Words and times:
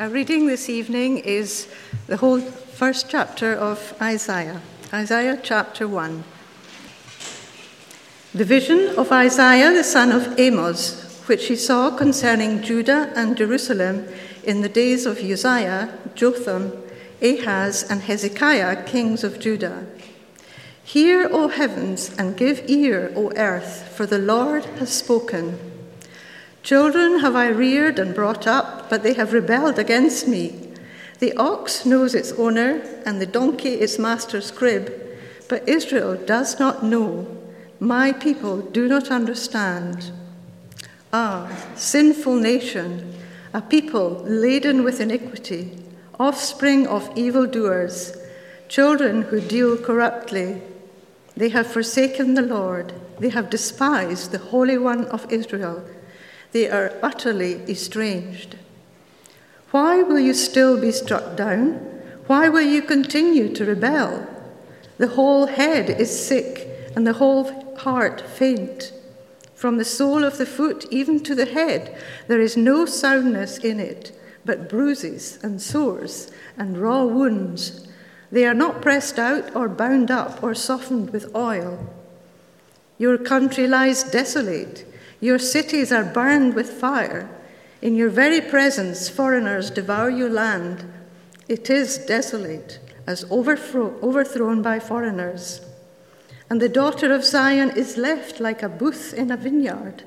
Our 0.00 0.08
reading 0.08 0.46
this 0.46 0.70
evening 0.70 1.18
is 1.18 1.68
the 2.06 2.16
whole 2.16 2.40
first 2.40 3.10
chapter 3.10 3.52
of 3.52 3.92
Isaiah, 4.00 4.62
Isaiah 4.94 5.38
chapter 5.42 5.86
1. 5.86 6.24
The 8.34 8.44
vision 8.46 8.94
of 8.96 9.12
Isaiah 9.12 9.74
the 9.74 9.84
son 9.84 10.10
of 10.10 10.40
Amos, 10.40 11.22
which 11.26 11.48
he 11.48 11.54
saw 11.54 11.94
concerning 11.94 12.62
Judah 12.62 13.12
and 13.14 13.36
Jerusalem 13.36 14.08
in 14.42 14.62
the 14.62 14.70
days 14.70 15.04
of 15.04 15.18
Uzziah, 15.18 15.92
Jotham, 16.14 16.72
Ahaz, 17.20 17.82
and 17.82 18.00
Hezekiah, 18.00 18.84
kings 18.84 19.22
of 19.22 19.38
Judah. 19.38 19.84
Hear, 20.82 21.28
O 21.30 21.48
heavens, 21.48 22.16
and 22.16 22.38
give 22.38 22.70
ear, 22.70 23.12
O 23.14 23.32
earth, 23.36 23.94
for 23.94 24.06
the 24.06 24.18
Lord 24.18 24.64
has 24.80 24.90
spoken. 24.90 25.69
Children 26.62 27.20
have 27.20 27.34
I 27.34 27.48
reared 27.48 27.98
and 27.98 28.14
brought 28.14 28.46
up, 28.46 28.90
but 28.90 29.02
they 29.02 29.14
have 29.14 29.32
rebelled 29.32 29.78
against 29.78 30.28
me. 30.28 30.68
The 31.18 31.34
ox 31.36 31.86
knows 31.86 32.14
its 32.14 32.32
owner, 32.32 32.82
and 33.06 33.20
the 33.20 33.26
donkey 33.26 33.74
its 33.74 33.98
master's 33.98 34.50
crib, 34.50 34.92
but 35.48 35.68
Israel 35.68 36.16
does 36.16 36.58
not 36.58 36.82
know. 36.82 37.26
My 37.78 38.12
people 38.12 38.60
do 38.60 38.88
not 38.88 39.10
understand. 39.10 40.12
Ah, 41.12 41.50
sinful 41.74 42.36
nation, 42.36 43.14
a 43.52 43.60
people 43.60 44.22
laden 44.24 44.84
with 44.84 45.00
iniquity, 45.00 45.76
offspring 46.18 46.86
of 46.86 47.10
evildoers, 47.16 48.16
children 48.68 49.22
who 49.22 49.40
deal 49.40 49.76
corruptly. 49.76 50.62
They 51.36 51.48
have 51.48 51.66
forsaken 51.66 52.34
the 52.34 52.42
Lord, 52.42 52.92
they 53.18 53.30
have 53.30 53.50
despised 53.50 54.30
the 54.30 54.38
Holy 54.38 54.78
One 54.78 55.06
of 55.06 55.30
Israel. 55.32 55.82
They 56.52 56.68
are 56.68 56.92
utterly 57.02 57.62
estranged. 57.68 58.56
Why 59.70 60.02
will 60.02 60.18
you 60.18 60.34
still 60.34 60.80
be 60.80 60.90
struck 60.90 61.36
down? 61.36 61.74
Why 62.26 62.48
will 62.48 62.62
you 62.62 62.82
continue 62.82 63.52
to 63.54 63.64
rebel? 63.64 64.26
The 64.98 65.08
whole 65.08 65.46
head 65.46 65.88
is 65.88 66.26
sick, 66.26 66.68
and 66.96 67.06
the 67.06 67.14
whole 67.14 67.76
heart 67.76 68.20
faint. 68.20 68.92
From 69.54 69.78
the 69.78 69.84
sole 69.84 70.24
of 70.24 70.38
the 70.38 70.46
foot 70.46 70.86
even 70.90 71.20
to 71.20 71.34
the 71.34 71.46
head, 71.46 71.96
there 72.26 72.40
is 72.40 72.56
no 72.56 72.84
soundness 72.84 73.58
in 73.58 73.78
it, 73.78 74.18
but 74.44 74.68
bruises 74.68 75.38
and 75.42 75.60
sores 75.60 76.32
and 76.56 76.78
raw 76.78 77.04
wounds. 77.04 77.86
They 78.32 78.44
are 78.46 78.54
not 78.54 78.82
pressed 78.82 79.18
out 79.18 79.54
or 79.54 79.68
bound 79.68 80.10
up 80.10 80.42
or 80.42 80.54
softened 80.54 81.10
with 81.10 81.34
oil. 81.34 81.88
Your 82.98 83.18
country 83.18 83.66
lies 83.66 84.02
desolate 84.02 84.84
your 85.20 85.38
cities 85.38 85.92
are 85.92 86.04
burned 86.04 86.54
with 86.54 86.70
fire. 86.70 87.28
In 87.82 87.94
your 87.94 88.08
very 88.08 88.40
presence, 88.40 89.08
foreigners 89.08 89.70
devour 89.70 90.10
your 90.10 90.30
land. 90.30 90.84
It 91.48 91.68
is 91.68 91.98
desolate, 91.98 92.78
as 93.06 93.24
overthrown 93.30 94.62
by 94.62 94.80
foreigners. 94.80 95.60
And 96.48 96.60
the 96.60 96.68
daughter 96.68 97.12
of 97.12 97.24
Zion 97.24 97.70
is 97.76 97.96
left 97.96 98.40
like 98.40 98.62
a 98.62 98.68
booth 98.68 99.14
in 99.14 99.30
a 99.30 99.36
vineyard, 99.36 100.04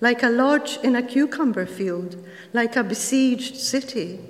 like 0.00 0.22
a 0.22 0.30
lodge 0.30 0.78
in 0.82 0.94
a 0.94 1.02
cucumber 1.02 1.66
field, 1.66 2.16
like 2.52 2.76
a 2.76 2.84
besieged 2.84 3.56
city. 3.56 4.20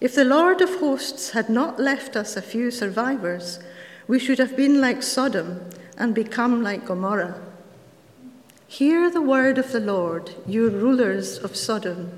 If 0.00 0.14
the 0.14 0.24
Lord 0.24 0.60
of 0.60 0.80
hosts 0.80 1.30
had 1.30 1.48
not 1.48 1.80
left 1.80 2.16
us 2.16 2.36
a 2.36 2.42
few 2.42 2.70
survivors, 2.70 3.58
we 4.06 4.18
should 4.18 4.38
have 4.38 4.56
been 4.56 4.80
like 4.80 5.02
Sodom 5.02 5.68
and 5.96 6.14
become 6.14 6.62
like 6.62 6.86
Gomorrah. 6.86 7.40
Hear 8.74 9.08
the 9.08 9.22
word 9.22 9.56
of 9.56 9.70
the 9.70 9.78
Lord, 9.78 10.34
you 10.48 10.68
rulers 10.68 11.38
of 11.38 11.54
Sodom. 11.54 12.10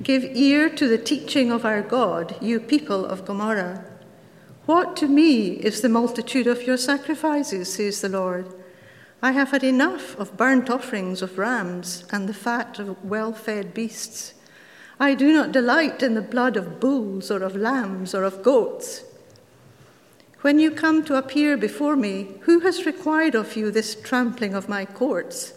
Give 0.00 0.22
ear 0.22 0.68
to 0.70 0.86
the 0.86 0.96
teaching 0.96 1.50
of 1.50 1.64
our 1.64 1.82
God, 1.82 2.36
you 2.40 2.60
people 2.60 3.04
of 3.04 3.24
Gomorrah. 3.24 3.84
What 4.66 4.96
to 4.98 5.08
me 5.08 5.48
is 5.48 5.80
the 5.80 5.88
multitude 5.88 6.46
of 6.46 6.62
your 6.62 6.76
sacrifices, 6.76 7.74
says 7.74 8.02
the 8.02 8.08
Lord? 8.08 8.54
I 9.20 9.32
have 9.32 9.50
had 9.50 9.64
enough 9.64 10.16
of 10.16 10.36
burnt 10.36 10.70
offerings 10.70 11.22
of 11.22 11.38
rams 11.38 12.04
and 12.12 12.28
the 12.28 12.34
fat 12.34 12.78
of 12.78 13.04
well 13.04 13.32
fed 13.32 13.74
beasts. 13.74 14.34
I 15.00 15.16
do 15.16 15.32
not 15.32 15.50
delight 15.50 16.04
in 16.04 16.14
the 16.14 16.22
blood 16.22 16.56
of 16.56 16.78
bulls 16.78 17.32
or 17.32 17.42
of 17.42 17.56
lambs 17.56 18.14
or 18.14 18.22
of 18.22 18.44
goats. 18.44 19.02
When 20.42 20.60
you 20.60 20.70
come 20.70 21.04
to 21.06 21.16
appear 21.16 21.56
before 21.56 21.96
me, 21.96 22.36
who 22.42 22.60
has 22.60 22.86
required 22.86 23.34
of 23.34 23.56
you 23.56 23.72
this 23.72 23.96
trampling 23.96 24.54
of 24.54 24.68
my 24.68 24.84
courts? 24.84 25.54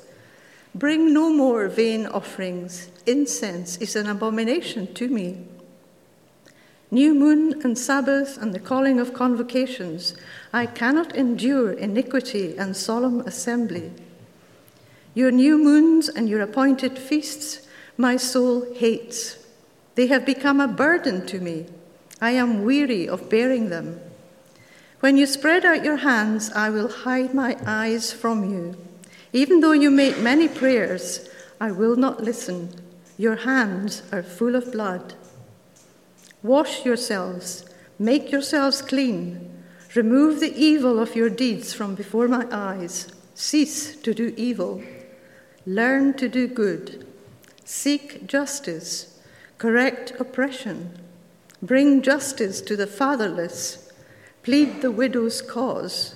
Bring 0.75 1.13
no 1.13 1.31
more 1.31 1.67
vain 1.67 2.07
offerings. 2.07 2.89
Incense 3.06 3.78
is 3.78 3.95
an 3.95 4.07
abomination 4.07 4.91
to 4.95 5.07
me. 5.07 5.45
New 6.89 7.13
moon 7.13 7.61
and 7.63 7.78
Sabbath 7.78 8.41
and 8.41 8.53
the 8.53 8.59
calling 8.59 9.00
of 9.00 9.13
convocations, 9.13 10.16
I 10.51 10.66
cannot 10.66 11.16
endure 11.16 11.72
iniquity 11.72 12.57
and 12.57 12.75
solemn 12.75 13.22
assembly. 13.22 13.91
Your 15.13 15.31
new 15.31 15.57
moons 15.57 16.09
and 16.09 16.28
your 16.28 16.41
appointed 16.41 16.97
feasts, 16.97 17.67
my 17.97 18.17
soul 18.17 18.73
hates. 18.73 19.38
They 19.95 20.07
have 20.07 20.25
become 20.25 20.59
a 20.59 20.67
burden 20.67 21.25
to 21.28 21.40
me. 21.40 21.67
I 22.19 22.31
am 22.31 22.63
weary 22.63 23.07
of 23.07 23.29
bearing 23.29 23.69
them. 23.69 24.00
When 25.01 25.17
you 25.17 25.28
spread 25.28 25.66
out 25.66 25.84
your 25.84 25.97
hands, 25.97 26.51
I 26.51 26.69
will 26.72 26.90
hide 26.90 27.34
my 27.34 27.57
eyes 27.66 28.11
from 28.11 28.50
you. 28.50 28.75
Even 29.34 29.62
though 29.62 29.72
you 29.72 29.90
make 29.90 30.20
many 30.20 30.48
prayers, 30.48 31.28
I 31.60 31.72
will 31.72 31.96
not 31.96 32.24
listen. 32.24 32.70
Your 33.18 33.36
hands 33.38 34.04
are 34.12 34.22
full 34.22 34.56
of 34.56 34.72
blood. 34.72 35.16
Wash 36.44 36.86
yourselves, 36.86 37.66
make 37.98 38.32
yourselves 38.32 38.84
clean. 38.84 39.50
Remove 39.96 40.40
the 40.40 40.56
evil 40.56 41.00
of 41.00 41.16
your 41.16 41.30
deeds 41.30 41.74
from 41.74 41.96
before 41.96 42.28
my 42.28 42.48
eyes. 42.52 43.08
Cease 43.34 43.96
to 44.02 44.14
do 44.14 44.34
evil. 44.38 44.84
Learn 45.66 46.14
to 46.16 46.30
do 46.30 46.48
good. 46.48 47.08
Seek 47.66 48.28
justice. 48.28 49.20
Correct 49.58 50.14
oppression. 50.20 51.00
Bring 51.62 52.02
justice 52.04 52.62
to 52.62 52.76
the 52.76 52.88
fatherless. 52.88 53.92
Plead 54.44 54.82
the 54.82 54.92
widow's 54.92 55.42
cause. 55.42 56.16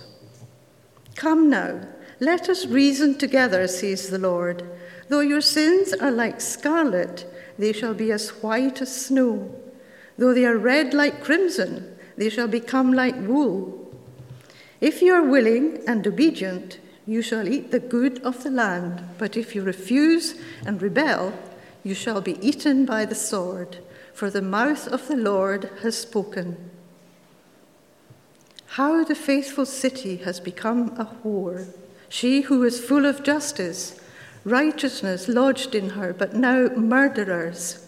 Come 1.15 1.49
now 1.49 1.81
let 2.19 2.49
us 2.49 2.65
reason 2.65 3.15
together, 3.17 3.67
says 3.67 4.09
the 4.09 4.17
Lord. 4.17 4.67
Though 5.09 5.19
your 5.19 5.41
sins 5.41 5.93
are 5.93 6.11
like 6.11 6.41
scarlet, 6.41 7.25
they 7.59 7.71
shall 7.71 7.93
be 7.93 8.11
as 8.11 8.29
white 8.41 8.81
as 8.81 9.05
snow. 9.05 9.53
Though 10.17 10.33
they 10.33 10.45
are 10.45 10.57
red 10.57 10.93
like 10.93 11.23
crimson, 11.23 11.95
they 12.17 12.29
shall 12.29 12.47
become 12.47 12.91
like 12.91 13.15
wool. 13.15 13.93
If 14.81 15.01
you 15.01 15.13
are 15.13 15.23
willing 15.23 15.79
and 15.87 16.05
obedient, 16.05 16.79
you 17.05 17.21
shall 17.21 17.47
eat 17.47 17.71
the 17.71 17.79
good 17.79 18.19
of 18.23 18.43
the 18.43 18.49
land. 18.49 19.03
But 19.17 19.37
if 19.37 19.55
you 19.55 19.61
refuse 19.61 20.35
and 20.65 20.81
rebel, 20.81 21.33
you 21.83 21.93
shall 21.93 22.21
be 22.21 22.37
eaten 22.45 22.85
by 22.85 23.05
the 23.05 23.15
sword, 23.15 23.77
for 24.13 24.31
the 24.31 24.41
mouth 24.41 24.87
of 24.87 25.07
the 25.07 25.15
Lord 25.15 25.69
has 25.83 25.97
spoken. 25.97 26.71
How 28.71 29.03
the 29.03 29.15
faithful 29.15 29.65
city 29.65 30.17
has 30.17 30.39
become 30.39 30.89
a 30.99 31.05
whore 31.05 31.67
she 32.09 32.41
who 32.41 32.63
is 32.63 32.83
full 32.83 33.05
of 33.05 33.23
justice, 33.23 33.99
righteousness 34.43 35.27
lodged 35.27 35.75
in 35.75 35.91
her, 35.91 36.13
but 36.13 36.33
now 36.33 36.69
murderers. 36.69 37.85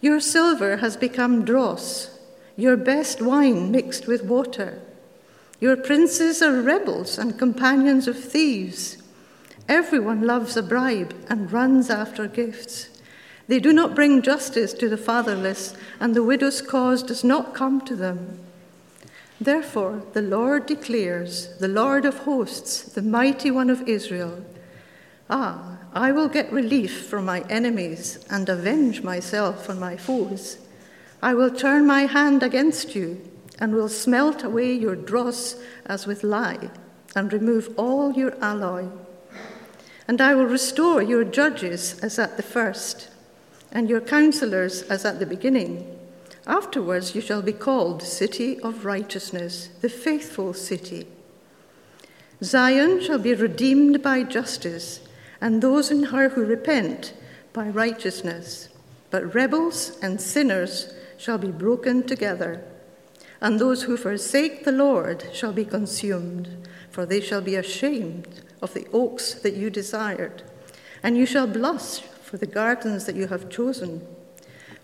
Your 0.00 0.20
silver 0.20 0.76
has 0.78 0.96
become 0.96 1.44
dross, 1.44 2.18
your 2.56 2.76
best 2.76 3.20
wine 3.20 3.70
mixed 3.70 4.06
with 4.06 4.24
water. 4.24 4.80
Your 5.58 5.76
princes 5.76 6.42
are 6.42 6.62
rebels 6.62 7.18
and 7.18 7.38
companions 7.38 8.06
of 8.06 8.22
thieves. 8.22 8.98
Everyone 9.68 10.22
loves 10.22 10.56
a 10.56 10.62
bribe 10.62 11.14
and 11.28 11.50
runs 11.50 11.90
after 11.90 12.28
gifts. 12.28 12.90
They 13.48 13.58
do 13.58 13.72
not 13.72 13.94
bring 13.94 14.22
justice 14.22 14.72
to 14.74 14.88
the 14.88 14.96
fatherless, 14.96 15.74
and 15.98 16.14
the 16.14 16.22
widow's 16.22 16.60
cause 16.60 17.02
does 17.02 17.24
not 17.24 17.54
come 17.54 17.80
to 17.82 17.96
them. 17.96 18.45
Therefore, 19.40 20.02
the 20.12 20.22
Lord 20.22 20.66
declares, 20.66 21.56
the 21.58 21.68
Lord 21.68 22.04
of 22.04 22.18
hosts, 22.20 22.82
the 22.82 23.02
mighty 23.02 23.50
one 23.50 23.70
of 23.70 23.86
Israel 23.88 24.42
Ah, 25.28 25.78
I 25.92 26.12
will 26.12 26.28
get 26.28 26.52
relief 26.52 27.06
from 27.06 27.24
my 27.24 27.40
enemies 27.48 28.24
and 28.30 28.48
avenge 28.48 29.02
myself 29.02 29.68
on 29.68 29.80
my 29.80 29.96
foes. 29.96 30.58
I 31.22 31.34
will 31.34 31.50
turn 31.50 31.86
my 31.86 32.06
hand 32.06 32.42
against 32.42 32.94
you 32.94 33.20
and 33.58 33.74
will 33.74 33.88
smelt 33.88 34.44
away 34.44 34.72
your 34.72 34.94
dross 34.94 35.56
as 35.86 36.06
with 36.06 36.22
lye 36.22 36.70
and 37.16 37.32
remove 37.32 37.74
all 37.76 38.12
your 38.12 38.36
alloy. 38.42 38.86
And 40.06 40.20
I 40.20 40.34
will 40.34 40.46
restore 40.46 41.02
your 41.02 41.24
judges 41.24 41.98
as 42.00 42.18
at 42.18 42.36
the 42.36 42.42
first, 42.42 43.08
and 43.72 43.88
your 43.88 44.00
counselors 44.00 44.82
as 44.82 45.04
at 45.04 45.18
the 45.18 45.26
beginning 45.26 45.95
Afterwards, 46.46 47.14
you 47.14 47.20
shall 47.20 47.42
be 47.42 47.52
called 47.52 48.02
City 48.02 48.60
of 48.60 48.84
Righteousness, 48.84 49.70
the 49.80 49.88
faithful 49.88 50.54
city. 50.54 51.08
Zion 52.42 53.02
shall 53.02 53.18
be 53.18 53.34
redeemed 53.34 54.02
by 54.02 54.22
justice, 54.22 55.00
and 55.40 55.60
those 55.60 55.90
in 55.90 56.04
her 56.04 56.28
who 56.28 56.44
repent 56.44 57.14
by 57.52 57.68
righteousness. 57.68 58.68
but 59.10 59.34
rebels 59.34 59.98
and 60.02 60.20
sinners 60.20 60.92
shall 61.16 61.38
be 61.38 61.50
broken 61.50 62.02
together. 62.02 62.62
And 63.40 63.58
those 63.58 63.84
who 63.84 63.96
forsake 63.96 64.64
the 64.64 64.72
Lord 64.72 65.24
shall 65.32 65.52
be 65.52 65.64
consumed, 65.64 66.68
for 66.90 67.06
they 67.06 67.20
shall 67.20 67.40
be 67.40 67.54
ashamed 67.54 68.42
of 68.62 68.74
the 68.74 68.86
oaks 68.92 69.34
that 69.34 69.54
you 69.54 69.70
desired. 69.70 70.42
And 71.02 71.16
you 71.16 71.26
shall 71.26 71.46
blush 71.46 72.00
for 72.00 72.36
the 72.36 72.46
gardens 72.46 73.06
that 73.06 73.16
you 73.16 73.28
have 73.28 73.48
chosen. 73.48 74.06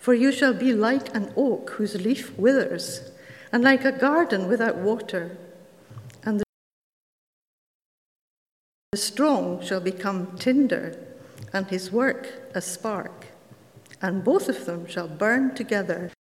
For 0.03 0.15
you 0.15 0.33
shall 0.33 0.53
be 0.53 0.73
like 0.73 1.15
an 1.15 1.33
oak 1.37 1.71
whose 1.79 1.95
leaf 1.95 2.37
withers, 2.37 3.13
and 3.53 3.63
like 3.63 3.85
a 3.85 3.93
garden 3.93 4.49
without 4.49 4.79
water. 4.79 5.39
And 6.25 6.43
the 8.91 8.99
strong 8.99 9.63
shall 9.63 9.79
become 9.81 10.37
tinder, 10.37 10.99
and 11.53 11.69
his 11.69 11.93
work 11.93 12.29
a 12.53 12.61
spark, 12.61 13.29
and 14.01 14.25
both 14.25 14.49
of 14.49 14.65
them 14.65 14.89
shall 14.89 15.07
burn 15.07 15.55
together. 15.55 16.11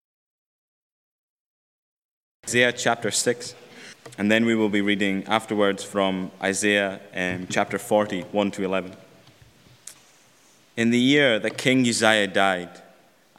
Isaiah 2.46 2.72
chapter 2.72 3.10
6, 3.10 3.56
and 4.16 4.30
then 4.30 4.44
we 4.44 4.54
will 4.54 4.68
be 4.68 4.80
reading 4.80 5.24
afterwards 5.26 5.82
from 5.82 6.30
Isaiah 6.40 7.00
um, 7.16 7.48
chapter 7.50 7.80
40, 7.80 8.20
1 8.30 8.50
to 8.52 8.62
11. 8.62 8.94
In 10.76 10.90
the 10.90 11.00
year 11.00 11.40
that 11.40 11.58
King 11.58 11.80
Uzziah 11.80 12.28
died, 12.28 12.81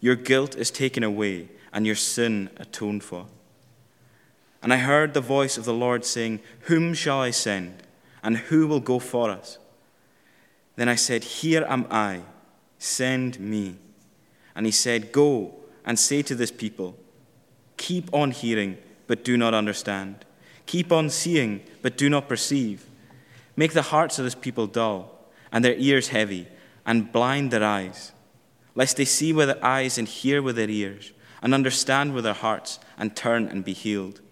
Your 0.00 0.16
guilt 0.16 0.56
is 0.56 0.70
taken 0.70 1.02
away, 1.02 1.48
and 1.72 1.86
your 1.86 1.94
sin 1.94 2.50
atoned 2.56 3.04
for. 3.04 3.26
And 4.62 4.72
I 4.72 4.78
heard 4.78 5.14
the 5.14 5.20
voice 5.20 5.56
of 5.56 5.64
the 5.64 5.74
Lord 5.74 6.04
saying, 6.04 6.40
Whom 6.62 6.94
shall 6.94 7.20
I 7.20 7.30
send? 7.30 7.82
And 8.22 8.36
who 8.36 8.66
will 8.66 8.80
go 8.80 8.98
for 8.98 9.30
us? 9.30 9.58
Then 10.76 10.88
I 10.88 10.94
said, 10.94 11.24
Here 11.24 11.64
am 11.68 11.86
I, 11.90 12.22
send 12.78 13.40
me. 13.40 13.76
And 14.54 14.66
he 14.66 14.72
said, 14.72 15.12
Go 15.12 15.54
and 15.84 15.98
say 15.98 16.22
to 16.22 16.34
this 16.34 16.50
people, 16.50 16.96
Keep 17.76 18.12
on 18.12 18.30
hearing, 18.30 18.76
but 19.06 19.24
do 19.24 19.36
not 19.36 19.54
understand. 19.54 20.24
Keep 20.66 20.92
on 20.92 21.08
seeing, 21.10 21.62
but 21.82 21.96
do 21.96 22.10
not 22.10 22.28
perceive. 22.28 22.86
Make 23.56 23.72
the 23.72 23.82
hearts 23.82 24.18
of 24.18 24.24
this 24.24 24.34
people 24.34 24.66
dull, 24.66 25.18
and 25.50 25.64
their 25.64 25.74
ears 25.76 26.08
heavy 26.08 26.46
and 26.86 27.12
blind 27.12 27.50
their 27.50 27.64
eyes, 27.64 28.12
lest 28.80 28.96
they 28.96 29.04
see 29.04 29.30
with 29.30 29.48
their 29.48 29.62
eyes 29.62 29.98
and 29.98 30.08
hear 30.08 30.40
with 30.40 30.56
their 30.56 30.70
ears, 30.70 31.12
and 31.42 31.52
understand 31.52 32.14
with 32.14 32.24
their 32.24 32.32
hearts, 32.32 32.78
and 32.96 33.14
turn 33.14 33.46
and 33.46 33.62
be 33.62 33.74
healed. 33.74 34.22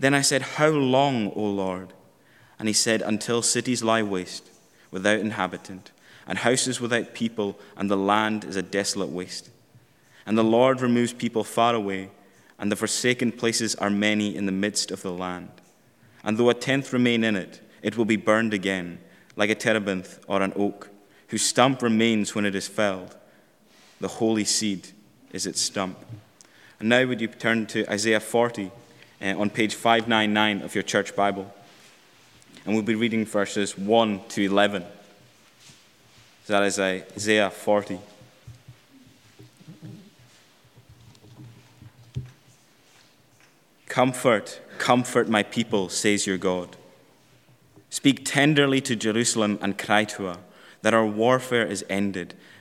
Then 0.00 0.12
I 0.12 0.22
said, 0.22 0.42
How 0.42 0.70
long, 0.70 1.30
O 1.36 1.44
Lord? 1.44 1.92
And 2.58 2.66
he 2.66 2.74
said, 2.74 3.00
Until 3.00 3.42
cities 3.42 3.84
lie 3.84 4.02
waste, 4.02 4.50
without 4.90 5.20
inhabitant, 5.20 5.92
and 6.26 6.38
houses 6.38 6.80
without 6.80 7.14
people, 7.14 7.60
and 7.76 7.88
the 7.88 7.96
land 7.96 8.42
is 8.42 8.56
a 8.56 8.62
desolate 8.62 9.10
waste. 9.10 9.50
And 10.26 10.36
the 10.36 10.42
Lord 10.42 10.80
removes 10.80 11.12
people 11.12 11.44
far 11.44 11.72
away, 11.72 12.10
and 12.58 12.72
the 12.72 12.76
forsaken 12.76 13.30
places 13.30 13.76
are 13.76 13.88
many 13.88 14.34
in 14.34 14.46
the 14.46 14.52
midst 14.66 14.90
of 14.90 15.02
the 15.02 15.12
land. 15.12 15.52
And 16.24 16.36
though 16.36 16.50
a 16.50 16.54
tenth 16.54 16.92
remain 16.92 17.22
in 17.22 17.36
it, 17.36 17.60
it 17.82 17.96
will 17.96 18.04
be 18.04 18.16
burned 18.16 18.52
again, 18.52 18.98
like 19.36 19.48
a 19.48 19.54
terebinth 19.54 20.18
or 20.26 20.42
an 20.42 20.54
oak 20.56 20.88
whose 21.28 21.42
stump 21.42 21.82
remains 21.82 22.34
when 22.34 22.44
it 22.44 22.56
is 22.56 22.66
felled. 22.66 23.14
The 24.00 24.08
holy 24.08 24.44
seed 24.44 24.88
is 25.32 25.46
its 25.46 25.60
stump. 25.60 25.98
And 26.78 26.88
now, 26.88 27.06
would 27.06 27.20
you 27.20 27.28
turn 27.28 27.66
to 27.66 27.90
Isaiah 27.90 28.20
40 28.20 28.70
uh, 29.20 29.24
on 29.38 29.50
page 29.50 29.74
599 29.74 30.62
of 30.62 30.74
your 30.74 30.82
church 30.82 31.14
Bible? 31.14 31.52
And 32.64 32.74
we'll 32.74 32.84
be 32.84 32.94
reading 32.94 33.26
verses 33.26 33.76
1 33.76 34.20
to 34.30 34.42
11. 34.42 34.84
So 36.46 36.54
that 36.54 36.62
is 36.62 36.78
Isaiah 36.78 37.50
40. 37.50 37.98
Comfort, 43.86 44.60
comfort 44.78 45.28
my 45.28 45.42
people, 45.42 45.88
says 45.88 46.26
your 46.26 46.38
God. 46.38 46.76
Speak 47.90 48.24
tenderly 48.24 48.80
to 48.82 48.94
Jerusalem 48.94 49.58
and 49.60 49.76
cry 49.76 50.04
to 50.04 50.24
her 50.24 50.38
that 50.82 50.94
our 50.94 51.06
warfare 51.06 51.66
is 51.66 51.84
ended, 51.90 52.34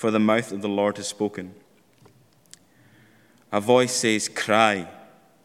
for 0.00 0.10
the 0.10 0.18
mouth 0.18 0.50
of 0.50 0.62
the 0.62 0.68
Lord 0.68 0.96
has 0.96 1.08
spoken. 1.08 1.54
A 3.52 3.60
voice 3.60 3.94
says, 3.94 4.30
Cry. 4.30 4.88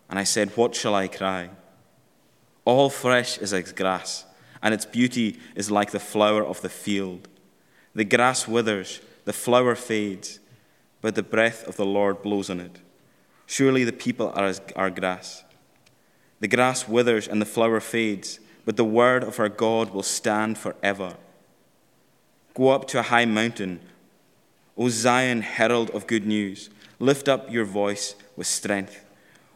And 0.10 0.18
I 0.18 0.24
said, 0.24 0.56
What 0.56 0.74
shall 0.74 0.96
I 0.96 1.10
cry? 1.10 1.50
All 2.64 2.90
flesh 2.90 3.38
is 3.38 3.54
as 3.54 3.74
grass, 3.74 4.24
and 4.62 4.74
its 4.74 4.86
beauty 4.86 5.42
is 5.56 5.70
like 5.70 5.92
the 5.92 6.00
flower 6.00 6.42
of 6.42 6.62
the 6.62 6.70
field. 6.70 7.28
The 7.96 8.06
grass 8.06 8.48
withers, 8.48 9.02
the 9.26 9.34
flower 9.34 9.76
fades, 9.76 10.40
but 11.02 11.16
the 11.16 11.22
breath 11.22 11.68
of 11.68 11.76
the 11.76 11.86
Lord 11.86 12.22
blows 12.22 12.50
on 12.50 12.62
it. 12.62 12.80
Surely 13.46 13.84
the 13.84 13.92
people 13.92 14.32
are 14.36 14.46
as 14.46 14.62
our 14.78 14.90
grass. 14.90 15.44
The 16.40 16.48
grass 16.48 16.88
withers 16.88 17.28
and 17.28 17.42
the 17.42 17.46
flower 17.46 17.82
fades, 17.82 18.40
but 18.64 18.78
the 18.78 18.86
word 18.86 19.22
of 19.22 19.38
our 19.38 19.50
God 19.50 19.90
will 19.90 20.02
stand 20.02 20.58
forever. 20.58 21.18
Go 22.54 22.70
up 22.70 22.88
to 22.88 23.00
a 23.00 23.10
high 23.12 23.26
mountain. 23.26 23.82
O 24.78 24.90
Zion, 24.90 25.42
herald 25.42 25.90
of 25.92 26.08
good 26.08 26.26
news, 26.26 26.70
lift 27.00 27.30
up 27.30 27.50
your 27.52 27.66
voice 27.66 28.16
with 28.36 28.48
strength. 28.48 29.06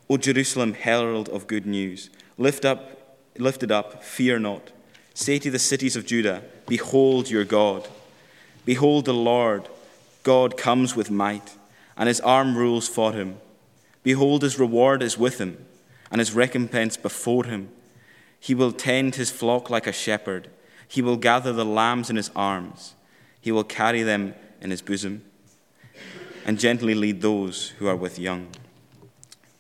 O 0.10 0.18
Jerusalem, 0.18 0.74
herald 0.74 1.30
of 1.30 1.48
good 1.48 1.66
news, 1.66 2.10
lift 2.38 2.66
up, 2.66 3.18
lift 3.38 3.64
it 3.64 3.72
up, 3.72 4.04
fear 4.04 4.40
not. 4.40 4.72
Say 5.14 5.38
to 5.40 5.52
the 5.52 5.60
cities 5.60 5.96
of 5.96 6.06
Judah, 6.06 6.44
Behold 6.68 7.30
your 7.30 7.44
God. 7.44 7.88
Behold 8.66 9.06
the 9.06 9.14
Lord, 9.14 9.68
God 10.24 10.56
comes 10.56 10.96
with 10.96 11.12
might, 11.12 11.56
and 11.98 12.08
his 12.08 12.22
arm 12.22 12.58
rules 12.58 12.88
for 12.88 13.14
him. 13.14 13.38
Behold, 14.04 14.44
his 14.44 14.58
reward 14.58 15.04
is 15.04 15.18
with 15.18 15.40
him, 15.40 15.66
and 16.10 16.20
his 16.20 16.34
recompense 16.34 16.96
before 16.96 17.46
him. 17.46 17.70
He 18.40 18.56
will 18.56 18.72
tend 18.72 19.16
his 19.16 19.30
flock 19.32 19.70
like 19.70 19.88
a 19.88 19.92
shepherd. 19.92 20.50
He 20.88 21.02
will 21.02 21.18
gather 21.18 21.52
the 21.52 21.66
lambs 21.66 22.10
in 22.10 22.16
his 22.16 22.32
arms. 22.36 22.96
He 23.42 23.52
will 23.52 23.66
carry 23.66 24.02
them 24.02 24.34
in 24.62 24.72
his 24.72 24.82
bosom 24.82 25.24
and 26.46 26.60
gently 26.60 26.96
lead 26.96 27.22
those 27.22 27.70
who 27.78 27.88
are 27.88 27.96
with 27.96 28.18
young. 28.18 28.48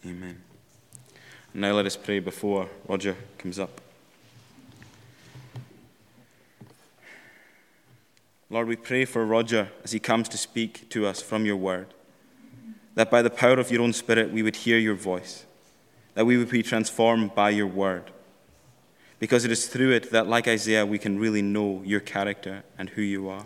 Amen. 0.05 0.41
now 1.53 1.73
let 1.73 1.85
us 1.85 1.97
pray 1.97 2.19
before 2.19 2.69
Roger 2.87 3.15
comes 3.37 3.59
up. 3.59 3.81
Lord, 8.49 8.67
we 8.67 8.75
pray 8.75 9.05
for 9.05 9.25
Roger 9.25 9.69
as 9.83 9.91
he 9.91 9.99
comes 9.99 10.27
to 10.29 10.37
speak 10.37 10.89
to 10.89 11.05
us 11.05 11.21
from 11.21 11.45
your 11.45 11.57
word, 11.57 11.93
that 12.95 13.11
by 13.11 13.21
the 13.21 13.29
power 13.29 13.59
of 13.59 13.69
your 13.69 13.83
own 13.83 13.93
Spirit 13.93 14.31
we 14.31 14.41
would 14.41 14.55
hear 14.55 14.79
your 14.79 14.95
voice, 14.95 15.45
that 16.15 16.25
we 16.25 16.37
would 16.37 16.49
be 16.49 16.63
transformed 16.63 17.35
by 17.35 17.51
your 17.51 17.67
word. 17.67 18.09
Because 19.19 19.45
it 19.45 19.51
is 19.51 19.67
through 19.67 19.91
it 19.91 20.11
that, 20.11 20.27
like 20.27 20.47
Isaiah, 20.47 20.85
we 20.85 20.97
can 20.97 21.19
really 21.19 21.41
know 21.43 21.83
your 21.85 21.99
character 21.99 22.63
and 22.77 22.89
who 22.89 23.01
you 23.01 23.29
are. 23.29 23.45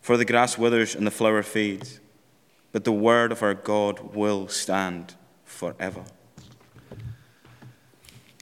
For 0.00 0.16
the 0.16 0.24
grass 0.24 0.56
withers 0.56 0.94
and 0.94 1.06
the 1.06 1.10
flower 1.10 1.42
fades, 1.42 2.00
but 2.72 2.84
the 2.84 2.92
word 2.92 3.32
of 3.32 3.42
our 3.42 3.54
God 3.54 4.14
will 4.14 4.48
stand 4.48 5.14
forever. 5.44 6.04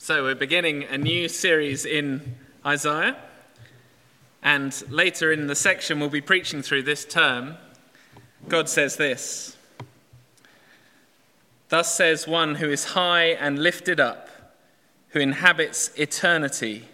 So, 0.00 0.22
we're 0.22 0.34
beginning 0.34 0.84
a 0.84 0.96
new 0.96 1.28
series 1.28 1.84
in 1.84 2.36
Isaiah. 2.64 3.16
And 4.42 4.82
later 4.88 5.32
in 5.32 5.48
the 5.48 5.54
section 5.54 6.00
we'll 6.00 6.08
be 6.08 6.20
preaching 6.20 6.62
through 6.62 6.84
this 6.84 7.04
term, 7.04 7.56
God 8.48 8.68
says 8.68 8.96
this 8.96 9.56
Thus 11.68 11.94
says 11.94 12.26
one 12.26 12.56
who 12.56 12.70
is 12.70 12.84
high 12.84 13.26
and 13.26 13.58
lifted 13.58 14.00
up, 14.00 14.28
who 15.10 15.20
inhabits 15.20 15.90
eternity, 15.96 16.88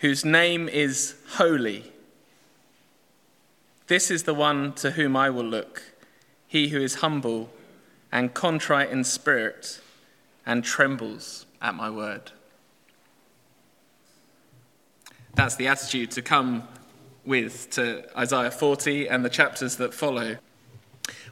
whose 0.00 0.24
name 0.24 0.68
is 0.68 1.14
holy. 1.36 1.92
This 3.88 4.10
is 4.10 4.24
the 4.24 4.34
one 4.34 4.74
to 4.74 4.90
whom 4.92 5.16
I 5.16 5.30
will 5.30 5.46
look, 5.46 5.82
he 6.46 6.68
who 6.68 6.80
is 6.80 6.96
humble 6.96 7.48
and 8.12 8.34
contrite 8.34 8.90
in 8.90 9.02
spirit 9.02 9.80
and 10.44 10.62
trembles 10.62 11.46
at 11.62 11.74
my 11.74 11.88
word. 11.88 12.32
That's 15.34 15.56
the 15.56 15.68
attitude 15.68 16.10
to 16.12 16.22
come 16.22 16.68
with 17.24 17.70
to 17.70 18.04
Isaiah 18.18 18.50
40 18.50 19.08
and 19.08 19.24
the 19.24 19.30
chapters 19.30 19.76
that 19.76 19.94
follow. 19.94 20.36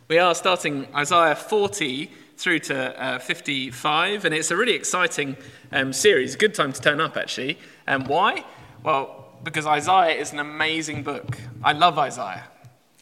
We 0.08 0.18
are 0.18 0.34
starting 0.34 0.86
Isaiah 0.94 1.36
40 1.36 2.10
through 2.38 2.60
to 2.60 3.02
uh, 3.02 3.18
55, 3.18 4.24
and 4.24 4.34
it's 4.34 4.50
a 4.50 4.56
really 4.56 4.74
exciting 4.74 5.36
um, 5.72 5.92
series. 5.92 6.36
Good 6.36 6.54
time 6.54 6.72
to 6.72 6.80
turn 6.80 7.02
up, 7.02 7.18
actually. 7.18 7.58
And 7.86 8.04
um, 8.04 8.08
why? 8.08 8.44
Well, 8.82 9.25
because 9.46 9.64
Isaiah 9.64 10.20
is 10.20 10.32
an 10.32 10.40
amazing 10.40 11.04
book. 11.04 11.38
I 11.62 11.70
love 11.70 12.00
Isaiah. 12.00 12.48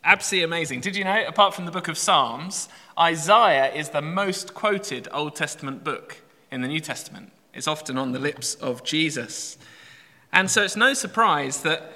Absolutely 0.05 0.45
amazing. 0.45 0.81
Did 0.83 0.95
you 0.95 1.03
know, 1.03 1.25
apart 1.27 1.55
from 1.55 1.65
the 1.65 1.71
book 1.71 1.89
of 1.89 1.97
Psalms, 1.97 2.69
Isaiah 2.99 3.73
is 3.73 3.89
the 3.89 4.03
most 4.03 4.53
quoted 4.53 5.09
Old 5.11 5.37
Testament 5.37 5.83
book 5.83 6.19
in 6.53 6.61
the 6.61 6.69
New 6.69 6.81
Testament. 6.81 7.33
It's 7.55 7.67
often 7.67 7.97
on 7.97 8.13
the 8.13 8.19
lips 8.19 8.57
of 8.57 8.85
Jesus. 8.85 9.57
And 10.35 10.51
so 10.51 10.63
it's 10.63 10.77
no 10.77 10.93
surprise 10.93 11.63
that 11.63 11.95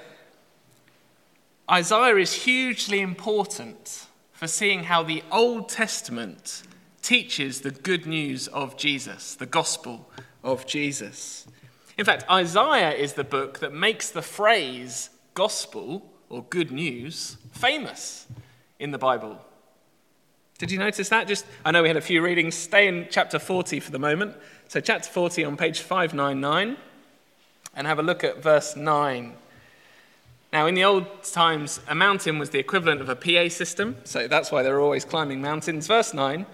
Isaiah 1.69 2.15
is 2.15 2.33
hugely 2.33 3.01
important 3.01 4.07
for 4.33 4.47
seeing 4.47 4.85
how 4.85 5.03
the 5.03 5.21
Old 5.31 5.69
Testament 5.69 6.63
teaches 7.03 7.61
the 7.61 7.69
good 7.69 8.07
news 8.07 8.47
of 8.47 8.77
Jesus, 8.77 9.35
the 9.35 9.45
gospel 9.45 10.09
of 10.43 10.65
Jesus. 10.65 11.45
In 11.99 12.05
fact, 12.05 12.23
Isaiah 12.31 12.93
is 12.93 13.11
the 13.11 13.25
book 13.25 13.59
that 13.59 13.73
makes 13.73 14.09
the 14.09 14.21
phrase 14.21 15.09
gospel 15.33 16.09
or 16.29 16.43
good 16.43 16.71
news 16.71 17.35
famous 17.51 18.25
in 18.79 18.91
the 18.91 18.97
Bible. 18.97 19.37
Did 20.59 20.71
you 20.71 20.79
notice 20.79 21.09
that? 21.09 21.27
Just 21.27 21.45
I 21.65 21.71
know 21.71 21.81
we 21.81 21.89
had 21.89 21.97
a 21.97 22.01
few 22.01 22.21
readings. 22.21 22.55
Stay 22.55 22.87
in 22.87 23.07
chapter 23.09 23.37
40 23.37 23.81
for 23.81 23.91
the 23.91 23.99
moment. 23.99 24.37
So 24.69 24.79
chapter 24.79 25.09
40 25.09 25.43
on 25.43 25.57
page 25.57 25.81
599 25.81 26.77
and 27.75 27.85
have 27.85 27.99
a 27.99 28.03
look 28.03 28.23
at 28.23 28.41
verse 28.41 28.77
9. 28.77 29.33
Now, 30.53 30.67
in 30.67 30.75
the 30.75 30.85
old 30.85 31.23
times, 31.25 31.81
a 31.89 31.95
mountain 31.95 32.39
was 32.39 32.51
the 32.51 32.59
equivalent 32.59 33.01
of 33.01 33.09
a 33.09 33.15
PA 33.17 33.49
system, 33.49 33.97
so 34.05 34.25
that's 34.25 34.53
why 34.53 34.63
they 34.63 34.71
were 34.71 34.79
always 34.79 35.03
climbing 35.03 35.41
mountains. 35.41 35.87
Verse 35.87 36.13
9 36.13 36.45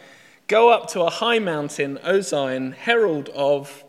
Go 0.47 0.71
up 0.71 0.89
to 0.89 1.01
a 1.01 1.11
high 1.11 1.37
mountain, 1.37 1.99
O 2.03 2.21
Zion, 2.21 2.71
herald 2.71 3.29
of 3.29 3.83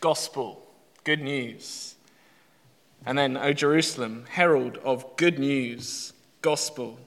gospel, 0.00 0.63
good 1.04 1.20
news. 1.20 1.94
And 3.06 3.16
then, 3.18 3.36
O 3.36 3.52
Jerusalem, 3.52 4.24
herald 4.30 4.78
of 4.78 5.16
good 5.16 5.38
news, 5.38 6.12
gospel. 6.42 6.98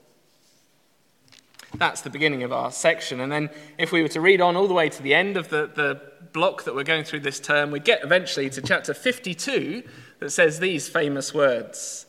That's 1.76 2.02
the 2.02 2.10
beginning 2.10 2.44
of 2.44 2.54
our 2.54 2.72
section. 2.72 3.20
And 3.20 3.32
then, 3.32 3.50
if 3.78 3.92
we 3.92 4.02
were 4.02 4.08
to 4.10 4.22
read 4.22 4.40
on 4.40 4.56
all 4.56 4.68
the 4.68 4.74
way 4.74 4.90
to 4.90 5.04
the 5.04 5.14
end 5.14 5.36
of 5.36 5.50
the, 5.50 5.72
the 5.76 6.00
block 6.34 6.64
that 6.64 6.76
we're 6.76 6.84
going 6.84 7.04
through 7.04 7.22
this 7.22 7.40
term, 7.40 7.72
we 7.72 7.80
get 7.80 8.04
eventually 8.04 8.50
to 8.52 8.62
chapter 8.62 8.94
52 8.94 9.84
that 10.20 10.30
says 10.30 10.60
these 10.60 10.88
famous 10.88 11.34
words 11.34 12.06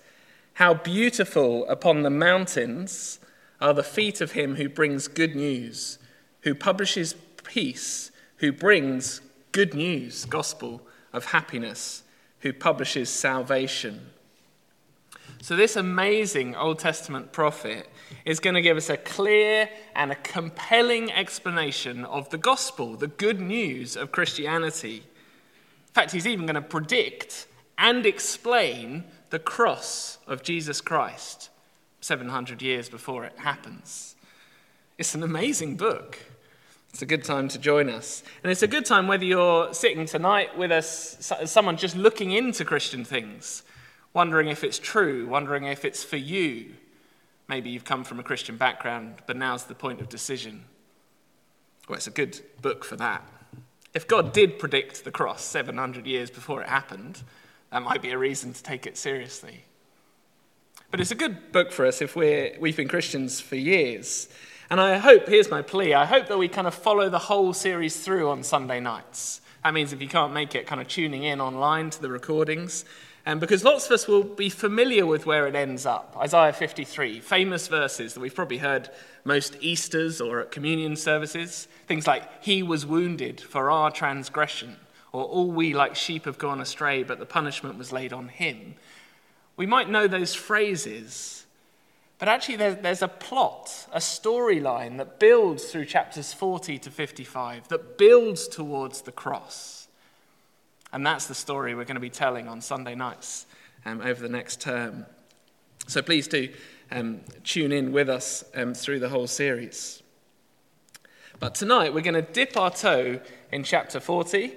How 0.54 0.75
beautiful 0.75 1.66
upon 1.68 2.02
the 2.02 2.11
mountains 2.11 3.18
are 3.61 3.75
the 3.75 3.83
feet 3.83 4.21
of 4.21 4.33
him 4.33 4.57
who 4.57 4.68
brings 4.68 5.09
good 5.09 5.35
news 5.35 5.99
who 6.42 6.54
publishes 6.54 7.14
peace, 7.45 8.11
who 8.37 8.52
brings 8.52 9.21
good 9.52 9.75
news, 9.75 10.25
gospel 10.25 10.83
of 11.12 11.26
happiness, 11.26 12.02
who 12.40 12.52
publishes 12.52 13.08
salvation. 13.10 14.10
So, 15.40 15.54
this 15.54 15.76
amazing 15.76 16.56
Old 16.56 16.78
Testament 16.78 17.32
prophet 17.32 17.88
is 18.24 18.40
going 18.40 18.54
to 18.54 18.62
give 18.62 18.76
us 18.76 18.90
a 18.90 18.96
clear 18.96 19.68
and 19.94 20.10
a 20.10 20.16
compelling 20.16 21.12
explanation 21.12 22.04
of 22.04 22.28
the 22.30 22.38
gospel, 22.38 22.96
the 22.96 23.06
good 23.06 23.40
news 23.40 23.96
of 23.96 24.10
Christianity. 24.10 24.96
In 24.96 25.92
fact, 25.94 26.12
he's 26.12 26.26
even 26.26 26.46
going 26.46 26.54
to 26.54 26.60
predict 26.62 27.46
and 27.76 28.04
explain 28.04 29.04
the 29.30 29.38
cross 29.38 30.18
of 30.26 30.42
Jesus 30.42 30.80
Christ 30.80 31.50
700 32.00 32.60
years 32.60 32.88
before 32.88 33.24
it 33.24 33.38
happens. 33.38 34.16
It's 34.96 35.14
an 35.14 35.22
amazing 35.22 35.76
book. 35.76 36.18
It's 36.90 37.02
a 37.02 37.07
good 37.07 37.25
time 37.25 37.49
to 37.49 37.59
join 37.59 37.88
us. 37.88 38.23
And 38.42 38.50
it's 38.50 38.62
a 38.62 38.66
good 38.66 38.87
time 38.87 39.07
whether 39.07 39.25
you're 39.25 39.73
sitting 39.73 40.07
tonight 40.07 40.57
with 40.57 40.73
us, 40.73 41.33
someone 41.45 41.76
just 41.76 41.97
looking 41.97 42.33
into 42.33 42.64
Christian 42.64 43.04
things, 43.04 43.62
wondering 44.14 44.49
if 44.49 44.64
it's 44.64 44.78
true, 44.78 45.26
wondering 45.26 45.64
if 45.64 45.85
it's 45.85 46.02
for 46.02 46.16
you. 46.16 46.75
Maybe 47.47 47.71
you've 47.71 47.85
come 47.85 48.04
from 48.04 48.18
a 48.18 48.23
Christian 48.23 48.57
background, 48.57 49.16
but 49.26 49.37
now's 49.37 49.64
the 49.64 49.75
point 49.75 50.00
of 50.00 50.09
decision. 50.09 50.64
Well, 51.88 51.97
it's 51.97 52.07
a 52.07 52.11
good 52.11 52.40
book 52.61 52.85
for 52.85 52.97
that. 52.97 53.26
If 53.95 54.07
God 54.07 54.33
did 54.33 54.59
predict 54.59 55.04
the 55.04 55.11
cross 55.11 55.42
700 55.42 56.07
years 56.07 56.30
before 56.30 56.62
it 56.62 56.68
happened, 56.68 57.23
that 57.71 57.83
might 57.83 58.02
be 58.02 58.11
a 58.11 58.18
reason 58.18 58.52
to 58.52 58.62
take 58.62 58.87
it 58.87 58.97
seriously. 58.99 59.64
But 60.90 61.00
it's 61.00 61.11
a 61.11 61.14
good 61.14 61.52
book 61.52 61.71
for 61.71 61.87
us 61.87 62.00
if 62.00 62.16
we're, 62.16 62.57
we've 62.59 62.76
been 62.76 62.88
Christians 62.88 63.40
for 63.40 63.57
years 63.57 64.28
and 64.70 64.80
I 64.80 64.98
hope, 64.98 65.28
here's 65.28 65.50
my 65.50 65.62
plea, 65.62 65.94
I 65.94 66.04
hope 66.04 66.28
that 66.28 66.38
we 66.38 66.48
kind 66.48 66.66
of 66.66 66.75
follow 66.75 67.08
the 67.08 67.18
whole 67.18 67.52
series 67.52 67.98
through 68.00 68.28
on 68.28 68.42
Sunday 68.42 68.80
nights. 68.80 69.40
That 69.64 69.75
means 69.75 69.92
if 69.92 70.02
you 70.02 70.08
can't 70.08 70.32
make 70.32 70.54
it, 70.54 70.66
kind 70.66 70.80
of 70.80 70.88
tuning 70.88 71.25
in 71.25 71.40
online 71.40 71.90
to 71.90 72.00
the 72.00 72.10
recordings. 72.10 72.84
And 73.25 73.40
because 73.40 73.64
lots 73.64 73.87
of 73.87 73.92
us 73.92 74.08
will 74.08 74.22
be 74.22 74.48
familiar 74.48 75.04
with 75.04 75.26
where 75.26 75.46
it 75.46 75.54
ends 75.54 75.84
up. 75.84 76.16
Isaiah 76.18 76.52
53, 76.52 77.20
famous 77.20 77.68
verses 77.68 78.14
that 78.14 78.20
we've 78.20 78.34
probably 78.34 78.58
heard 78.58 78.88
most 79.25 79.56
Easters 79.60 80.20
or 80.20 80.40
at 80.40 80.50
communion 80.50 80.96
services. 80.96 81.68
Things 81.87 82.06
like, 82.06 82.42
He 82.42 82.62
was 82.62 82.87
wounded 82.87 83.40
for 83.40 83.70
our 83.70 83.90
transgression, 83.90 84.76
or 85.12 85.25
All 85.25 85.50
we 85.50 85.75
like 85.75 85.96
sheep 85.96 86.25
have 86.25 86.38
gone 86.38 86.60
astray, 86.60 87.02
but 87.02 87.18
the 87.18 87.26
punishment 87.26 87.76
was 87.76 87.92
laid 87.92 88.12
on 88.12 88.28
Him. 88.28 88.76
We 89.56 89.66
might 89.66 89.90
know 89.90 90.06
those 90.06 90.34
phrases, 90.34 91.38
but 92.18 92.28
actually, 92.28 92.56
there's 92.56 93.02
a 93.02 93.08
plot, 93.08 93.87
a 93.92 93.98
storyline 93.98 94.96
that 94.98 95.20
builds 95.20 95.66
through 95.66 95.84
chapters 95.84 96.32
40 96.32 96.78
to 96.78 96.90
55, 96.90 97.68
that 97.68 97.96
builds 97.96 98.48
towards 98.48 99.02
the 99.02 99.12
cross. 99.12 99.87
And 100.92 101.06
that's 101.06 101.26
the 101.26 101.34
story 101.34 101.76
we're 101.76 101.84
going 101.84 101.94
to 101.94 102.00
be 102.00 102.10
telling 102.10 102.48
on 102.48 102.60
Sunday 102.60 102.96
nights 102.96 103.46
um, 103.84 104.00
over 104.00 104.20
the 104.20 104.28
next 104.28 104.60
term. 104.60 105.06
So 105.87 106.02
please 106.02 106.26
do 106.26 106.48
um, 106.90 107.20
tune 107.44 107.70
in 107.70 107.92
with 107.92 108.08
us 108.08 108.44
um, 108.54 108.75
through 108.75 108.98
the 108.98 109.10
whole 109.10 109.28
series. 109.28 110.02
But 111.38 111.54
tonight, 111.54 111.94
we're 111.94 112.00
going 112.00 112.14
to 112.14 112.22
dip 112.22 112.56
our 112.56 112.70
toe 112.70 113.20
in 113.52 113.62
chapter 113.62 114.00
40, 114.00 114.56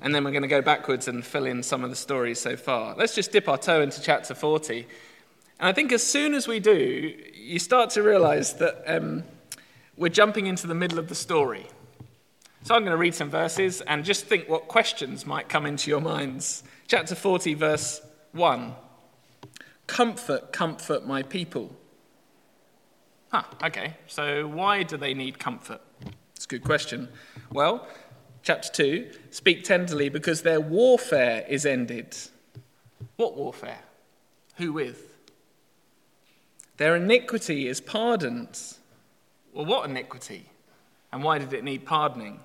and 0.00 0.14
then 0.14 0.24
we're 0.24 0.30
going 0.30 0.42
to 0.42 0.48
go 0.48 0.62
backwards 0.62 1.06
and 1.06 1.22
fill 1.22 1.44
in 1.44 1.62
some 1.62 1.84
of 1.84 1.90
the 1.90 1.96
stories 1.96 2.40
so 2.40 2.56
far. 2.56 2.94
Let's 2.96 3.14
just 3.14 3.30
dip 3.30 3.46
our 3.46 3.58
toe 3.58 3.82
into 3.82 4.00
chapter 4.00 4.34
40 4.34 4.86
and 5.58 5.68
I 5.68 5.72
think 5.72 5.92
as 5.92 6.02
soon 6.02 6.34
as 6.34 6.48
we 6.48 6.60
do, 6.60 7.14
you 7.34 7.58
start 7.58 7.90
to 7.90 8.02
realize 8.02 8.54
that 8.54 8.82
um, 8.86 9.24
we're 9.96 10.08
jumping 10.08 10.46
into 10.46 10.66
the 10.66 10.74
middle 10.74 10.98
of 10.98 11.08
the 11.08 11.14
story. 11.14 11.66
So 12.62 12.74
I'm 12.74 12.80
going 12.80 12.92
to 12.92 12.96
read 12.96 13.14
some 13.14 13.30
verses 13.30 13.80
and 13.82 14.04
just 14.04 14.24
think 14.24 14.48
what 14.48 14.68
questions 14.68 15.26
might 15.26 15.48
come 15.48 15.66
into 15.66 15.90
your 15.90 16.00
minds. 16.00 16.64
Chapter 16.88 17.14
40, 17.14 17.54
verse 17.54 18.00
1 18.32 18.74
Comfort, 19.86 20.52
comfort 20.52 21.06
my 21.06 21.22
people. 21.22 21.76
Huh, 23.30 23.42
okay. 23.62 23.96
So 24.06 24.46
why 24.46 24.82
do 24.82 24.96
they 24.96 25.12
need 25.12 25.38
comfort? 25.38 25.82
It's 26.34 26.46
a 26.46 26.48
good 26.48 26.64
question. 26.64 27.08
Well, 27.52 27.86
chapter 28.42 28.70
2 28.72 29.10
Speak 29.30 29.64
tenderly 29.64 30.08
because 30.08 30.42
their 30.42 30.60
warfare 30.60 31.44
is 31.48 31.66
ended. 31.66 32.16
What 33.16 33.36
warfare? 33.36 33.80
Who 34.56 34.72
with? 34.72 35.13
Their 36.76 36.96
iniquity 36.96 37.68
is 37.68 37.80
pardoned. 37.80 38.60
Well, 39.52 39.64
what 39.64 39.88
iniquity? 39.88 40.46
And 41.12 41.22
why 41.22 41.38
did 41.38 41.52
it 41.52 41.62
need 41.62 41.86
pardoning? 41.86 42.40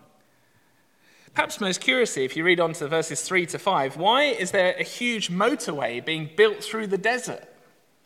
Perhaps 1.33 1.61
most 1.61 1.81
curiously, 1.81 2.25
if 2.25 2.35
you 2.35 2.43
read 2.43 2.59
on 2.59 2.73
to 2.73 2.87
verses 2.87 3.21
3 3.21 3.45
to 3.47 3.59
5, 3.59 3.97
why 3.97 4.23
is 4.23 4.51
there 4.51 4.75
a 4.77 4.83
huge 4.83 5.29
motorway 5.29 6.03
being 6.03 6.29
built 6.35 6.63
through 6.63 6.87
the 6.87 6.97
desert? 6.97 7.43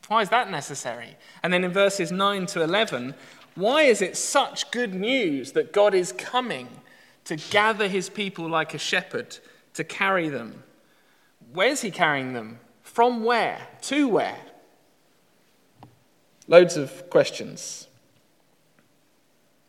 Why 0.08 0.22
is 0.22 0.30
that 0.30 0.52
necessary? 0.52 1.16
And 1.42 1.52
then 1.52 1.64
in 1.64 1.72
verses 1.72 2.12
9 2.12 2.46
to 2.48 2.62
11, 2.62 3.16
why 3.56 3.84
is 3.84 4.02
it 4.02 4.18
such 4.18 4.72
good 4.72 4.94
news 4.94 5.54
that 5.54 5.74
God 5.74 5.94
is 5.94 6.12
coming 6.12 6.68
to 7.26 7.36
gather 7.36 7.88
his 7.88 8.10
people 8.10 8.50
like 8.50 8.74
a 8.74 8.78
shepherd, 8.78 9.38
to 9.74 9.84
carry 9.84 10.30
them? 10.30 10.64
Where's 11.54 11.82
he 11.82 11.92
carrying 11.92 12.34
them? 12.34 12.60
From 12.82 13.24
where? 13.24 13.68
To 13.84 14.08
where? 14.08 14.38
Loads 16.54 16.78
of 16.78 17.10
questions. 17.10 17.88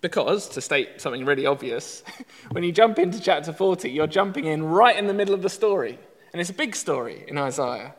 Because, 0.03 0.51
to 0.51 0.61
state 0.61 1.01
something 1.01 1.25
really 1.25 1.47
obvious, 1.47 2.03
when 2.51 2.63
you 2.63 2.73
jump 2.73 2.99
into 2.99 3.19
chapter 3.19 3.55
40, 3.55 3.89
you're 3.91 4.07
jumping 4.07 4.45
in 4.45 4.63
right 4.63 4.95
in 4.95 5.07
the 5.07 5.15
middle 5.15 5.33
of 5.33 5.41
the 5.41 5.49
story. 5.49 5.99
And 6.31 6.43
it's 6.43 6.51
a 6.51 6.53
big 6.65 6.77
story 6.77 7.25
in 7.27 7.39
Isaiah. 7.39 7.95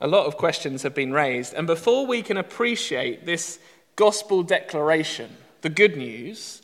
A 0.00 0.06
lot 0.06 0.26
of 0.26 0.36
questions 0.36 0.84
have 0.84 0.94
been 0.94 1.12
raised. 1.12 1.52
And 1.52 1.66
before 1.66 2.06
we 2.06 2.22
can 2.22 2.36
appreciate 2.36 3.26
this 3.26 3.58
gospel 3.96 4.44
declaration, 4.44 5.36
the 5.62 5.68
good 5.68 5.96
news, 5.96 6.62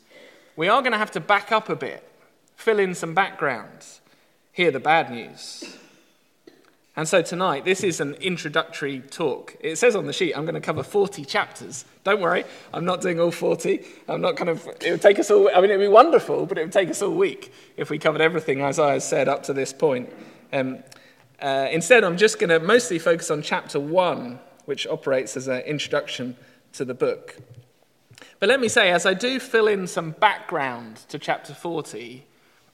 we 0.55 0.69
are 0.69 0.81
going 0.81 0.93
to 0.93 0.97
have 0.97 1.11
to 1.11 1.19
back 1.19 1.51
up 1.51 1.67
a 1.67 1.75
bit, 1.75 2.09
fill 2.55 2.79
in 2.79 2.95
some 2.95 3.13
background, 3.13 3.85
hear 4.53 4.71
the 4.71 4.79
bad 4.79 5.11
news. 5.11 5.77
And 6.97 7.05
so 7.07 7.21
tonight, 7.21 7.65
this 7.65 7.83
is 7.83 7.99
an 7.99 8.13
introductory 8.15 9.01
talk. 9.01 9.57
It 9.59 9.77
says 9.77 9.97
on 9.97 10.05
the 10.05 10.13
sheet, 10.13 10.33
I'm 10.33 10.45
going 10.45 10.55
to 10.55 10.61
cover 10.61 10.81
40 10.81 11.25
chapters. 11.25 11.83
Don't 12.05 12.21
worry, 12.21 12.45
I'm 12.73 12.85
not 12.85 13.01
doing 13.01 13.19
all 13.19 13.31
40. 13.31 13.83
I'm 14.07 14.21
not 14.21 14.37
kind 14.37 14.49
of, 14.49 14.65
it 14.79 14.91
would 14.91 15.01
take 15.01 15.19
us 15.19 15.29
all, 15.29 15.49
I 15.53 15.59
mean, 15.59 15.71
it 15.71 15.77
would 15.77 15.83
be 15.83 15.89
wonderful, 15.89 16.45
but 16.45 16.57
it 16.57 16.61
would 16.61 16.71
take 16.71 16.89
us 16.89 17.01
all 17.01 17.13
week 17.13 17.51
if 17.75 17.89
we 17.89 17.99
covered 17.99 18.21
everything 18.21 18.63
Isaiah 18.63 19.01
said 19.01 19.27
up 19.27 19.43
to 19.43 19.53
this 19.53 19.73
point. 19.73 20.09
Um, 20.53 20.83
uh, 21.41 21.67
instead, 21.69 22.05
I'm 22.05 22.15
just 22.15 22.39
going 22.39 22.49
to 22.49 22.61
mostly 22.61 22.97
focus 22.97 23.29
on 23.29 23.41
chapter 23.41 23.77
1, 23.77 24.39
which 24.63 24.87
operates 24.87 25.35
as 25.35 25.49
an 25.49 25.61
introduction 25.61 26.37
to 26.73 26.85
the 26.85 26.93
book. 26.93 27.35
But 28.39 28.47
let 28.47 28.61
me 28.61 28.69
say, 28.69 28.91
as 28.91 29.05
I 29.05 29.13
do 29.13 29.41
fill 29.41 29.67
in 29.67 29.87
some 29.87 30.11
background 30.11 31.01
to 31.09 31.19
chapter 31.19 31.53
40, 31.53 32.25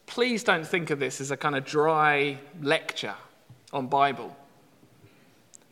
please 0.06 0.44
don't 0.44 0.68
think 0.68 0.92
of 0.92 1.00
this 1.00 1.20
as 1.20 1.32
a 1.32 1.38
kind 1.38 1.56
of 1.56 1.66
dry 1.66 2.38
lecture 2.62 3.16
on 3.74 3.88
Bible. 3.88 4.36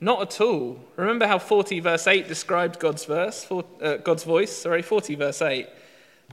Not 0.02 0.22
at 0.22 0.42
all. 0.42 0.80
Remember 0.96 1.28
how 1.28 1.40
40 1.40 1.80
verse 1.82 2.08
8 2.08 2.28
described 2.28 2.80
God's 2.80 3.06
verse, 3.06 3.44
for, 3.44 3.66
uh, 3.82 3.98
God's 3.98 4.24
voice, 4.24 4.52
sorry, 4.52 4.82
40 4.82 5.16
verse 5.16 5.42
8. 5.42 5.68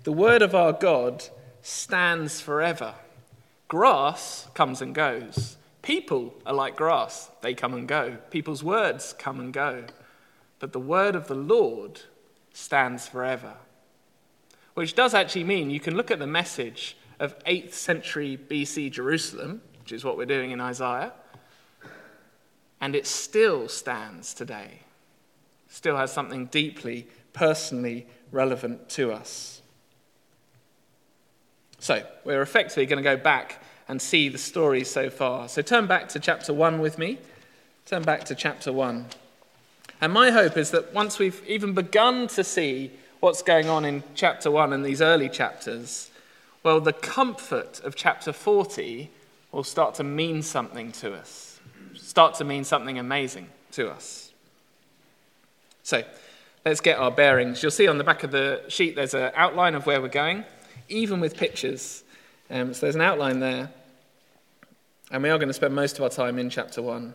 The 0.04 0.12
word 0.12 0.42
of 0.42 0.54
our 0.54 0.72
God 0.72 1.24
stands 1.62 2.40
forever. 2.40 2.94
Grass 3.68 4.48
comes 4.54 4.80
and 4.80 4.94
goes. 4.94 5.56
People 5.82 6.34
are 6.44 6.54
like 6.54 6.76
grass, 6.76 7.30
they 7.42 7.54
come 7.54 7.74
and 7.74 7.88
go. 7.88 8.18
People's 8.30 8.62
words 8.62 9.14
come 9.18 9.40
and 9.40 9.52
go. 9.52 9.84
But 10.58 10.72
the 10.72 10.80
word 10.80 11.14
of 11.14 11.28
the 11.28 11.34
Lord 11.34 12.00
stands 12.52 13.08
forever. 13.08 13.54
Which 14.74 14.94
does 14.94 15.14
actually 15.14 15.44
mean 15.44 15.70
you 15.70 15.80
can 15.80 15.96
look 15.96 16.10
at 16.10 16.18
the 16.18 16.26
message 16.26 16.96
of 17.18 17.38
8th 17.44 17.72
century 17.72 18.36
BC 18.36 18.90
Jerusalem, 18.90 19.62
which 19.80 19.92
is 19.92 20.04
what 20.04 20.16
we're 20.16 20.26
doing 20.26 20.50
in 20.50 20.60
Isaiah, 20.60 21.12
and 22.80 22.94
it 22.94 23.06
still 23.06 23.68
stands 23.68 24.34
today. 24.34 24.80
Still 25.68 25.96
has 25.96 26.12
something 26.12 26.46
deeply, 26.46 27.06
personally 27.32 28.06
relevant 28.32 28.88
to 28.90 29.12
us. 29.12 29.60
So, 31.78 32.04
we're 32.24 32.42
effectively 32.42 32.86
going 32.86 33.02
to 33.02 33.08
go 33.08 33.16
back 33.16 33.62
and 33.88 34.00
see 34.00 34.28
the 34.28 34.38
story 34.38 34.82
so 34.84 35.10
far. 35.10 35.48
So, 35.48 35.62
turn 35.62 35.86
back 35.86 36.08
to 36.10 36.18
chapter 36.18 36.52
1 36.52 36.80
with 36.80 36.98
me. 36.98 37.18
Turn 37.84 38.02
back 38.02 38.24
to 38.24 38.34
chapter 38.34 38.72
1. 38.72 39.06
And 40.00 40.12
my 40.12 40.30
hope 40.30 40.56
is 40.56 40.70
that 40.72 40.92
once 40.92 41.18
we've 41.18 41.42
even 41.46 41.74
begun 41.74 42.28
to 42.28 42.44
see 42.44 42.90
what's 43.20 43.42
going 43.42 43.68
on 43.68 43.84
in 43.84 44.02
chapter 44.14 44.50
1 44.50 44.72
and 44.72 44.84
these 44.84 45.00
early 45.00 45.28
chapters, 45.28 46.10
well, 46.62 46.80
the 46.80 46.92
comfort 46.92 47.80
of 47.80 47.94
chapter 47.94 48.32
40 48.32 49.10
will 49.52 49.64
start 49.64 49.94
to 49.94 50.04
mean 50.04 50.42
something 50.42 50.92
to 50.92 51.14
us 51.14 51.45
start 51.96 52.34
to 52.36 52.44
mean 52.44 52.64
something 52.64 52.98
amazing 52.98 53.48
to 53.72 53.90
us. 53.90 54.32
So, 55.82 56.02
let's 56.64 56.80
get 56.80 56.98
our 56.98 57.10
bearings. 57.10 57.62
You'll 57.62 57.70
see 57.70 57.88
on 57.88 57.98
the 57.98 58.04
back 58.04 58.24
of 58.24 58.30
the 58.30 58.62
sheet 58.68 58.96
there's 58.96 59.14
an 59.14 59.32
outline 59.34 59.74
of 59.74 59.86
where 59.86 60.00
we're 60.00 60.08
going, 60.08 60.44
even 60.88 61.20
with 61.20 61.36
pictures. 61.36 62.02
Um, 62.50 62.74
so, 62.74 62.86
there's 62.86 62.94
an 62.94 63.00
outline 63.00 63.40
there. 63.40 63.70
And 65.10 65.22
we 65.22 65.30
are 65.30 65.38
going 65.38 65.48
to 65.48 65.54
spend 65.54 65.74
most 65.74 65.98
of 65.98 66.02
our 66.02 66.08
time 66.08 66.38
in 66.38 66.50
chapter 66.50 66.82
1. 66.82 67.14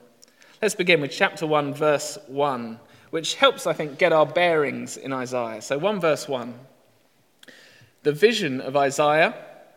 Let's 0.61 0.75
begin 0.75 1.01
with 1.01 1.11
chapter 1.11 1.45
1, 1.45 1.73
verse 1.73 2.17
1, 2.27 2.79
which 3.09 3.35
helps, 3.35 3.67
I 3.67 3.73
think, 3.73 3.97
get 3.97 4.13
our 4.13 4.25
bearings 4.25 4.95
in 4.95 5.11
Isaiah. 5.11 5.61
So, 5.61 5.77
1 5.77 5.99
verse 5.99 6.27
1. 6.27 6.53
The 8.03 8.13
vision 8.13 8.61
of 8.61 8.77
Isaiah, 8.77 9.35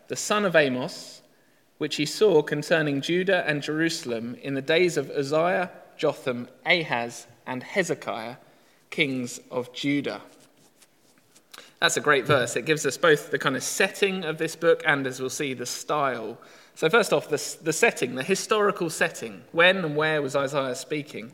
the 0.08 0.16
son 0.16 0.44
of 0.44 0.54
Amos, 0.54 1.22
which 1.78 1.96
he 1.96 2.06
saw 2.06 2.42
concerning 2.42 3.00
Judah 3.00 3.44
and 3.46 3.62
Jerusalem 3.62 4.36
in 4.42 4.54
the 4.54 4.62
days 4.62 4.96
of 4.96 5.10
Uzziah, 5.10 5.70
Jotham, 5.96 6.48
Ahaz, 6.64 7.26
and 7.46 7.62
Hezekiah, 7.62 8.36
kings 8.90 9.40
of 9.50 9.72
Judah. 9.72 10.20
That's 11.80 11.96
a 11.96 12.00
great 12.00 12.26
verse. 12.26 12.56
It 12.56 12.64
gives 12.64 12.86
us 12.86 12.96
both 12.96 13.30
the 13.30 13.38
kind 13.38 13.56
of 13.56 13.62
setting 13.62 14.24
of 14.24 14.38
this 14.38 14.56
book 14.56 14.82
and, 14.86 15.06
as 15.06 15.20
we'll 15.20 15.30
see, 15.30 15.52
the 15.52 15.66
style. 15.66 16.38
So, 16.76 16.88
first 16.88 17.12
off, 17.12 17.28
the, 17.28 17.56
the 17.62 17.72
setting, 17.72 18.14
the 18.14 18.22
historical 18.22 18.88
setting. 18.88 19.42
When 19.52 19.78
and 19.78 19.94
where 19.94 20.22
was 20.22 20.34
Isaiah 20.34 20.74
speaking? 20.76 21.32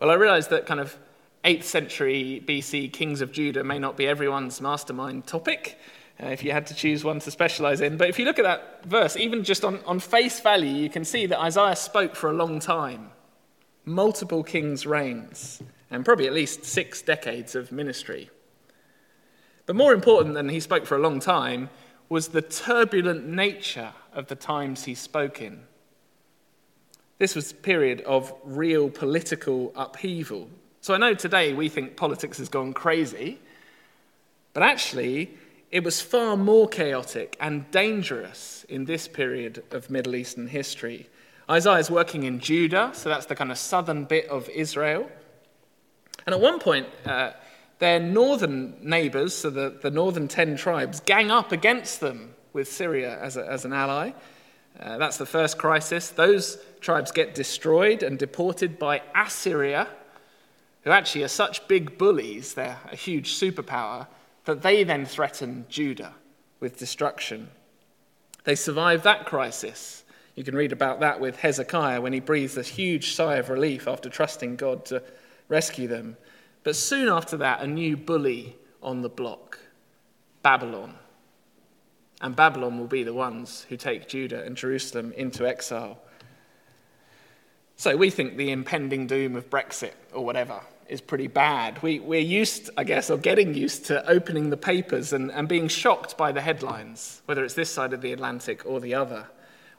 Well, 0.00 0.10
I 0.10 0.14
realize 0.14 0.48
that 0.48 0.66
kind 0.66 0.80
of 0.80 0.96
8th 1.44 1.64
century 1.64 2.42
BC 2.46 2.92
kings 2.92 3.20
of 3.20 3.32
Judah 3.32 3.64
may 3.64 3.78
not 3.78 3.96
be 3.96 4.06
everyone's 4.06 4.60
mastermind 4.60 5.26
topic 5.26 5.78
uh, 6.22 6.26
if 6.26 6.44
you 6.44 6.52
had 6.52 6.66
to 6.66 6.74
choose 6.74 7.02
one 7.02 7.18
to 7.20 7.30
specialize 7.30 7.80
in. 7.80 7.96
But 7.96 8.08
if 8.08 8.18
you 8.18 8.24
look 8.24 8.38
at 8.38 8.44
that 8.44 8.84
verse, 8.84 9.16
even 9.16 9.42
just 9.42 9.64
on, 9.64 9.80
on 9.86 9.98
face 9.98 10.40
value, 10.40 10.74
you 10.74 10.88
can 10.88 11.04
see 11.04 11.26
that 11.26 11.40
Isaiah 11.40 11.76
spoke 11.76 12.14
for 12.14 12.30
a 12.30 12.34
long 12.34 12.60
time 12.60 13.10
multiple 13.84 14.44
kings' 14.44 14.86
reigns, 14.86 15.60
and 15.90 16.04
probably 16.04 16.26
at 16.26 16.32
least 16.32 16.64
six 16.64 17.02
decades 17.02 17.54
of 17.54 17.72
ministry. 17.72 18.30
But 19.66 19.76
more 19.76 19.92
important 19.92 20.34
than 20.34 20.48
he 20.48 20.60
spoke 20.60 20.86
for 20.86 20.96
a 20.96 21.00
long 21.00 21.20
time 21.20 21.70
was 22.08 22.28
the 22.28 22.42
turbulent 22.42 23.26
nature 23.26 23.92
of 24.12 24.28
the 24.28 24.34
times 24.34 24.84
he 24.84 24.94
spoke 24.94 25.40
in. 25.40 25.62
This 27.18 27.34
was 27.34 27.52
a 27.52 27.54
period 27.54 28.00
of 28.02 28.32
real 28.44 28.90
political 28.90 29.72
upheaval. 29.76 30.48
So 30.80 30.94
I 30.94 30.98
know 30.98 31.14
today 31.14 31.52
we 31.54 31.68
think 31.68 31.96
politics 31.96 32.38
has 32.38 32.48
gone 32.48 32.72
crazy, 32.72 33.38
but 34.52 34.62
actually, 34.62 35.30
it 35.72 35.82
was 35.82 36.02
far 36.02 36.36
more 36.36 36.68
chaotic 36.68 37.34
and 37.40 37.68
dangerous 37.70 38.64
in 38.68 38.84
this 38.84 39.08
period 39.08 39.64
of 39.70 39.88
Middle 39.88 40.14
Eastern 40.14 40.46
history. 40.46 41.08
Isaiah 41.50 41.78
is 41.78 41.90
working 41.90 42.24
in 42.24 42.40
Judah, 42.40 42.90
so 42.92 43.08
that's 43.08 43.26
the 43.26 43.34
kind 43.34 43.50
of 43.50 43.56
southern 43.56 44.04
bit 44.04 44.28
of 44.28 44.48
Israel. 44.50 45.10
And 46.26 46.34
at 46.34 46.40
one 46.40 46.60
point, 46.60 46.86
uh, 47.06 47.32
their 47.78 47.98
northern 47.98 48.76
neighbors, 48.82 49.34
so 49.34 49.48
the, 49.48 49.76
the 49.82 49.90
northern 49.90 50.28
ten 50.28 50.56
tribes, 50.56 51.00
gang 51.00 51.30
up 51.30 51.52
against 51.52 52.00
them 52.00 52.34
with 52.52 52.68
Syria 52.68 53.18
as, 53.20 53.38
a, 53.38 53.50
as 53.50 53.64
an 53.64 53.72
ally. 53.72 54.12
Uh, 54.78 54.98
that's 54.98 55.16
the 55.16 55.26
first 55.26 55.56
crisis. 55.58 56.10
Those 56.10 56.58
tribes 56.80 57.12
get 57.12 57.34
destroyed 57.34 58.02
and 58.02 58.18
deported 58.18 58.78
by 58.78 59.02
Assyria, 59.14 59.88
who 60.82 60.90
actually 60.90 61.24
are 61.24 61.28
such 61.28 61.66
big 61.66 61.96
bullies, 61.96 62.54
they're 62.54 62.78
a 62.90 62.96
huge 62.96 63.34
superpower, 63.34 64.06
that 64.44 64.62
they 64.62 64.84
then 64.84 65.06
threaten 65.06 65.66
Judah 65.68 66.14
with 66.60 66.78
destruction. 66.78 67.50
They 68.44 68.54
survive 68.54 69.02
that 69.02 69.26
crisis. 69.26 70.04
You 70.34 70.44
can 70.44 70.56
read 70.56 70.72
about 70.72 71.00
that 71.00 71.20
with 71.20 71.40
Hezekiah 71.40 72.00
when 72.00 72.12
he 72.12 72.20
breathes 72.20 72.56
a 72.56 72.62
huge 72.62 73.14
sigh 73.14 73.36
of 73.36 73.50
relief 73.50 73.86
after 73.86 74.08
trusting 74.08 74.56
God 74.56 74.84
to 74.86 75.02
rescue 75.48 75.88
them. 75.88 76.16
But 76.64 76.76
soon 76.76 77.08
after 77.08 77.36
that, 77.38 77.60
a 77.60 77.66
new 77.66 77.96
bully 77.96 78.56
on 78.82 79.02
the 79.02 79.08
block 79.08 79.58
Babylon. 80.42 80.94
And 82.20 82.34
Babylon 82.36 82.78
will 82.78 82.86
be 82.86 83.02
the 83.02 83.14
ones 83.14 83.66
who 83.68 83.76
take 83.76 84.08
Judah 84.08 84.44
and 84.44 84.56
Jerusalem 84.56 85.12
into 85.16 85.46
exile. 85.46 85.98
So 87.76 87.96
we 87.96 88.10
think 88.10 88.36
the 88.36 88.52
impending 88.52 89.06
doom 89.06 89.34
of 89.34 89.50
Brexit 89.50 89.94
or 90.12 90.24
whatever 90.24 90.60
is 90.92 91.00
pretty 91.00 91.26
bad. 91.26 91.82
We, 91.82 92.00
we're 92.00 92.20
used, 92.20 92.68
I 92.76 92.84
guess, 92.84 93.08
or 93.08 93.16
getting 93.16 93.54
used 93.54 93.86
to 93.86 94.06
opening 94.08 94.50
the 94.50 94.58
papers 94.58 95.14
and, 95.14 95.32
and 95.32 95.48
being 95.48 95.68
shocked 95.68 96.18
by 96.18 96.32
the 96.32 96.42
headlines, 96.42 97.22
whether 97.24 97.42
it's 97.42 97.54
this 97.54 97.70
side 97.70 97.94
of 97.94 98.02
the 98.02 98.12
Atlantic 98.12 98.66
or 98.66 98.78
the 98.78 98.94
other. 98.94 99.26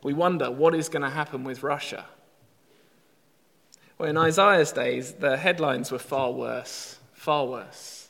We 0.02 0.14
wonder 0.14 0.50
what 0.50 0.74
is 0.74 0.90
going 0.90 1.04
to 1.04 1.12
happen 1.12 1.44
with 1.44 1.62
Russia. 1.62 2.06
Well, 4.00 4.10
in 4.10 4.18
Isaiah's 4.18 4.72
days, 4.72 5.14
the 5.14 5.38
headlines 5.38 5.92
were 5.92 6.00
far 6.00 6.32
worse, 6.32 6.98
far 7.14 7.46
worse. 7.46 8.10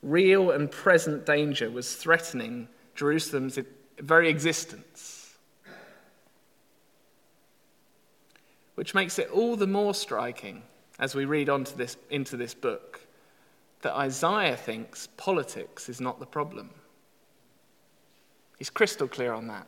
Real 0.00 0.52
and 0.52 0.70
present 0.70 1.26
danger 1.26 1.68
was 1.68 1.96
threatening 1.96 2.68
Jerusalem's 2.94 3.58
very 3.98 4.28
existence. 4.28 5.34
Which 8.76 8.94
makes 8.94 9.18
it 9.18 9.28
all 9.30 9.56
the 9.56 9.66
more 9.66 9.94
striking 9.94 10.62
as 11.00 11.14
we 11.14 11.24
read 11.24 11.48
on 11.48 11.64
to 11.64 11.76
this, 11.76 11.96
into 12.10 12.36
this 12.36 12.54
book 12.54 13.00
that 13.82 13.96
Isaiah 13.96 14.56
thinks 14.56 15.08
politics 15.16 15.88
is 15.88 16.00
not 16.00 16.20
the 16.20 16.26
problem. 16.26 16.70
He's 18.58 18.70
crystal 18.70 19.08
clear 19.08 19.32
on 19.32 19.48
that. 19.48 19.66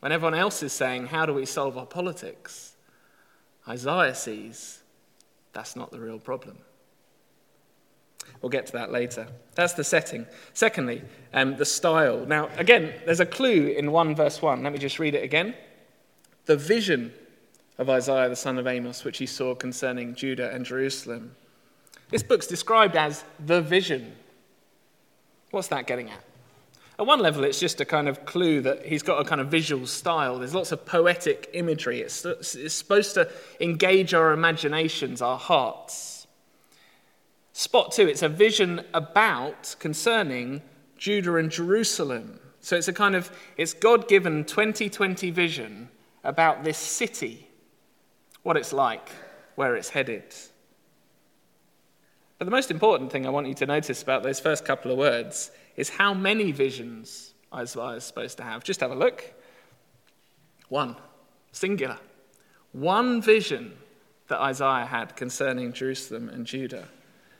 When 0.00 0.10
everyone 0.10 0.34
else 0.34 0.62
is 0.62 0.72
saying, 0.72 1.06
How 1.06 1.24
do 1.24 1.32
we 1.32 1.46
solve 1.46 1.78
our 1.78 1.86
politics? 1.86 2.76
Isaiah 3.66 4.14
sees 4.14 4.80
that's 5.52 5.76
not 5.76 5.90
the 5.90 6.00
real 6.00 6.18
problem. 6.18 6.58
We'll 8.42 8.50
get 8.50 8.66
to 8.66 8.72
that 8.72 8.92
later. 8.92 9.28
That's 9.54 9.72
the 9.72 9.84
setting. 9.84 10.26
Secondly, 10.52 11.02
um, 11.32 11.56
the 11.56 11.64
style. 11.64 12.26
Now, 12.26 12.48
again, 12.56 12.92
there's 13.04 13.20
a 13.20 13.26
clue 13.26 13.68
in 13.68 13.90
1 13.90 14.14
verse 14.14 14.42
1. 14.42 14.62
Let 14.62 14.72
me 14.72 14.78
just 14.78 14.98
read 14.98 15.14
it 15.14 15.24
again. 15.24 15.54
The 16.46 16.56
vision 16.56 17.12
of 17.78 17.88
Isaiah 17.88 18.28
the 18.28 18.36
son 18.36 18.58
of 18.58 18.66
Amos, 18.66 19.04
which 19.04 19.18
he 19.18 19.26
saw 19.26 19.54
concerning 19.54 20.14
Judah 20.14 20.50
and 20.50 20.64
Jerusalem. 20.64 21.36
This 22.10 22.22
book's 22.22 22.46
described 22.46 22.96
as 22.96 23.24
the 23.44 23.62
vision. 23.62 24.14
What's 25.50 25.68
that 25.68 25.86
getting 25.86 26.10
at? 26.10 26.24
At 26.98 27.06
one 27.06 27.20
level, 27.20 27.44
it's 27.44 27.60
just 27.60 27.80
a 27.80 27.84
kind 27.84 28.08
of 28.08 28.24
clue 28.24 28.60
that 28.62 28.84
he's 28.84 29.04
got 29.04 29.20
a 29.20 29.24
kind 29.24 29.40
of 29.40 29.48
visual 29.48 29.86
style. 29.86 30.38
There's 30.38 30.54
lots 30.54 30.72
of 30.72 30.84
poetic 30.84 31.48
imagery. 31.52 32.00
It's, 32.00 32.24
it's 32.24 32.74
supposed 32.74 33.14
to 33.14 33.30
engage 33.60 34.14
our 34.14 34.32
imaginations, 34.32 35.22
our 35.22 35.38
hearts. 35.38 36.26
Spot 37.52 37.92
two, 37.92 38.08
it's 38.08 38.22
a 38.22 38.28
vision 38.28 38.84
about, 38.94 39.76
concerning 39.78 40.62
Judah 40.96 41.36
and 41.36 41.50
Jerusalem. 41.50 42.40
So 42.60 42.76
it's 42.76 42.88
a 42.88 42.92
kind 42.92 43.14
of, 43.14 43.30
it's 43.56 43.74
God 43.74 44.08
given 44.08 44.44
2020 44.44 45.30
vision 45.30 45.88
about 46.24 46.64
this 46.64 46.78
city, 46.78 47.47
what 48.48 48.56
it's 48.56 48.72
like, 48.72 49.10
where 49.56 49.76
it's 49.76 49.90
headed. 49.90 50.24
But 52.38 52.46
the 52.46 52.50
most 52.50 52.70
important 52.70 53.12
thing 53.12 53.26
I 53.26 53.28
want 53.28 53.46
you 53.46 53.52
to 53.52 53.66
notice 53.66 54.02
about 54.02 54.22
those 54.22 54.40
first 54.40 54.64
couple 54.64 54.90
of 54.90 54.96
words 54.96 55.50
is 55.76 55.90
how 55.90 56.14
many 56.14 56.50
visions 56.50 57.34
Isaiah 57.52 57.96
is 57.96 58.04
supposed 58.04 58.38
to 58.38 58.44
have. 58.44 58.64
Just 58.64 58.80
have 58.80 58.90
a 58.90 58.94
look. 58.94 59.22
One, 60.70 60.96
singular. 61.52 61.98
One 62.72 63.20
vision 63.20 63.76
that 64.28 64.40
Isaiah 64.40 64.86
had 64.86 65.14
concerning 65.14 65.74
Jerusalem 65.74 66.30
and 66.30 66.46
Judah. 66.46 66.88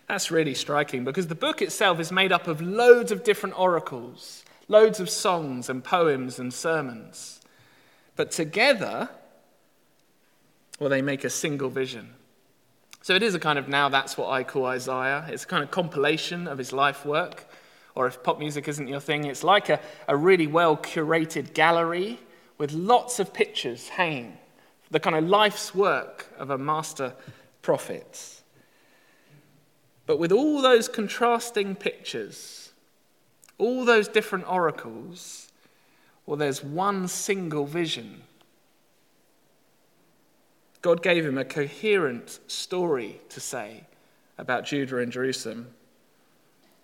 That's 0.08 0.30
really 0.30 0.52
striking 0.52 1.04
because 1.04 1.28
the 1.28 1.34
book 1.34 1.62
itself 1.62 2.00
is 2.00 2.12
made 2.12 2.32
up 2.32 2.46
of 2.46 2.60
loads 2.60 3.12
of 3.12 3.24
different 3.24 3.58
oracles, 3.58 4.44
loads 4.68 5.00
of 5.00 5.08
songs 5.08 5.70
and 5.70 5.82
poems 5.82 6.38
and 6.38 6.52
sermons. 6.52 7.40
But 8.14 8.30
together, 8.30 9.08
well, 10.78 10.90
they 10.90 11.02
make 11.02 11.24
a 11.24 11.30
single 11.30 11.70
vision. 11.70 12.14
So 13.02 13.14
it 13.14 13.22
is 13.22 13.34
a 13.34 13.40
kind 13.40 13.58
of 13.58 13.68
now 13.68 13.88
that's 13.88 14.16
what 14.16 14.30
I 14.30 14.44
call 14.44 14.66
Isaiah. 14.66 15.26
It's 15.28 15.44
a 15.44 15.46
kind 15.46 15.62
of 15.62 15.70
compilation 15.70 16.46
of 16.46 16.58
his 16.58 16.72
life 16.72 17.06
work 17.06 17.46
or 17.98 18.06
if 18.06 18.22
pop 18.22 18.38
music 18.38 18.68
isn't 18.68 18.86
your 18.86 19.00
thing, 19.00 19.24
it's 19.24 19.42
like 19.42 19.68
a, 19.68 19.80
a 20.06 20.16
really 20.16 20.46
well 20.46 20.76
curated 20.76 21.52
gallery 21.52 22.20
with 22.56 22.72
lots 22.72 23.18
of 23.18 23.34
pictures 23.34 23.88
hanging, 23.88 24.38
the 24.88 25.00
kind 25.00 25.16
of 25.16 25.24
life's 25.24 25.74
work 25.74 26.32
of 26.38 26.50
a 26.50 26.56
master 26.56 27.12
prophet. 27.60 28.40
But 30.06 30.20
with 30.20 30.30
all 30.30 30.62
those 30.62 30.88
contrasting 30.88 31.74
pictures, 31.74 32.70
all 33.58 33.84
those 33.84 34.06
different 34.06 34.48
oracles, 34.48 35.50
well, 36.24 36.36
there's 36.36 36.62
one 36.62 37.08
single 37.08 37.66
vision. 37.66 38.22
God 40.82 41.02
gave 41.02 41.24
him 41.24 41.38
a 41.38 41.44
coherent 41.44 42.38
story 42.46 43.20
to 43.30 43.40
say 43.40 43.84
about 44.38 44.64
Judah 44.64 44.98
and 44.98 45.10
Jerusalem. 45.10 45.68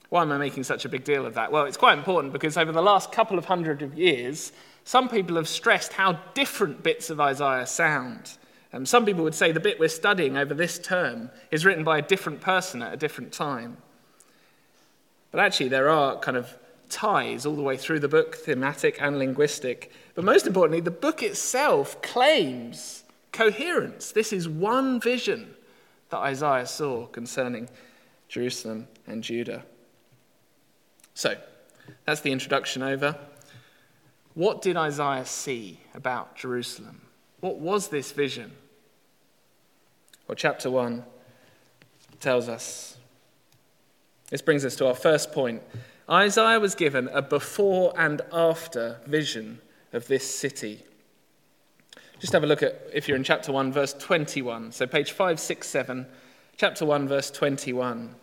Why 0.08 0.22
am 0.22 0.32
I 0.32 0.38
making 0.38 0.64
such 0.64 0.84
a 0.84 0.88
big 0.88 1.04
deal 1.04 1.26
of 1.26 1.34
that? 1.34 1.52
Well, 1.52 1.64
it's 1.64 1.76
quite 1.76 1.96
important 1.96 2.32
because 2.32 2.56
over 2.56 2.72
the 2.72 2.82
last 2.82 3.12
couple 3.12 3.38
of 3.38 3.44
hundred 3.44 3.82
of 3.82 3.96
years, 3.96 4.52
some 4.84 5.08
people 5.08 5.36
have 5.36 5.48
stressed 5.48 5.92
how 5.92 6.18
different 6.34 6.82
bits 6.82 7.10
of 7.10 7.20
Isaiah 7.20 7.66
sound. 7.66 8.36
Um, 8.72 8.84
some 8.84 9.06
people 9.06 9.22
would 9.22 9.34
say 9.34 9.52
the 9.52 9.60
bit 9.60 9.78
we're 9.78 9.88
studying 9.88 10.36
over 10.36 10.52
this 10.52 10.78
term 10.78 11.30
is 11.52 11.64
written 11.64 11.84
by 11.84 11.98
a 11.98 12.02
different 12.02 12.40
person 12.40 12.82
at 12.82 12.92
a 12.92 12.96
different 12.96 13.32
time. 13.32 13.76
But 15.30 15.40
actually, 15.40 15.68
there 15.68 15.88
are 15.88 16.18
kind 16.18 16.36
of 16.36 16.52
ties 16.88 17.46
all 17.46 17.56
the 17.56 17.62
way 17.62 17.76
through 17.76 18.00
the 18.00 18.08
book, 18.08 18.34
thematic 18.34 19.00
and 19.00 19.18
linguistic. 19.18 19.92
But 20.14 20.24
most 20.24 20.46
importantly, 20.46 20.80
the 20.80 20.90
book 20.90 21.22
itself 21.22 22.02
claims 22.02 23.03
coherence. 23.34 24.12
This 24.12 24.32
is 24.32 24.48
one 24.48 25.00
vision 25.00 25.54
that 26.08 26.18
Isaiah 26.18 26.66
saw 26.66 27.06
concerning 27.06 27.68
Jerusalem 28.28 28.88
and 29.06 29.22
Judah. 29.22 29.64
So, 31.12 31.36
that's 32.06 32.22
the 32.22 32.32
introduction 32.32 32.82
over. 32.82 33.16
What 34.32 34.62
did 34.62 34.76
Isaiah 34.76 35.26
see 35.26 35.80
about 35.94 36.36
Jerusalem? 36.36 37.02
What 37.40 37.58
was 37.58 37.88
this 37.88 38.12
vision? 38.12 38.52
Well, 40.26 40.36
chapter 40.36 40.70
1 40.70 41.04
tells 42.20 42.48
us. 42.48 42.96
This 44.30 44.40
brings 44.40 44.64
us 44.64 44.76
to 44.76 44.86
our 44.86 44.94
first 44.94 45.32
point. 45.32 45.62
Isaiah 46.08 46.58
was 46.58 46.74
given 46.74 47.08
a 47.08 47.22
before 47.22 47.92
and 47.96 48.22
after 48.32 48.98
vision 49.06 49.60
of 49.92 50.06
this 50.08 50.38
city. 50.38 50.82
Just 52.20 52.32
have 52.32 52.44
a 52.44 52.46
look 52.46 52.62
at, 52.62 52.80
if 52.92 53.08
you're 53.08 53.16
in 53.16 53.24
chapter 53.24 53.52
1, 53.52 53.72
verse 53.72 53.92
21. 53.94 54.72
So, 54.72 54.86
page 54.86 55.10
567, 55.10 56.06
chapter 56.56 56.86
1, 56.86 57.08
verse 57.08 57.30
21, 57.30 58.14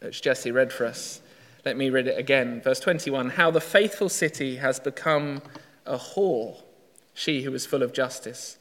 which 0.00 0.22
Jesse 0.22 0.50
read 0.50 0.72
for 0.72 0.86
us. 0.86 1.20
Let 1.64 1.76
me 1.76 1.90
read 1.90 2.08
it 2.08 2.18
again. 2.18 2.60
Verse 2.60 2.80
21 2.80 3.30
How 3.30 3.50
the 3.50 3.60
faithful 3.60 4.08
city 4.08 4.56
has 4.56 4.80
become 4.80 5.42
a 5.86 5.96
whore, 5.96 6.62
she 7.14 7.42
who 7.42 7.52
was 7.52 7.66
full 7.66 7.82
of 7.82 7.92
justice. 7.92 8.58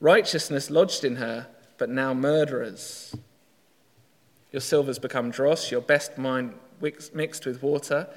Righteousness 0.00 0.70
lodged 0.70 1.04
in 1.04 1.16
her, 1.16 1.46
but 1.78 1.88
now 1.88 2.14
murderers. 2.14 3.14
Your 4.52 4.60
silver's 4.60 4.98
become 4.98 5.30
dross, 5.30 5.70
your 5.70 5.80
best 5.80 6.16
wine 6.18 6.54
mixed 6.80 7.46
with 7.46 7.62
water. 7.62 8.08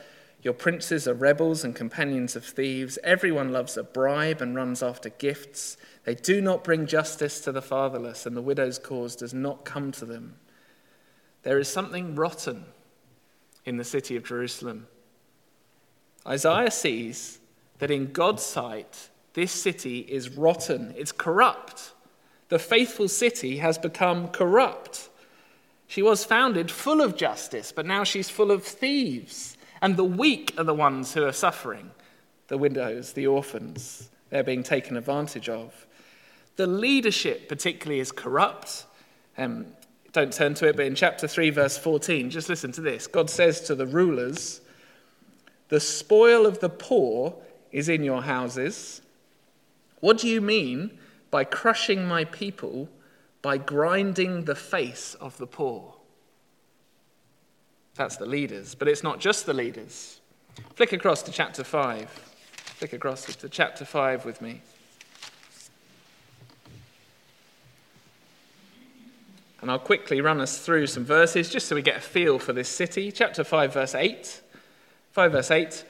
Your 0.44 0.54
princes 0.54 1.08
are 1.08 1.14
rebels 1.14 1.64
and 1.64 1.76
companions 1.76 2.36
of 2.36 2.46
thieves. 2.46 3.00
Everyone 3.04 3.52
loves 3.52 3.76
a 3.76 3.84
bribe 3.84 4.42
and 4.42 4.56
runs 4.56 4.84
after 4.84 5.10
gifts. 5.10 5.78
They 6.06 6.16
do 6.16 6.42
not 6.42 6.64
bring 6.64 6.86
justice 6.86 7.42
to 7.42 7.52
the 7.52 7.62
fatherless, 7.62 8.26
and 8.26 8.38
the 8.38 8.42
widow's 8.42 8.78
cause 8.78 9.16
does 9.16 9.34
not 9.34 9.66
come 9.66 9.92
to 9.94 10.06
them. 10.06 10.36
There 11.44 11.60
is 11.60 11.68
something 11.68 12.16
rotten 12.16 12.66
in 13.66 13.78
the 13.78 13.84
city 13.84 14.16
of 14.16 14.24
Jerusalem. 14.24 14.88
Isaiah 16.26 16.72
sees 16.72 17.40
that 17.80 17.92
in 17.92 18.12
God's 18.12 18.44
sight, 18.44 19.10
this 19.34 19.52
city 19.52 20.00
is 20.00 20.30
rotten, 20.30 20.94
it's 20.98 21.12
corrupt. 21.12 21.94
The 22.50 22.60
faithful 22.60 23.08
city 23.08 23.58
has 23.58 23.78
become 23.78 24.30
corrupt. 24.30 25.10
She 25.88 26.02
was 26.02 26.26
founded 26.26 26.70
full 26.72 27.02
of 27.02 27.16
justice, 27.16 27.72
but 27.72 27.86
now 27.86 28.04
she's 28.04 28.30
full 28.30 28.52
of 28.52 28.64
thieves. 28.64 29.57
And 29.82 29.96
the 29.96 30.04
weak 30.04 30.54
are 30.58 30.64
the 30.64 30.74
ones 30.74 31.14
who 31.14 31.24
are 31.26 31.34
suffering 31.34 31.92
the 32.48 32.58
widows, 32.58 33.14
the 33.14 33.28
orphans. 33.28 34.10
They're 34.30 34.44
being 34.44 34.64
taken 34.64 34.98
advantage 34.98 35.50
of. 35.50 35.86
The 36.56 36.68
leadership, 36.68 37.50
particularly, 37.50 38.00
is 38.00 38.12
corrupt. 38.12 38.86
Um, 39.38 39.68
don't 40.14 40.34
turn 40.34 40.54
to 40.56 40.68
it, 40.68 40.76
but 40.76 40.86
in 40.86 40.96
chapter 40.96 41.28
3, 41.28 41.50
verse 41.52 41.78
14, 41.78 42.30
just 42.30 42.50
listen 42.50 42.72
to 42.74 42.82
this. 42.82 43.06
God 43.06 43.30
says 43.30 43.62
to 43.62 43.76
the 43.76 43.86
rulers, 43.86 44.62
The 45.68 45.80
spoil 45.80 46.46
of 46.46 46.60
the 46.60 46.70
poor 46.70 47.36
is 47.72 47.90
in 47.90 48.04
your 48.04 48.24
houses. 48.24 49.02
What 50.00 50.18
do 50.18 50.28
you 50.28 50.42
mean 50.42 50.98
by 51.30 51.44
crushing 51.44 52.08
my 52.08 52.24
people, 52.24 52.90
by 53.42 53.58
grinding 53.58 54.46
the 54.46 54.56
face 54.56 55.16
of 55.16 55.38
the 55.38 55.48
poor? 55.48 55.97
That's 57.98 58.16
the 58.16 58.28
leaders, 58.28 58.76
but 58.76 58.88
it's 58.88 59.02
not 59.02 59.20
just 59.20 59.48
the 59.48 59.54
leaders. 59.54 60.22
Flick 60.76 60.94
across 60.94 61.24
to 61.24 61.32
chapter 61.32 61.64
5. 61.64 62.08
Flick 62.08 62.94
across 62.94 63.26
to 63.36 63.50
chapter 63.50 63.86
5 63.86 64.24
with 64.24 64.40
me. 64.40 64.62
And 69.62 69.72
I'll 69.72 69.80
quickly 69.80 70.22
run 70.22 70.40
us 70.40 70.60
through 70.60 70.86
some 70.86 71.04
verses 71.04 71.50
just 71.50 71.68
so 71.68 71.76
we 71.76 71.82
get 71.82 71.98
a 71.98 72.00
feel 72.00 72.38
for 72.38 72.54
this 72.54 72.70
city. 72.70 73.12
Chapter 73.12 73.44
5, 73.44 73.74
verse 73.74 73.96
8. 73.96 74.42
5, 75.12 75.32
verse 75.32 75.50
8. 75.50 75.86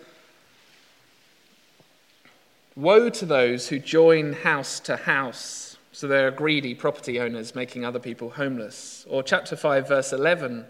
Woe 2.78 3.10
to 3.10 3.26
those 3.26 3.68
who 3.68 3.80
join 3.80 4.32
house 4.32 4.80
to 4.80 4.96
house. 4.96 5.76
So 5.92 6.08
there 6.08 6.28
are 6.28 6.32
greedy 6.32 6.74
property 6.74 7.20
owners 7.20 7.54
making 7.54 7.84
other 7.84 8.00
people 8.00 8.30
homeless. 8.30 9.06
Or 9.10 9.22
chapter 9.22 9.58
5, 9.58 9.90
verse 9.90 10.14
11 10.14 10.66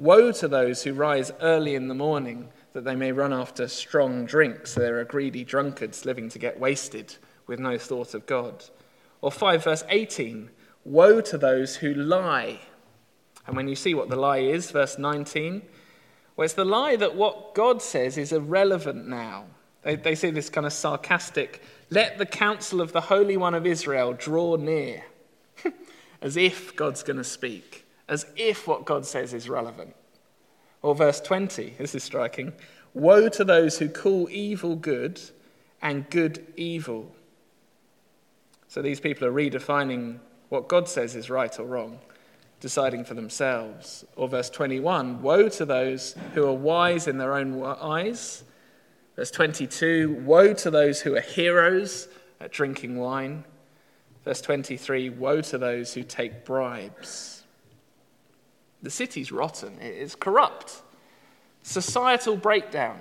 Woe 0.00 0.32
to 0.32 0.48
those 0.48 0.82
who 0.82 0.94
rise 0.94 1.30
early 1.42 1.74
in 1.74 1.88
the 1.88 1.94
morning 1.94 2.48
that 2.72 2.84
they 2.84 2.96
may 2.96 3.12
run 3.12 3.34
after 3.34 3.68
strong 3.68 4.24
drink. 4.24 4.66
So 4.66 4.80
there 4.80 4.98
are 4.98 5.04
greedy 5.04 5.44
drunkards 5.44 6.06
living 6.06 6.30
to 6.30 6.38
get 6.38 6.58
wasted 6.58 7.16
with 7.46 7.60
no 7.60 7.76
thought 7.76 8.14
of 8.14 8.24
God. 8.24 8.64
Or 9.20 9.30
5, 9.30 9.62
verse 9.62 9.84
18 9.90 10.48
Woe 10.86 11.20
to 11.20 11.36
those 11.36 11.76
who 11.76 11.92
lie. 11.92 12.60
And 13.46 13.54
when 13.54 13.68
you 13.68 13.76
see 13.76 13.92
what 13.92 14.08
the 14.08 14.16
lie 14.16 14.38
is, 14.38 14.70
verse 14.70 14.96
19, 14.96 15.60
well, 16.34 16.46
it's 16.46 16.54
the 16.54 16.64
lie 16.64 16.96
that 16.96 17.14
what 17.14 17.54
God 17.54 17.82
says 17.82 18.16
is 18.16 18.32
irrelevant 18.32 19.06
now. 19.06 19.44
They, 19.82 19.96
they 19.96 20.14
say 20.14 20.30
this 20.30 20.48
kind 20.48 20.66
of 20.66 20.72
sarcastic, 20.72 21.60
let 21.90 22.16
the 22.16 22.24
counsel 22.24 22.80
of 22.80 22.92
the 22.92 23.02
Holy 23.02 23.36
One 23.36 23.54
of 23.54 23.66
Israel 23.66 24.14
draw 24.14 24.56
near, 24.56 25.04
as 26.22 26.38
if 26.38 26.74
God's 26.74 27.02
going 27.02 27.18
to 27.18 27.24
speak, 27.24 27.84
as 28.10 28.26
if 28.36 28.66
what 28.66 28.84
God 28.84 29.06
says 29.06 29.32
is 29.32 29.48
relevant. 29.48 29.94
Or 30.82 30.94
verse 30.94 31.20
20, 31.20 31.76
this 31.78 31.94
is 31.94 32.04
striking 32.04 32.52
Woe 32.92 33.28
to 33.30 33.44
those 33.44 33.78
who 33.78 33.88
call 33.88 34.28
evil 34.30 34.76
good 34.76 35.20
and 35.80 36.10
good 36.10 36.44
evil. 36.56 37.10
So 38.68 38.82
these 38.82 39.00
people 39.00 39.26
are 39.26 39.32
redefining 39.32 40.18
what 40.50 40.68
God 40.68 40.88
says 40.88 41.16
is 41.16 41.30
right 41.30 41.58
or 41.58 41.64
wrong, 41.64 42.00
deciding 42.58 43.04
for 43.04 43.14
themselves. 43.14 44.04
Or 44.16 44.28
verse 44.28 44.50
21 44.50 45.22
Woe 45.22 45.48
to 45.48 45.64
those 45.64 46.16
who 46.34 46.46
are 46.46 46.52
wise 46.52 47.06
in 47.06 47.16
their 47.16 47.34
own 47.34 47.62
eyes 47.62 48.44
Verse 49.20 49.30
22 49.32 50.22
Woe 50.24 50.54
to 50.54 50.70
those 50.70 51.02
who 51.02 51.14
are 51.14 51.20
heroes 51.20 52.08
at 52.40 52.52
drinking 52.52 52.96
wine. 52.96 53.44
Verse 54.24 54.40
23 54.40 55.10
Woe 55.10 55.42
to 55.42 55.58
those 55.58 55.92
who 55.92 56.02
take 56.02 56.46
bribes. 56.46 57.39
The 58.82 58.90
city's 58.90 59.30
rotten, 59.30 59.78
it 59.80 59.94
is 59.94 60.14
corrupt. 60.14 60.82
Societal 61.62 62.36
breakdown, 62.36 62.98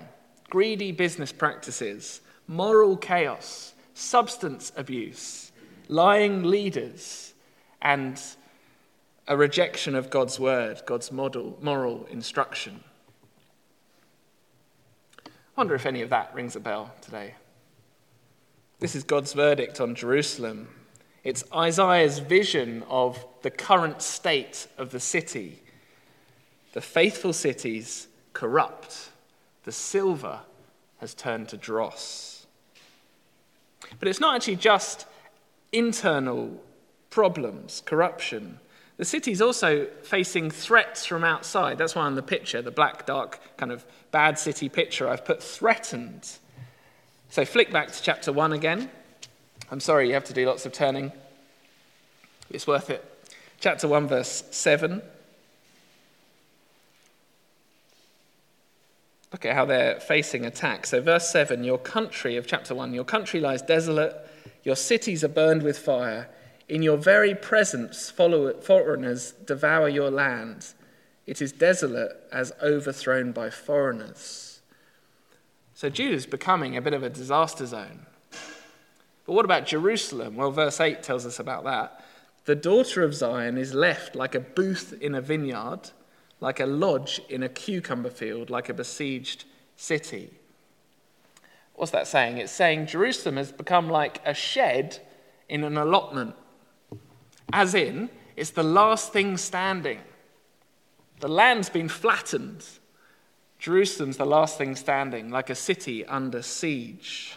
greedy 0.49 0.91
business 0.91 1.31
practices, 1.31 2.21
moral 2.47 2.97
chaos, 2.97 3.73
substance 3.93 4.71
abuse, 4.75 5.51
lying 5.87 6.43
leaders, 6.43 7.33
and 7.81 8.21
a 9.27 9.37
rejection 9.37 9.95
of 9.95 10.09
God's 10.09 10.39
word, 10.39 10.81
God's 10.85 11.11
model, 11.11 11.57
moral 11.61 12.05
instruction 12.11 12.83
I 15.59 15.61
wonder 15.61 15.75
if 15.75 15.85
any 15.85 16.01
of 16.01 16.09
that 16.11 16.33
rings 16.33 16.55
a 16.55 16.61
bell 16.61 16.89
today. 17.01 17.35
This 18.79 18.95
is 18.95 19.03
God's 19.03 19.33
verdict 19.33 19.81
on 19.81 19.93
Jerusalem. 19.93 20.69
It's 21.25 21.43
Isaiah's 21.53 22.19
vision 22.19 22.85
of 22.87 23.25
the 23.41 23.51
current 23.51 24.01
state 24.01 24.67
of 24.77 24.91
the 24.91 25.01
city. 25.01 25.61
The 26.73 26.81
faithful 26.81 27.33
cities 27.33 28.07
corrupt. 28.33 29.09
The 29.63 29.71
silver 29.71 30.41
has 30.99 31.13
turned 31.13 31.49
to 31.49 31.57
dross. 31.57 32.45
But 33.99 34.07
it's 34.07 34.19
not 34.19 34.35
actually 34.35 34.57
just 34.57 35.05
internal 35.71 36.61
problems, 37.09 37.81
corruption. 37.85 38.59
The 38.97 39.05
city's 39.05 39.41
also 39.41 39.87
facing 40.03 40.51
threats 40.51 41.05
from 41.05 41.23
outside. 41.23 41.77
That's 41.77 41.95
why 41.95 42.03
on 42.03 42.15
the 42.15 42.21
picture, 42.21 42.61
the 42.61 42.71
black, 42.71 43.05
dark, 43.05 43.39
kind 43.57 43.71
of 43.71 43.85
bad 44.11 44.37
city 44.37 44.67
picture, 44.67 45.07
I've 45.07 45.23
put 45.23 45.41
threatened. 45.41 46.37
So 47.29 47.45
flick 47.45 47.71
back 47.71 47.91
to 47.91 48.01
chapter 48.03 48.33
1 48.33 48.53
again. 48.53 48.89
I'm 49.71 49.79
sorry, 49.79 50.07
you 50.07 50.13
have 50.15 50.25
to 50.25 50.33
do 50.33 50.45
lots 50.45 50.65
of 50.65 50.73
turning. 50.73 51.11
It's 52.49 52.67
worth 52.67 52.89
it. 52.89 53.05
Chapter 53.59 53.87
1, 53.87 54.07
verse 54.07 54.43
7. 54.51 55.01
Look 59.31 59.45
at 59.45 59.55
how 59.55 59.65
they're 59.65 59.99
facing 59.99 60.45
attack. 60.45 60.87
So, 60.87 61.01
verse 61.01 61.29
7 61.29 61.63
Your 61.63 61.77
country 61.77 62.35
of 62.37 62.47
chapter 62.47 62.73
1, 62.73 62.93
your 62.93 63.03
country 63.03 63.39
lies 63.39 63.61
desolate, 63.61 64.15
your 64.63 64.75
cities 64.75 65.23
are 65.23 65.29
burned 65.29 65.63
with 65.63 65.77
fire. 65.77 66.29
In 66.67 66.83
your 66.83 66.97
very 66.97 67.33
presence, 67.33 68.11
foreigners 68.11 69.31
devour 69.31 69.89
your 69.89 70.11
land. 70.11 70.73
It 71.25 71.41
is 71.41 71.51
desolate 71.51 72.11
as 72.31 72.53
overthrown 72.61 73.31
by 73.31 73.49
foreigners. 73.49 74.61
So 75.73 75.89
Judah's 75.89 76.25
becoming 76.25 76.75
a 76.75 76.81
bit 76.81 76.93
of 76.93 77.03
a 77.03 77.09
disaster 77.09 77.65
zone. 77.65 78.05
But 79.25 79.33
what 79.33 79.45
about 79.45 79.65
Jerusalem? 79.65 80.35
Well, 80.35 80.51
verse 80.51 80.79
8 80.79 81.01
tells 81.01 81.25
us 81.25 81.39
about 81.39 81.63
that. 81.63 82.03
The 82.45 82.55
daughter 82.55 83.03
of 83.03 83.13
Zion 83.13 83.57
is 83.57 83.73
left 83.73 84.15
like 84.15 84.35
a 84.35 84.39
booth 84.39 84.93
in 85.01 85.15
a 85.15 85.21
vineyard, 85.21 85.91
like 86.39 86.59
a 86.59 86.65
lodge 86.65 87.21
in 87.29 87.43
a 87.43 87.49
cucumber 87.49 88.09
field, 88.09 88.49
like 88.49 88.69
a 88.69 88.73
besieged 88.73 89.45
city. 89.75 90.31
What's 91.75 91.91
that 91.91 92.07
saying? 92.07 92.37
It's 92.37 92.51
saying 92.51 92.87
Jerusalem 92.87 93.37
has 93.37 93.51
become 93.51 93.89
like 93.89 94.21
a 94.25 94.33
shed 94.33 94.99
in 95.47 95.63
an 95.63 95.77
allotment 95.77 96.35
as 97.51 97.73
in, 97.73 98.09
it's 98.35 98.51
the 98.51 98.63
last 98.63 99.11
thing 99.11 99.37
standing. 99.37 99.99
The 101.19 101.27
land's 101.27 101.69
been 101.69 101.89
flattened. 101.89 102.65
Jerusalem's 103.57 104.17
the 104.17 104.25
last 104.25 104.57
thing 104.57 104.75
standing, 104.75 105.29
like 105.29 105.49
a 105.49 105.55
city 105.55 106.05
under 106.05 106.41
siege. 106.41 107.35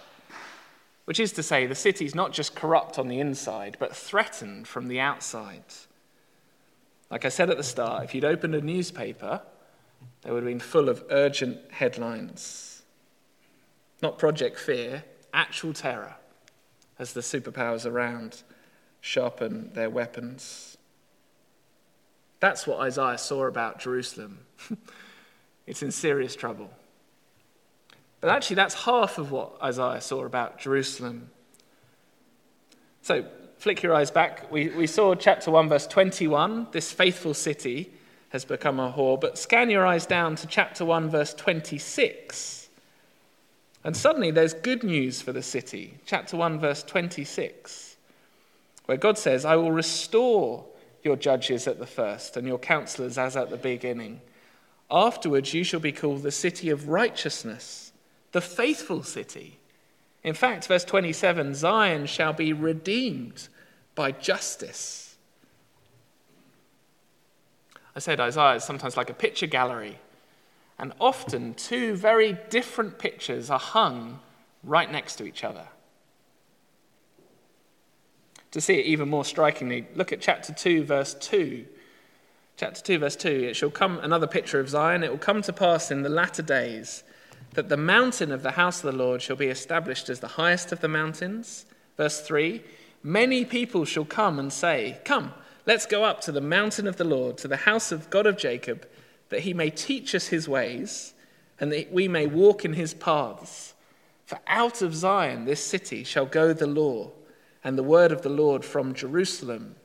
Which 1.04 1.18
is 1.18 1.32
to 1.32 1.42
say, 1.42 1.66
the 1.66 1.74
city's 1.74 2.14
not 2.14 2.32
just 2.32 2.54
corrupt 2.54 2.98
on 2.98 3.08
the 3.08 3.18
inside, 3.18 3.76
but 3.80 3.96
threatened 3.96 4.68
from 4.68 4.86
the 4.86 5.00
outside. 5.00 5.64
Like 7.12 7.26
I 7.26 7.28
said 7.28 7.50
at 7.50 7.58
the 7.58 7.62
start, 7.62 8.04
if 8.04 8.14
you'd 8.14 8.24
opened 8.24 8.54
a 8.54 8.62
newspaper, 8.62 9.42
they 10.22 10.30
would 10.30 10.44
have 10.44 10.50
been 10.50 10.58
full 10.58 10.88
of 10.88 11.04
urgent 11.10 11.58
headlines. 11.70 12.80
Not 14.00 14.18
Project 14.18 14.58
Fear, 14.58 15.04
actual 15.34 15.74
terror 15.74 16.14
as 16.98 17.12
the 17.12 17.20
superpowers 17.20 17.84
around 17.84 18.42
sharpen 19.02 19.74
their 19.74 19.90
weapons. 19.90 20.78
That's 22.40 22.66
what 22.66 22.80
Isaiah 22.80 23.18
saw 23.18 23.44
about 23.44 23.78
Jerusalem. 23.78 24.38
it's 25.66 25.82
in 25.82 25.90
serious 25.90 26.34
trouble. 26.34 26.70
But 28.22 28.30
actually, 28.30 28.56
that's 28.56 28.84
half 28.84 29.18
of 29.18 29.30
what 29.30 29.62
Isaiah 29.62 30.00
saw 30.00 30.24
about 30.24 30.58
Jerusalem. 30.58 31.30
So, 33.02 33.26
flick 33.62 33.82
your 33.82 33.94
eyes 33.94 34.10
back. 34.10 34.50
We, 34.50 34.68
we 34.70 34.86
saw 34.86 35.14
chapter 35.14 35.50
1, 35.50 35.68
verse 35.68 35.86
21. 35.86 36.68
This 36.72 36.92
faithful 36.92 37.34
city 37.34 37.92
has 38.30 38.44
become 38.44 38.80
a 38.80 38.92
whore. 38.92 39.20
But 39.20 39.38
scan 39.38 39.70
your 39.70 39.86
eyes 39.86 40.04
down 40.04 40.36
to 40.36 40.46
chapter 40.46 40.84
1, 40.84 41.10
verse 41.10 41.32
26. 41.34 42.68
And 43.84 43.96
suddenly 43.96 44.30
there's 44.30 44.54
good 44.54 44.82
news 44.82 45.22
for 45.22 45.32
the 45.32 45.42
city. 45.42 45.94
Chapter 46.06 46.36
1, 46.36 46.58
verse 46.58 46.82
26 46.82 47.92
where 48.86 48.98
God 48.98 49.18
says, 49.18 49.44
I 49.44 49.56
will 49.56 49.72
restore 49.72 50.64
your 51.02 51.16
judges 51.16 51.66
at 51.66 51.78
the 51.78 51.86
first 51.86 52.36
and 52.36 52.46
your 52.46 52.58
counselors 52.58 53.18
as 53.18 53.36
at 53.36 53.50
the 53.50 53.56
beginning. 53.56 54.20
Afterwards, 54.90 55.54
you 55.54 55.64
shall 55.64 55.80
be 55.80 55.92
called 55.92 56.22
the 56.22 56.30
city 56.30 56.70
of 56.70 56.88
righteousness, 56.88 57.92
the 58.32 58.40
faithful 58.40 59.02
city. 59.02 59.58
In 60.24 60.34
fact, 60.34 60.66
verse 60.66 60.84
27 60.84 61.54
Zion 61.54 62.06
shall 62.06 62.32
be 62.32 62.52
redeemed 62.52 63.48
by 63.94 64.12
justice. 64.12 65.16
I 67.94 67.98
said 67.98 68.20
Isaiah 68.20 68.56
is 68.56 68.64
sometimes 68.64 68.96
like 68.96 69.10
a 69.10 69.14
picture 69.14 69.46
gallery, 69.46 69.98
and 70.78 70.92
often 71.00 71.54
two 71.54 71.94
very 71.94 72.38
different 72.50 72.98
pictures 72.98 73.50
are 73.50 73.58
hung 73.58 74.20
right 74.62 74.90
next 74.90 75.16
to 75.16 75.24
each 75.24 75.44
other. 75.44 75.68
To 78.52 78.60
see 78.60 78.74
it 78.74 78.86
even 78.86 79.08
more 79.08 79.24
strikingly, 79.24 79.88
look 79.94 80.12
at 80.12 80.20
chapter 80.20 80.52
2, 80.52 80.84
verse 80.84 81.14
2. 81.14 81.66
Chapter 82.56 82.82
2, 82.82 82.98
verse 82.98 83.16
2 83.16 83.28
It 83.28 83.56
shall 83.56 83.70
come, 83.70 83.98
another 83.98 84.26
picture 84.26 84.60
of 84.60 84.68
Zion, 84.68 85.02
it 85.02 85.10
will 85.10 85.18
come 85.18 85.42
to 85.42 85.52
pass 85.52 85.90
in 85.90 86.02
the 86.02 86.08
latter 86.08 86.42
days 86.42 87.02
that 87.54 87.68
the 87.68 87.76
mountain 87.76 88.32
of 88.32 88.42
the 88.42 88.52
house 88.52 88.82
of 88.82 88.92
the 88.92 88.98
Lord 88.98 89.20
shall 89.20 89.36
be 89.36 89.48
established 89.48 90.08
as 90.08 90.20
the 90.20 90.28
highest 90.28 90.72
of 90.72 90.80
the 90.80 90.88
mountains. 90.88 91.66
Verse 91.96 92.20
3 92.20 92.62
Many 93.02 93.44
people 93.44 93.84
shall 93.84 94.04
come 94.04 94.38
and 94.38 94.52
say, 94.52 94.98
Come, 95.04 95.32
let's 95.66 95.86
go 95.86 96.04
up 96.04 96.20
to 96.22 96.32
the 96.32 96.40
mountain 96.40 96.86
of 96.86 96.96
the 96.96 97.04
Lord, 97.04 97.36
to 97.38 97.48
the 97.48 97.56
house 97.58 97.92
of 97.92 98.10
God 98.10 98.26
of 98.26 98.38
Jacob, 98.38 98.88
that 99.28 99.40
he 99.40 99.52
may 99.52 99.70
teach 99.70 100.14
us 100.14 100.28
his 100.28 100.48
ways, 100.48 101.14
and 101.58 101.72
that 101.72 101.92
we 101.92 102.06
may 102.08 102.26
walk 102.26 102.64
in 102.64 102.74
his 102.74 102.94
paths. 102.94 103.74
For 104.24 104.38
out 104.46 104.82
of 104.82 104.94
Zion, 104.94 105.44
this 105.44 105.64
city, 105.64 106.04
shall 106.04 106.26
go 106.26 106.52
the 106.52 106.66
law 106.66 107.10
and 107.64 107.76
the 107.76 107.82
word 107.82 108.12
of 108.12 108.22
the 108.22 108.28
Lord 108.28 108.64
from 108.64 108.94
Jerusalem. 108.94 109.76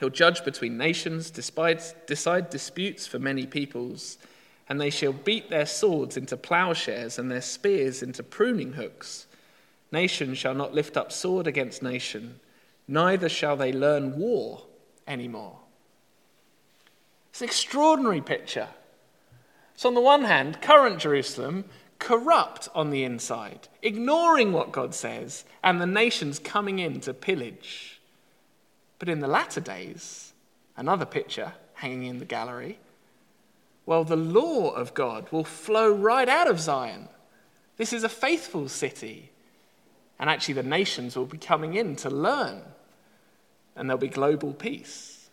He'll 0.00 0.10
judge 0.10 0.44
between 0.44 0.76
nations, 0.76 1.30
decide, 1.30 1.82
decide 2.06 2.50
disputes 2.50 3.06
for 3.06 3.18
many 3.18 3.46
peoples, 3.46 4.18
and 4.68 4.80
they 4.80 4.90
shall 4.90 5.12
beat 5.12 5.50
their 5.50 5.66
swords 5.66 6.16
into 6.16 6.36
plowshares 6.36 7.18
and 7.18 7.30
their 7.30 7.42
spears 7.42 8.02
into 8.02 8.22
pruning 8.22 8.74
hooks. 8.74 9.26
Nation 9.92 10.34
shall 10.34 10.54
not 10.54 10.74
lift 10.74 10.96
up 10.96 11.12
sword 11.12 11.46
against 11.46 11.82
nation, 11.82 12.40
neither 12.88 13.28
shall 13.28 13.56
they 13.56 13.72
learn 13.72 14.18
war 14.18 14.62
anymore. 15.06 15.58
It's 17.30 17.40
an 17.40 17.48
extraordinary 17.48 18.20
picture. 18.20 18.68
So, 19.76 19.88
on 19.88 19.94
the 19.94 20.00
one 20.00 20.24
hand, 20.24 20.62
current 20.62 21.00
Jerusalem, 21.00 21.64
corrupt 21.98 22.68
on 22.74 22.90
the 22.90 23.02
inside, 23.02 23.68
ignoring 23.82 24.52
what 24.52 24.72
God 24.72 24.94
says, 24.94 25.44
and 25.62 25.80
the 25.80 25.86
nations 25.86 26.38
coming 26.38 26.78
in 26.78 27.00
to 27.00 27.14
pillage. 27.14 28.00
But 28.98 29.08
in 29.08 29.20
the 29.20 29.28
latter 29.28 29.60
days, 29.60 30.32
another 30.76 31.06
picture 31.06 31.54
hanging 31.74 32.04
in 32.04 32.18
the 32.18 32.24
gallery, 32.24 32.78
well, 33.86 34.04
the 34.04 34.16
law 34.16 34.70
of 34.70 34.94
God 34.94 35.30
will 35.30 35.44
flow 35.44 35.92
right 35.92 36.28
out 36.28 36.48
of 36.48 36.60
Zion. 36.60 37.08
This 37.76 37.92
is 37.92 38.04
a 38.04 38.08
faithful 38.08 38.68
city. 38.68 39.30
And 40.18 40.30
actually, 40.30 40.54
the 40.54 40.62
nations 40.62 41.16
will 41.16 41.26
be 41.26 41.38
coming 41.38 41.74
in 41.74 41.96
to 41.96 42.10
learn, 42.10 42.62
and 43.74 43.88
there'll 43.88 43.98
be 43.98 44.08
global 44.08 44.52
peace. 44.52 45.28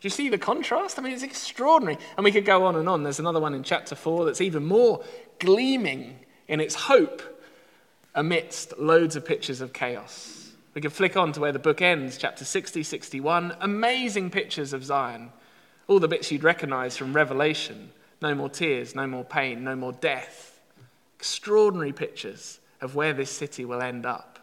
Do 0.00 0.06
you 0.06 0.10
see 0.10 0.28
the 0.28 0.38
contrast? 0.38 0.98
I 0.98 1.02
mean, 1.02 1.12
it's 1.12 1.22
extraordinary. 1.22 1.98
And 2.16 2.24
we 2.24 2.32
could 2.32 2.44
go 2.44 2.64
on 2.64 2.76
and 2.76 2.88
on. 2.88 3.02
There's 3.02 3.20
another 3.20 3.40
one 3.40 3.54
in 3.54 3.62
chapter 3.62 3.94
4 3.94 4.24
that's 4.24 4.40
even 4.40 4.64
more 4.64 5.04
gleaming 5.38 6.18
in 6.48 6.60
its 6.60 6.74
hope 6.74 7.22
amidst 8.14 8.78
loads 8.78 9.16
of 9.16 9.24
pictures 9.24 9.60
of 9.60 9.72
chaos. 9.72 10.52
We 10.74 10.80
could 10.80 10.92
flick 10.92 11.16
on 11.16 11.32
to 11.32 11.40
where 11.40 11.52
the 11.52 11.58
book 11.58 11.80
ends, 11.80 12.18
chapter 12.18 12.44
60, 12.44 12.82
61. 12.82 13.56
Amazing 13.60 14.30
pictures 14.30 14.72
of 14.72 14.84
Zion. 14.84 15.32
All 15.88 16.00
the 16.00 16.08
bits 16.08 16.30
you'd 16.32 16.44
recognize 16.44 16.96
from 16.96 17.12
Revelation. 17.12 17.92
No 18.20 18.34
more 18.34 18.48
tears, 18.48 18.94
no 18.94 19.06
more 19.06 19.24
pain, 19.24 19.62
no 19.64 19.76
more 19.76 19.92
death. 19.92 20.60
Extraordinary 21.16 21.92
pictures 21.92 22.60
of 22.80 22.94
where 22.94 23.12
this 23.12 23.30
city 23.30 23.64
will 23.64 23.82
end 23.82 24.04
up. 24.04 24.38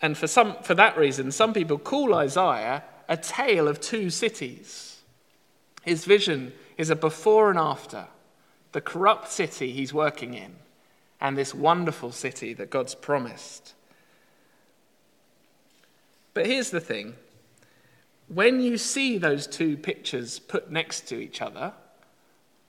And 0.00 0.16
for, 0.16 0.28
some, 0.28 0.56
for 0.62 0.74
that 0.74 0.96
reason, 0.96 1.32
some 1.32 1.52
people 1.52 1.78
call 1.78 2.14
Isaiah 2.14 2.84
a 3.08 3.16
tale 3.16 3.66
of 3.66 3.80
two 3.80 4.10
cities. 4.10 5.00
His 5.82 6.04
vision 6.04 6.52
is 6.76 6.90
a 6.90 6.96
before 6.96 7.50
and 7.50 7.58
after 7.58 8.06
the 8.72 8.80
corrupt 8.80 9.30
city 9.30 9.72
he's 9.72 9.94
working 9.94 10.34
in 10.34 10.54
and 11.20 11.36
this 11.36 11.54
wonderful 11.54 12.12
city 12.12 12.52
that 12.54 12.70
God's 12.70 12.94
promised. 12.94 13.74
But 16.38 16.46
here's 16.46 16.70
the 16.70 16.78
thing 16.78 17.16
when 18.28 18.60
you 18.60 18.78
see 18.78 19.18
those 19.18 19.44
two 19.44 19.76
pictures 19.76 20.38
put 20.38 20.70
next 20.70 21.08
to 21.08 21.16
each 21.16 21.42
other, 21.42 21.72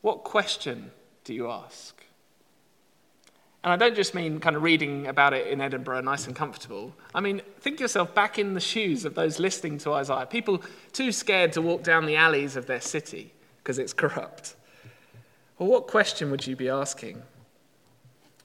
what 0.01 0.23
question 0.23 0.89
do 1.23 1.35
you 1.35 1.51
ask? 1.51 2.03
And 3.63 3.71
I 3.71 3.75
don't 3.75 3.95
just 3.95 4.15
mean 4.15 4.39
kind 4.39 4.55
of 4.55 4.63
reading 4.63 5.05
about 5.05 5.35
it 5.35 5.45
in 5.45 5.61
Edinburgh, 5.61 6.01
nice 6.01 6.25
and 6.25 6.35
comfortable. 6.35 6.95
I 7.13 7.19
mean, 7.19 7.43
think 7.59 7.79
yourself 7.79 8.15
back 8.15 8.39
in 8.39 8.55
the 8.55 8.59
shoes 8.59 9.05
of 9.05 9.13
those 9.13 9.37
listening 9.37 9.77
to 9.79 9.93
Isaiah, 9.93 10.25
people 10.25 10.63
too 10.91 11.11
scared 11.11 11.53
to 11.53 11.61
walk 11.61 11.83
down 11.83 12.07
the 12.07 12.15
alleys 12.15 12.55
of 12.55 12.65
their 12.65 12.81
city 12.81 13.31
because 13.59 13.77
it's 13.77 13.93
corrupt. 13.93 14.55
Well, 15.59 15.69
what 15.69 15.85
question 15.85 16.31
would 16.31 16.47
you 16.47 16.55
be 16.55 16.69
asking? 16.69 17.21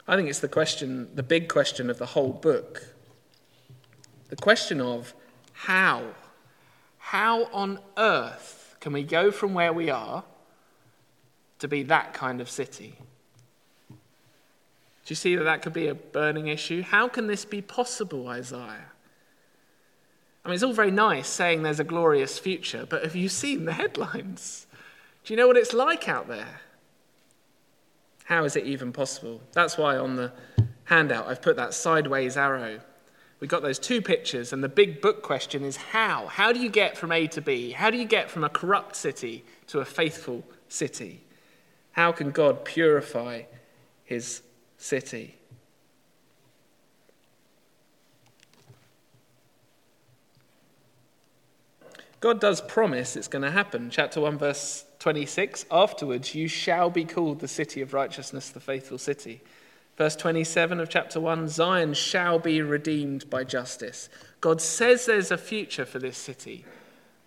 I 0.07 0.17
think 0.17 0.29
it's 0.29 0.41
the 0.41 0.49
question, 0.49 1.09
the 1.15 1.23
big 1.23 1.49
question 1.49 1.89
of 1.89 1.97
the 1.97 2.05
whole 2.05 2.35
book. 2.35 2.94
The 4.35 4.43
question 4.43 4.81
of 4.81 5.15
how. 5.53 6.03
How 6.99 7.45
on 7.53 7.79
earth 7.97 8.75
can 8.81 8.93
we 8.93 9.05
go 9.05 9.31
from 9.31 9.55
where 9.55 9.73
we 9.73 9.91
are 9.91 10.25
to 11.61 11.69
be 11.69 11.85
that 11.85 12.15
kind 12.15 12.41
of 12.41 12.51
city? 12.51 12.97
Do 13.89 13.97
you 15.07 15.15
see 15.15 15.37
that 15.37 15.45
that 15.45 15.63
could 15.63 15.73
be 15.73 15.87
a 15.87 15.95
burning 15.95 16.49
issue? 16.49 16.83
How 16.83 17.07
can 17.07 17.29
this 17.29 17.45
be 17.45 17.63
possible, 17.63 18.27
Isaiah? 18.27 18.87
I 20.45 20.49
mean, 20.49 20.55
it's 20.55 20.65
all 20.65 20.73
very 20.73 20.91
nice 20.91 21.29
saying 21.29 21.63
there's 21.63 21.79
a 21.79 21.85
glorious 21.85 22.37
future, 22.37 22.87
but 22.89 23.05
have 23.05 23.15
you 23.15 23.29
seen 23.29 23.67
the 23.67 23.73
headlines? 23.75 24.67
Do 25.23 25.33
you 25.33 25.37
know 25.37 25.47
what 25.47 25.57
it's 25.57 25.73
like 25.73 26.09
out 26.09 26.27
there? 26.27 26.61
How 28.25 28.43
is 28.43 28.57
it 28.57 28.65
even 28.65 28.93
possible? 28.93 29.41
That's 29.53 29.79
why 29.79 29.97
on 29.97 30.17
the 30.17 30.33
handout 30.87 31.29
I've 31.29 31.41
put 31.41 31.55
that 31.55 31.73
sideways 31.73 32.37
arrow. 32.37 32.81
We've 33.41 33.51
got 33.51 33.63
those 33.63 33.79
two 33.79 34.01
pictures, 34.01 34.53
and 34.53 34.63
the 34.63 34.69
big 34.69 35.01
book 35.01 35.23
question 35.23 35.65
is 35.65 35.77
how? 35.77 36.29
How 36.29 36.53
do 36.53 36.61
you 36.61 36.71
get 36.71 36.97
from 36.97 37.13
A 37.13 37.27
to 37.29 37.41
B? 37.41 37.73
How 37.73 37.91
do 37.91 37.99
you 37.99 38.07
get 38.07 38.31
from 38.31 38.45
a 38.45 38.49
corrupt 38.49 38.97
city 38.97 39.45
to 39.67 39.81
a 39.81 39.85
faithful 39.85 40.45
city? 40.69 41.23
How 41.93 42.13
can 42.13 42.31
God 42.31 42.65
purify 42.65 43.43
his 44.05 44.43
city. 44.85 45.35
God 52.21 52.41
does 52.41 52.61
promise 52.63 53.17
it's 53.17 53.29
going 53.29 53.43
to 53.43 53.51
happen. 53.51 53.91
Chapter 53.91 54.21
1, 54.21 54.39
verse 54.39 54.85
26 54.99 55.67
Afterwards, 55.71 56.35
you 56.35 56.49
shall 56.49 56.89
be 56.89 57.05
called 57.05 57.41
the 57.41 57.49
city 57.49 57.83
of 57.83 57.93
righteousness, 57.93 58.49
the 58.49 58.61
faithful 58.61 58.99
city. 58.99 59.43
Verse 59.97 60.17
27 60.17 60.81
of 60.81 60.89
chapter 60.89 61.21
1 61.21 61.49
Zion 61.49 61.95
shall 61.95 62.39
be 62.39 62.61
redeemed 62.61 63.31
by 63.31 63.45
justice. 63.45 64.09
God 64.41 64.61
says 64.61 65.07
there's 65.07 65.31
a 65.31 65.39
future 65.39 65.85
for 65.85 65.99
this 65.99 66.19
city, 66.19 66.65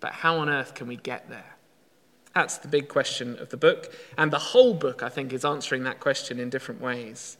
but 0.00 0.12
how 0.12 0.36
on 0.36 0.50
earth 0.50 0.74
can 0.74 0.86
we 0.86 0.96
get 0.96 1.30
there? 1.30 1.56
That's 2.34 2.58
the 2.58 2.68
big 2.68 2.88
question 2.88 3.38
of 3.38 3.48
the 3.48 3.56
book. 3.56 3.92
And 4.16 4.30
the 4.30 4.38
whole 4.38 4.74
book, 4.74 5.02
I 5.02 5.08
think, 5.08 5.32
is 5.32 5.44
answering 5.44 5.84
that 5.84 5.98
question 5.98 6.38
in 6.38 6.50
different 6.50 6.80
ways. 6.80 7.38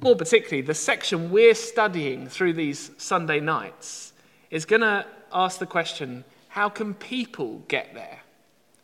More 0.00 0.16
particularly, 0.16 0.62
the 0.62 0.74
section 0.74 1.30
we're 1.30 1.54
studying 1.54 2.28
through 2.28 2.54
these 2.54 2.90
Sunday 2.98 3.38
nights 3.38 4.12
is 4.50 4.64
going 4.64 4.82
to 4.82 5.06
ask 5.32 5.60
the 5.60 5.66
question 5.66 6.24
how 6.48 6.68
can 6.68 6.92
people 6.92 7.62
get 7.68 7.94
there? 7.94 8.18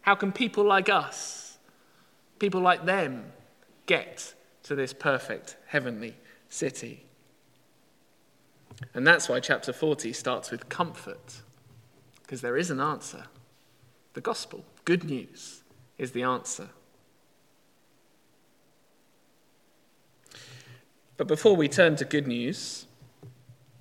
How 0.00 0.14
can 0.14 0.32
people 0.32 0.64
like 0.64 0.88
us, 0.88 1.58
people 2.38 2.62
like 2.62 2.86
them, 2.86 3.30
get 3.84 4.32
to 4.68 4.74
this 4.74 4.92
perfect 4.92 5.56
heavenly 5.66 6.14
city? 6.48 7.04
And 8.94 9.06
that's 9.06 9.28
why 9.28 9.40
chapter 9.40 9.72
40 9.72 10.12
starts 10.12 10.50
with 10.50 10.68
comfort, 10.68 11.40
because 12.22 12.42
there 12.42 12.56
is 12.56 12.70
an 12.70 12.80
answer. 12.80 13.24
The 14.12 14.20
gospel, 14.20 14.64
good 14.84 15.04
news, 15.04 15.62
is 15.96 16.12
the 16.12 16.22
answer. 16.22 16.68
But 21.16 21.26
before 21.26 21.56
we 21.56 21.66
turn 21.66 21.96
to 21.96 22.04
good 22.04 22.28
news, 22.28 22.86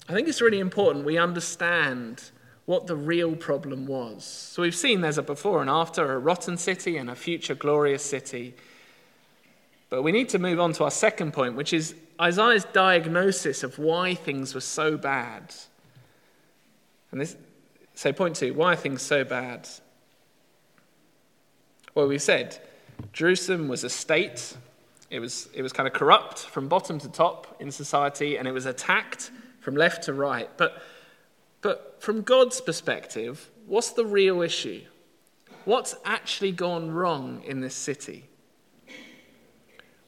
I 0.09 0.13
think 0.13 0.27
it's 0.27 0.41
really 0.41 0.59
important 0.59 1.05
we 1.05 1.17
understand 1.17 2.31
what 2.65 2.87
the 2.87 2.95
real 2.95 3.35
problem 3.35 3.85
was. 3.85 4.25
So 4.25 4.61
we've 4.61 4.75
seen 4.75 5.01
there's 5.01 5.17
a 5.17 5.23
before 5.23 5.61
and 5.61 5.69
after, 5.69 6.13
a 6.13 6.17
rotten 6.17 6.57
city 6.57 6.97
and 6.97 7.09
a 7.09 7.15
future 7.15 7.55
glorious 7.55 8.03
city. 8.03 8.55
But 9.89 10.03
we 10.03 10.11
need 10.11 10.29
to 10.29 10.39
move 10.39 10.59
on 10.59 10.73
to 10.73 10.83
our 10.83 10.91
second 10.91 11.33
point, 11.33 11.55
which 11.55 11.73
is 11.73 11.95
Isaiah's 12.19 12.65
diagnosis 12.65 13.63
of 13.63 13.79
why 13.79 14.15
things 14.15 14.53
were 14.53 14.61
so 14.61 14.97
bad. 14.97 15.53
And 17.11 17.21
this, 17.21 17.37
so, 17.93 18.11
point 18.11 18.35
two 18.35 18.53
why 18.53 18.73
are 18.73 18.75
things 18.75 19.01
so 19.01 19.23
bad? 19.23 19.67
Well, 21.95 22.07
we 22.07 22.19
said 22.19 22.59
Jerusalem 23.13 23.67
was 23.67 23.83
a 23.83 23.89
state 23.89 24.55
it 25.09 25.19
was, 25.19 25.47
it 25.53 25.61
was 25.61 25.71
kind 25.71 25.87
of 25.87 25.93
corrupt 25.93 26.39
from 26.39 26.67
bottom 26.67 26.99
to 26.99 27.09
top 27.09 27.55
in 27.59 27.71
society, 27.71 28.37
and 28.37 28.47
it 28.47 28.51
was 28.51 28.65
attacked 28.65 29.31
from 29.61 29.75
left 29.75 30.03
to 30.03 30.13
right. 30.13 30.49
But, 30.57 30.81
but 31.61 31.97
from 31.99 32.21
God's 32.21 32.59
perspective, 32.59 33.49
what's 33.65 33.91
the 33.91 34.05
real 34.05 34.41
issue? 34.41 34.81
What's 35.65 35.95
actually 36.03 36.51
gone 36.51 36.91
wrong 36.91 37.41
in 37.45 37.61
this 37.61 37.75
city? 37.75 38.25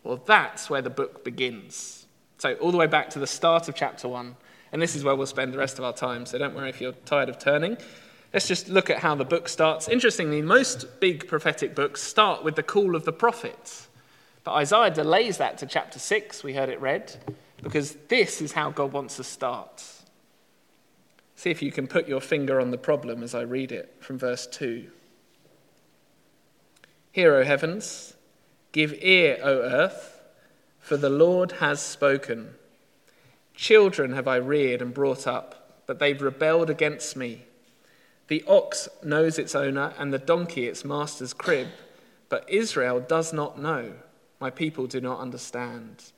Well, 0.04 0.22
that's 0.26 0.70
where 0.70 0.82
the 0.82 0.90
book 0.90 1.24
begins. 1.24 2.08
So, 2.38 2.54
all 2.56 2.72
the 2.72 2.78
way 2.78 2.88
back 2.88 3.10
to 3.12 3.20
the 3.20 3.28
start 3.28 3.68
of 3.68 3.76
chapter 3.76 4.08
1. 4.08 4.36
And 4.72 4.82
this 4.82 4.96
is 4.96 5.04
where 5.04 5.16
we'll 5.16 5.28
spend 5.28 5.54
the 5.54 5.58
rest 5.58 5.80
of 5.80 5.84
our 5.84 5.94
time, 5.94 6.26
so 6.26 6.38
don't 6.38 6.56
worry 6.56 6.70
if 6.70 6.80
you're 6.80 6.92
tired 6.92 7.28
of 7.28 7.40
turning. 7.40 7.78
Let's 8.34 8.48
just 8.48 8.70
look 8.70 8.90
at 8.90 9.00
how 9.00 9.16
the 9.16 9.26
book 9.26 9.50
starts. 9.50 9.90
Interestingly, 9.90 10.42
most 10.42 11.00
big 11.00 11.28
prophetic 11.28 11.74
books 11.74 12.04
start 12.04 12.44
with 12.44 12.56
the 12.56 12.64
call 12.64 12.96
of 12.96 13.04
the 13.04 13.12
prophets. 13.12 13.88
But 14.44 14.54
Isaiah 14.54 14.92
delays 14.92 15.38
that 15.38 15.58
to 15.60 15.66
chapter 15.66 15.98
6, 15.98 16.44
we 16.44 16.54
heard 16.54 16.70
it 16.70 16.80
read, 16.80 17.16
because 17.62 17.98
this 18.08 18.42
is 18.42 18.52
how 18.52 18.70
God 18.70 18.94
wants 18.94 19.20
us 19.20 19.28
to 19.28 19.34
start. 19.34 19.84
See 21.36 21.50
if 21.50 21.62
you 21.62 21.72
can 21.72 21.88
put 21.88 22.08
your 22.08 22.22
finger 22.22 22.62
on 22.62 22.70
the 22.70 22.78
problem 22.78 23.24
as 23.24 23.34
I 23.34 23.42
read 23.42 23.72
it 23.72 23.96
from 24.00 24.20
verse 24.20 24.46
2. 24.46 24.90
Hear, 27.12 27.36
O 27.36 27.44
heavens, 27.44 28.14
give 28.72 28.94
ear, 29.02 29.40
O 29.44 29.60
earth, 29.60 30.22
for 30.80 30.98
the 30.98 31.10
Lord 31.10 31.54
has 31.54 31.82
spoken. 31.82 32.56
Children 33.56 34.14
have 34.14 34.28
I 34.28 34.38
reared 34.38 34.82
and 34.82 34.94
brought 34.94 35.28
up, 35.28 35.84
but 35.86 36.00
they've 36.00 36.22
rebelled 36.22 36.70
against 36.70 37.16
me. 37.16 37.44
The 38.28 38.44
ox 38.48 38.88
knows 39.04 39.40
its 39.40 39.56
owner, 39.56 39.94
and 39.98 40.14
the 40.14 40.20
donkey 40.20 40.68
its 40.68 40.86
master's 40.86 41.34
crib, 41.34 41.68
but 42.30 42.48
Israel 42.50 43.00
does 43.00 43.34
not 43.34 43.60
know 43.60 43.94
My 44.40 44.50
people 44.50 44.88
do 44.88 45.02
not 45.02 45.20
understand. 45.20 46.12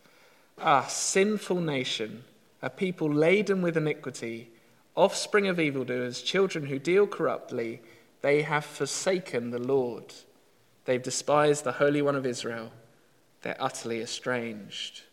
Ah, 0.59 0.85
sinful 0.87 1.59
nation, 1.59 2.23
a 2.61 2.69
people 2.69 3.11
laden 3.11 3.63
with 3.63 3.75
iniquity, 3.75 4.51
offspring 4.95 5.47
of 5.47 5.59
evildoers, 5.59 6.21
children 6.21 6.67
who 6.67 6.77
deal 6.77 7.07
corruptly, 7.07 7.81
they 8.21 8.43
have 8.43 8.63
forsaken 8.63 9.49
the 9.49 9.57
Lord. 9.57 10.13
They've 10.85 11.01
despised 11.01 11.63
the 11.63 11.73
Holy 11.73 12.01
One 12.01 12.15
of 12.15 12.25
Israel. 12.25 12.71
They're 13.41 13.61
utterly 13.61 14.01
estranged. 14.01 15.03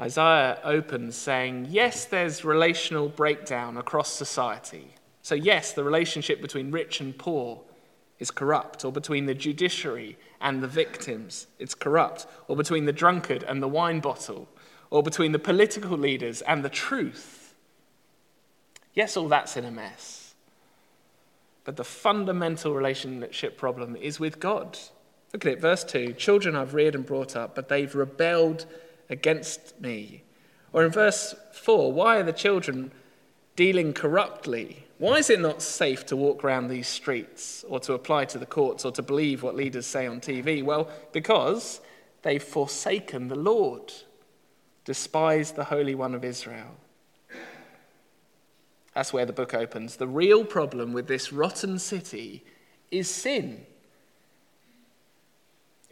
Isaiah 0.00 0.60
opens 0.62 1.16
saying, 1.16 1.68
Yes, 1.70 2.04
there's 2.04 2.44
relational 2.44 3.08
breakdown 3.08 3.76
across 3.76 4.12
society. 4.12 4.94
So, 5.22 5.34
yes, 5.34 5.72
the 5.72 5.84
relationship 5.84 6.40
between 6.40 6.70
rich 6.70 7.00
and 7.00 7.16
poor 7.18 7.60
is 8.18 8.30
corrupt, 8.30 8.84
or 8.84 8.92
between 8.92 9.26
the 9.26 9.34
judiciary 9.34 10.16
and 10.40 10.62
the 10.62 10.68
victims, 10.68 11.46
it's 11.58 11.74
corrupt, 11.74 12.26
or 12.46 12.56
between 12.56 12.84
the 12.84 12.92
drunkard 12.92 13.42
and 13.42 13.62
the 13.62 13.68
wine 13.68 14.00
bottle, 14.00 14.48
or 14.90 15.02
between 15.02 15.32
the 15.32 15.38
political 15.38 15.96
leaders 15.96 16.42
and 16.42 16.64
the 16.64 16.68
truth. 16.68 17.54
Yes, 18.94 19.16
all 19.16 19.28
that's 19.28 19.56
in 19.56 19.64
a 19.64 19.70
mess. 19.70 20.27
But 21.68 21.76
the 21.76 21.84
fundamental 21.84 22.72
relationship 22.72 23.58
problem 23.58 23.94
is 23.94 24.18
with 24.18 24.40
God. 24.40 24.78
Look 25.34 25.44
at 25.44 25.52
it, 25.52 25.60
verse 25.60 25.84
2 25.84 26.14
Children 26.14 26.56
I've 26.56 26.72
reared 26.72 26.94
and 26.94 27.04
brought 27.04 27.36
up, 27.36 27.54
but 27.54 27.68
they've 27.68 27.94
rebelled 27.94 28.64
against 29.10 29.78
me. 29.78 30.22
Or 30.72 30.82
in 30.82 30.90
verse 30.90 31.34
4, 31.52 31.92
why 31.92 32.16
are 32.16 32.22
the 32.22 32.32
children 32.32 32.90
dealing 33.54 33.92
corruptly? 33.92 34.86
Why 34.96 35.16
is 35.16 35.28
it 35.28 35.40
not 35.40 35.60
safe 35.60 36.06
to 36.06 36.16
walk 36.16 36.42
around 36.42 36.68
these 36.68 36.88
streets 36.88 37.66
or 37.68 37.78
to 37.80 37.92
apply 37.92 38.24
to 38.24 38.38
the 38.38 38.46
courts 38.46 38.86
or 38.86 38.92
to 38.92 39.02
believe 39.02 39.42
what 39.42 39.54
leaders 39.54 39.84
say 39.84 40.06
on 40.06 40.22
TV? 40.22 40.64
Well, 40.64 40.88
because 41.12 41.82
they've 42.22 42.42
forsaken 42.42 43.28
the 43.28 43.38
Lord, 43.38 43.92
despised 44.86 45.54
the 45.54 45.64
Holy 45.64 45.94
One 45.94 46.14
of 46.14 46.24
Israel. 46.24 46.78
That's 48.98 49.12
where 49.12 49.26
the 49.26 49.32
book 49.32 49.54
opens. 49.54 49.94
The 49.94 50.08
real 50.08 50.44
problem 50.44 50.92
with 50.92 51.06
this 51.06 51.32
rotten 51.32 51.78
city 51.78 52.42
is 52.90 53.08
sin. 53.08 53.64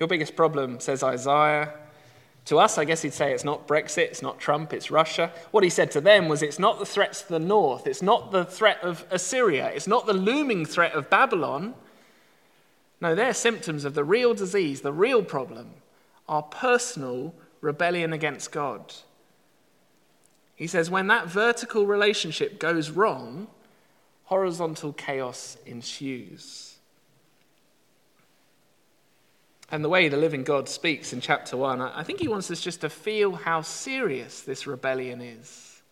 Your 0.01 0.09
biggest 0.09 0.35
problem, 0.35 0.81
says 0.81 1.05
Isaiah, 1.05 1.73
to 2.47 2.59
us, 2.59 2.79
I 2.79 2.85
guess 2.85 3.03
he'd 3.03 3.15
say 3.15 3.33
it's 3.33 3.45
not 3.45 3.69
Brexit, 3.69 4.09
it's 4.09 4.23
not 4.23 4.41
Trump, 4.41 4.73
it's 4.73 4.91
Russia. 4.91 5.31
What 5.53 5.63
he 5.63 5.71
said 5.71 5.93
to 5.93 6.01
them 6.01 6.27
was 6.27 6.43
it's 6.43 6.59
not 6.59 6.81
the 6.81 6.85
threats 6.85 7.23
to 7.23 7.29
the 7.29 7.39
north, 7.39 7.87
it's 7.87 8.03
not 8.03 8.33
the 8.33 8.45
threat 8.45 8.83
of 8.83 9.05
Assyria, 9.13 9.69
it's 9.69 9.87
not 9.87 10.07
the 10.07 10.13
looming 10.13 10.67
threat 10.67 10.95
of 10.95 11.09
Babylon. 11.09 11.75
No, 13.01 13.15
they're 13.15 13.35
symptoms 13.35 13.85
of 13.85 13.95
the 13.95 14.03
real 14.03 14.35
disease, 14.35 14.81
the 14.81 14.93
real 14.93 15.23
problem, 15.23 15.75
our 16.29 16.43
personal 16.43 17.37
rebellion 17.61 18.13
against 18.13 18.51
God. 18.51 18.95
He 20.57 20.67
says 20.67 20.91
when 20.91 21.07
that 21.09 21.29
vertical 21.29 21.87
relationship 21.87 22.59
goes 22.59 22.91
wrong, 22.91 23.47
horizontal 24.25 24.95
chaos 24.95 25.59
ensues. 25.67 26.77
And 29.71 29.85
the 29.85 29.89
way 29.89 30.09
the 30.09 30.17
living 30.17 30.45
God 30.45 30.69
speaks 30.69 31.13
in 31.13 31.21
chapter 31.21 31.57
1, 31.57 31.81
I 31.81 32.03
think 32.03 32.21
he 32.21 32.29
wants 32.29 32.51
us 32.51 32.61
just 32.61 32.81
to 32.81 32.89
feel 32.89 33.33
how 33.33 33.61
serious 33.63 34.41
this 34.41 34.67
rebellion 34.67 35.21
is. 35.21 35.83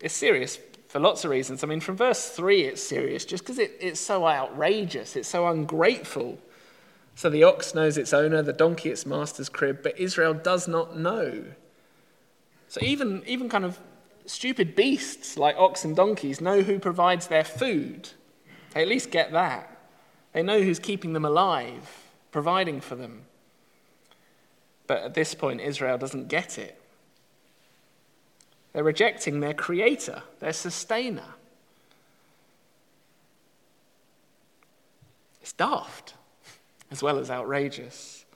It's 0.00 0.14
serious 0.14 0.58
for 0.88 1.00
lots 1.00 1.24
of 1.24 1.30
reasons. 1.30 1.62
I 1.62 1.66
mean, 1.66 1.80
from 1.80 1.96
verse 1.96 2.28
3, 2.30 2.62
it's 2.62 2.82
serious 2.82 3.24
just 3.24 3.42
because 3.42 3.58
it, 3.58 3.76
it's 3.80 4.00
so 4.00 4.26
outrageous, 4.26 5.16
it's 5.16 5.28
so 5.28 5.48
ungrateful. 5.48 6.38
So 7.16 7.28
the 7.28 7.42
ox 7.42 7.74
knows 7.74 7.98
its 7.98 8.14
owner, 8.14 8.40
the 8.40 8.52
donkey 8.52 8.90
its 8.90 9.04
master's 9.04 9.48
crib, 9.48 9.80
but 9.82 9.98
Israel 9.98 10.34
does 10.34 10.68
not 10.68 10.96
know. 10.96 11.44
So 12.68 12.80
even, 12.82 13.22
even 13.26 13.48
kind 13.48 13.64
of 13.64 13.78
stupid 14.26 14.76
beasts 14.76 15.36
like 15.38 15.56
ox 15.56 15.84
and 15.84 15.96
donkeys 15.96 16.40
know 16.40 16.62
who 16.62 16.78
provides 16.78 17.26
their 17.26 17.44
food. 17.44 18.10
They 18.72 18.82
at 18.82 18.88
least 18.88 19.10
get 19.10 19.32
that. 19.32 19.74
They 20.32 20.42
know 20.42 20.60
who's 20.60 20.78
keeping 20.78 21.14
them 21.14 21.24
alive, 21.24 22.04
providing 22.30 22.80
for 22.80 22.94
them. 22.94 23.22
But 24.86 25.02
at 25.02 25.14
this 25.14 25.34
point, 25.34 25.60
Israel 25.60 25.98
doesn't 25.98 26.28
get 26.28 26.58
it. 26.58 26.80
They're 28.72 28.84
rejecting 28.84 29.40
their 29.40 29.54
creator, 29.54 30.22
their 30.40 30.52
sustainer. 30.52 31.34
It's 35.40 35.52
daft, 35.52 36.14
as 36.90 37.02
well 37.02 37.18
as 37.18 37.30
outrageous. 37.30 38.26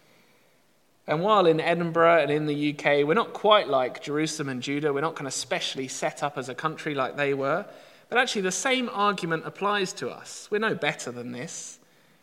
And 1.07 1.21
while 1.21 1.47
in 1.47 1.61
Edinburgh 1.61 2.23
and 2.23 2.31
in 2.31 2.47
the 2.47 2.73
UK, 2.73 3.07
we're 3.07 3.15
not 3.15 3.33
quite 3.33 3.69
like 3.69 4.03
Jerusalem 4.03 4.49
and 4.49 4.63
Judah, 4.63 4.93
we're 4.93 5.01
not 5.01 5.17
kind 5.17 5.27
of 5.27 5.35
specially 5.35 5.89
set 5.89 6.23
up 6.23 6.39
as 6.39 6.49
a 6.49 6.55
country 6.55 6.95
like 6.95 7.17
they 7.17 7.35
were, 7.35 7.67
but 8.09 8.19
actually 8.19 8.43
the 8.43 8.53
same 8.53 8.89
argument 8.93 9.45
applies 9.47 9.93
to 9.95 10.11
us. 10.11 10.49
We're 10.51 10.59
no 10.59 10.75
better 10.75 11.11
than 11.11 11.33
this. 11.33 11.81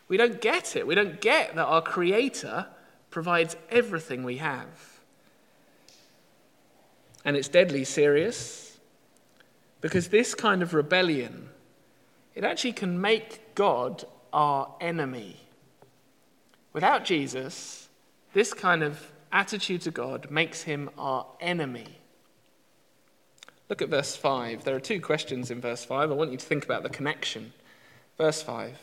We 0.07 0.17
don't 0.17 0.39
get 0.39 0.75
it. 0.75 0.87
We 0.87 0.95
don't 0.95 1.19
get 1.19 1.55
that 1.55 1.65
our 1.65 1.81
Creator 1.81 2.67
provides 3.09 3.57
everything 3.69 4.23
we 4.23 4.37
have. 4.37 4.67
And 7.25 7.35
it's 7.35 7.49
deadly 7.49 7.83
serious 7.83 8.79
because 9.81 10.07
this 10.07 10.33
kind 10.35 10.61
of 10.61 10.73
rebellion, 10.73 11.49
it 12.33 12.43
actually 12.43 12.73
can 12.73 13.01
make 13.01 13.55
God 13.55 14.05
our 14.31 14.73
enemy. 14.79 15.37
Without 16.71 17.03
Jesus, 17.03 17.88
this 18.33 18.53
kind 18.53 18.83
of 18.83 19.11
attitude 19.31 19.81
to 19.81 19.91
God 19.91 20.29
makes 20.29 20.63
him 20.63 20.89
our 20.97 21.25
enemy. 21.39 21.99
Look 23.69 23.81
at 23.81 23.89
verse 23.89 24.15
5. 24.15 24.63
There 24.63 24.75
are 24.75 24.79
two 24.79 24.99
questions 24.99 25.51
in 25.51 25.61
verse 25.61 25.85
5. 25.85 26.09
I 26.09 26.13
want 26.13 26.31
you 26.31 26.37
to 26.37 26.45
think 26.45 26.65
about 26.65 26.83
the 26.83 26.89
connection. 26.89 27.53
Verse 28.17 28.41
5 28.41 28.77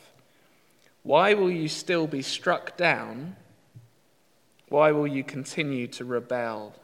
why 1.07 1.35
will 1.35 1.53
you 1.53 1.69
still 1.69 2.09
be 2.09 2.21
struck 2.21 2.77
down? 2.77 3.37
Why 4.69 4.91
will 4.91 5.07
you 5.07 5.23
continue 5.23 5.87
to 5.87 6.05
rebel? 6.05 6.75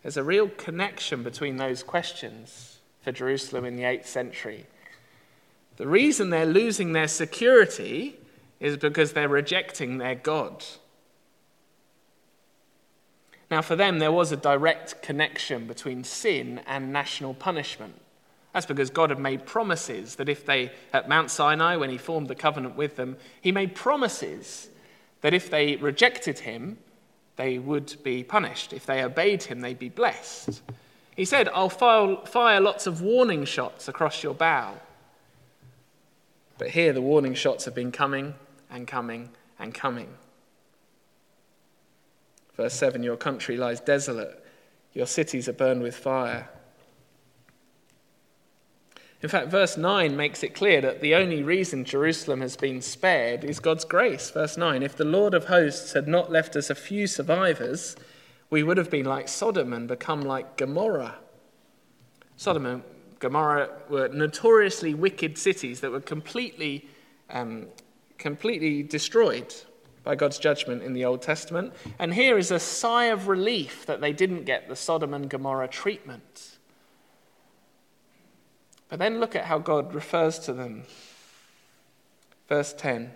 There's 0.00 0.16
a 0.16 0.22
real 0.22 0.48
connection 0.50 1.24
between 1.24 1.56
those 1.56 1.82
questions 1.82 2.78
for 3.02 3.10
Jerusalem 3.10 3.64
in 3.64 3.74
the 3.74 3.82
8th 3.82 4.06
century. 4.06 4.66
The 5.76 5.88
reason 5.88 6.30
they're 6.30 6.46
losing 6.46 6.92
their 6.92 7.08
security 7.08 8.18
is 8.64 8.78
because 8.78 9.12
they're 9.12 9.28
rejecting 9.28 9.98
their 9.98 10.14
God. 10.14 10.64
Now, 13.50 13.60
for 13.60 13.76
them, 13.76 13.98
there 13.98 14.10
was 14.10 14.32
a 14.32 14.38
direct 14.38 15.02
connection 15.02 15.66
between 15.66 16.02
sin 16.02 16.62
and 16.66 16.90
national 16.90 17.34
punishment. 17.34 18.00
That's 18.54 18.64
because 18.64 18.88
God 18.88 19.10
had 19.10 19.18
made 19.18 19.44
promises 19.44 20.16
that 20.16 20.30
if 20.30 20.46
they, 20.46 20.72
at 20.94 21.10
Mount 21.10 21.30
Sinai, 21.30 21.76
when 21.76 21.90
he 21.90 21.98
formed 21.98 22.28
the 22.28 22.34
covenant 22.34 22.74
with 22.74 22.96
them, 22.96 23.18
he 23.38 23.52
made 23.52 23.74
promises 23.74 24.70
that 25.20 25.34
if 25.34 25.50
they 25.50 25.76
rejected 25.76 26.38
him, 26.38 26.78
they 27.36 27.58
would 27.58 27.96
be 28.02 28.24
punished. 28.24 28.72
If 28.72 28.86
they 28.86 29.04
obeyed 29.04 29.42
him, 29.42 29.60
they'd 29.60 29.78
be 29.78 29.90
blessed. 29.90 30.62
He 31.14 31.26
said, 31.26 31.50
I'll 31.50 31.68
fire 31.68 32.60
lots 32.60 32.86
of 32.86 33.02
warning 33.02 33.44
shots 33.44 33.88
across 33.88 34.22
your 34.22 34.34
bow. 34.34 34.80
But 36.56 36.70
here, 36.70 36.94
the 36.94 37.02
warning 37.02 37.34
shots 37.34 37.66
have 37.66 37.74
been 37.74 37.92
coming 37.92 38.34
and 38.74 38.86
coming 38.86 39.30
and 39.58 39.72
coming. 39.72 40.08
Verse 42.56 42.74
7 42.74 43.02
Your 43.02 43.16
country 43.16 43.56
lies 43.56 43.80
desolate, 43.80 44.44
your 44.92 45.06
cities 45.06 45.48
are 45.48 45.54
burned 45.54 45.82
with 45.82 45.96
fire. 45.96 46.48
In 49.22 49.30
fact, 49.30 49.48
verse 49.48 49.78
9 49.78 50.14
makes 50.14 50.42
it 50.42 50.54
clear 50.54 50.82
that 50.82 51.00
the 51.00 51.14
only 51.14 51.42
reason 51.42 51.86
Jerusalem 51.86 52.42
has 52.42 52.58
been 52.58 52.82
spared 52.82 53.42
is 53.42 53.58
God's 53.58 53.86
grace. 53.86 54.30
Verse 54.30 54.58
9 54.58 54.82
If 54.82 54.96
the 54.96 55.04
Lord 55.06 55.32
of 55.32 55.46
hosts 55.46 55.94
had 55.94 56.06
not 56.06 56.30
left 56.30 56.56
us 56.56 56.68
a 56.68 56.74
few 56.74 57.06
survivors, 57.06 57.96
we 58.50 58.62
would 58.62 58.76
have 58.76 58.90
been 58.90 59.06
like 59.06 59.28
Sodom 59.28 59.72
and 59.72 59.88
become 59.88 60.20
like 60.20 60.58
Gomorrah. 60.58 61.14
Sodom 62.36 62.66
and 62.66 62.82
Gomorrah 63.18 63.70
were 63.88 64.08
notoriously 64.08 64.92
wicked 64.92 65.38
cities 65.38 65.80
that 65.80 65.90
were 65.90 66.00
completely, 66.00 66.86
um, 67.30 67.68
completely 68.18 68.82
destroyed 68.82 69.54
by 70.02 70.14
God's 70.14 70.38
judgment 70.38 70.82
in 70.82 70.92
the 70.92 71.04
Old 71.04 71.22
Testament. 71.22 71.72
And 71.98 72.14
here 72.14 72.36
is 72.36 72.50
a 72.50 72.60
sigh 72.60 73.06
of 73.06 73.26
relief 73.26 73.86
that 73.86 74.00
they 74.00 74.12
didn't 74.12 74.44
get 74.44 74.68
the 74.68 74.76
Sodom 74.76 75.14
and 75.14 75.28
Gomorrah 75.28 75.68
treatment. 75.68 76.58
But 78.88 78.98
then 78.98 79.18
look 79.18 79.34
at 79.34 79.46
how 79.46 79.58
God 79.58 79.94
refers 79.94 80.38
to 80.40 80.52
them. 80.52 80.84
Verse 82.48 82.72
10 82.74 83.12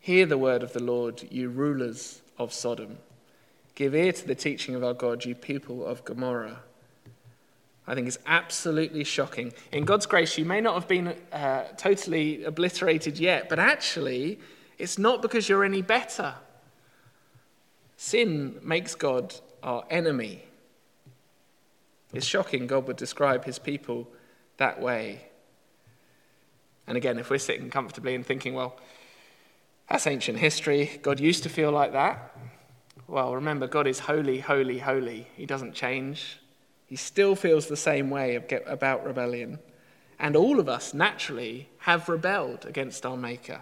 Hear 0.00 0.26
the 0.26 0.38
word 0.38 0.62
of 0.62 0.72
the 0.72 0.82
Lord, 0.82 1.28
you 1.30 1.48
rulers 1.48 2.22
of 2.36 2.52
Sodom. 2.52 2.98
Give 3.74 3.94
ear 3.94 4.12
to 4.12 4.26
the 4.26 4.34
teaching 4.34 4.74
of 4.74 4.82
our 4.82 4.94
God, 4.94 5.24
you 5.24 5.34
people 5.34 5.86
of 5.86 6.04
Gomorrah. 6.04 6.62
I 7.88 7.94
think 7.94 8.06
is 8.06 8.18
absolutely 8.26 9.02
shocking. 9.02 9.54
In 9.72 9.86
God's 9.86 10.04
grace, 10.04 10.36
you 10.36 10.44
may 10.44 10.60
not 10.60 10.74
have 10.74 10.86
been 10.86 11.14
uh, 11.32 11.64
totally 11.78 12.44
obliterated 12.44 13.18
yet, 13.18 13.48
but 13.48 13.58
actually, 13.58 14.38
it's 14.76 14.98
not 14.98 15.22
because 15.22 15.48
you're 15.48 15.64
any 15.64 15.80
better. 15.80 16.34
Sin 17.96 18.60
makes 18.62 18.94
God 18.94 19.34
our 19.62 19.86
enemy. 19.88 20.44
It's 22.12 22.26
shocking 22.26 22.66
God 22.66 22.86
would 22.86 22.98
describe 22.98 23.46
his 23.46 23.58
people 23.58 24.06
that 24.58 24.82
way. 24.82 25.22
And 26.86 26.98
again, 26.98 27.18
if 27.18 27.30
we're 27.30 27.38
sitting 27.38 27.70
comfortably 27.70 28.14
and 28.14 28.24
thinking, 28.24 28.52
well, 28.52 28.76
that's 29.88 30.06
ancient 30.06 30.38
history, 30.38 31.00
God 31.00 31.20
used 31.20 31.42
to 31.44 31.48
feel 31.48 31.72
like 31.72 31.92
that. 31.92 32.36
Well, 33.06 33.34
remember, 33.34 33.66
God 33.66 33.86
is 33.86 34.00
holy, 34.00 34.40
holy, 34.40 34.78
holy. 34.78 35.28
He 35.36 35.46
doesn't 35.46 35.72
change. 35.72 36.38
He 36.88 36.96
still 36.96 37.36
feels 37.36 37.66
the 37.66 37.76
same 37.76 38.08
way 38.08 38.42
about 38.66 39.04
rebellion. 39.04 39.58
And 40.18 40.34
all 40.34 40.58
of 40.58 40.68
us, 40.68 40.94
naturally, 40.94 41.68
have 41.80 42.08
rebelled 42.08 42.64
against 42.64 43.04
our 43.04 43.16
Maker. 43.16 43.60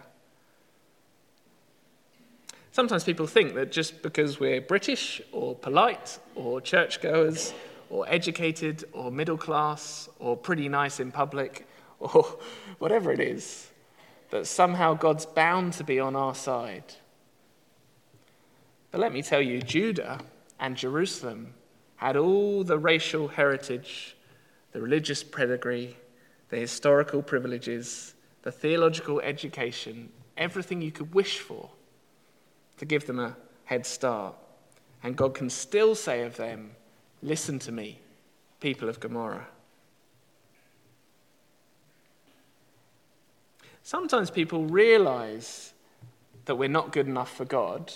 Sometimes 2.70 3.02
people 3.02 3.26
think 3.26 3.54
that 3.54 3.72
just 3.72 4.00
because 4.00 4.38
we're 4.38 4.60
British 4.60 5.20
or 5.32 5.56
polite 5.56 6.18
or 6.36 6.60
churchgoers 6.60 7.52
or 7.90 8.04
educated 8.08 8.84
or 8.92 9.10
middle 9.10 9.36
class 9.36 10.08
or 10.20 10.36
pretty 10.36 10.68
nice 10.68 11.00
in 11.00 11.10
public 11.10 11.66
or 11.98 12.24
whatever 12.78 13.10
it 13.10 13.20
is, 13.20 13.70
that 14.30 14.46
somehow 14.46 14.94
God's 14.94 15.26
bound 15.26 15.72
to 15.74 15.84
be 15.84 15.98
on 15.98 16.14
our 16.14 16.34
side. 16.34 16.94
But 18.92 19.00
let 19.00 19.12
me 19.12 19.22
tell 19.22 19.42
you, 19.42 19.60
Judah 19.60 20.20
and 20.60 20.76
Jerusalem 20.76 21.54
had 21.96 22.16
all 22.16 22.64
the 22.64 22.78
racial 22.78 23.28
heritage, 23.28 24.16
the 24.72 24.80
religious 24.80 25.22
pedigree, 25.22 25.96
the 26.50 26.56
historical 26.56 27.22
privileges, 27.22 28.14
the 28.42 28.52
theological 28.52 29.20
education, 29.20 30.10
everything 30.36 30.82
you 30.82 30.92
could 30.92 31.14
wish 31.14 31.38
for 31.38 31.70
to 32.76 32.84
give 32.84 33.06
them 33.06 33.18
a 33.18 33.36
head 33.64 33.86
start. 33.86 34.34
And 35.02 35.16
God 35.16 35.34
can 35.34 35.50
still 35.50 35.94
say 35.94 36.22
of 36.22 36.36
them, 36.36 36.72
Listen 37.22 37.58
to 37.60 37.72
me, 37.72 37.98
people 38.60 38.88
of 38.88 39.00
Gomorrah. 39.00 39.48
Sometimes 43.82 44.30
people 44.30 44.66
realize 44.66 45.72
that 46.44 46.56
we're 46.56 46.68
not 46.68 46.92
good 46.92 47.06
enough 47.06 47.34
for 47.34 47.44
God 47.44 47.92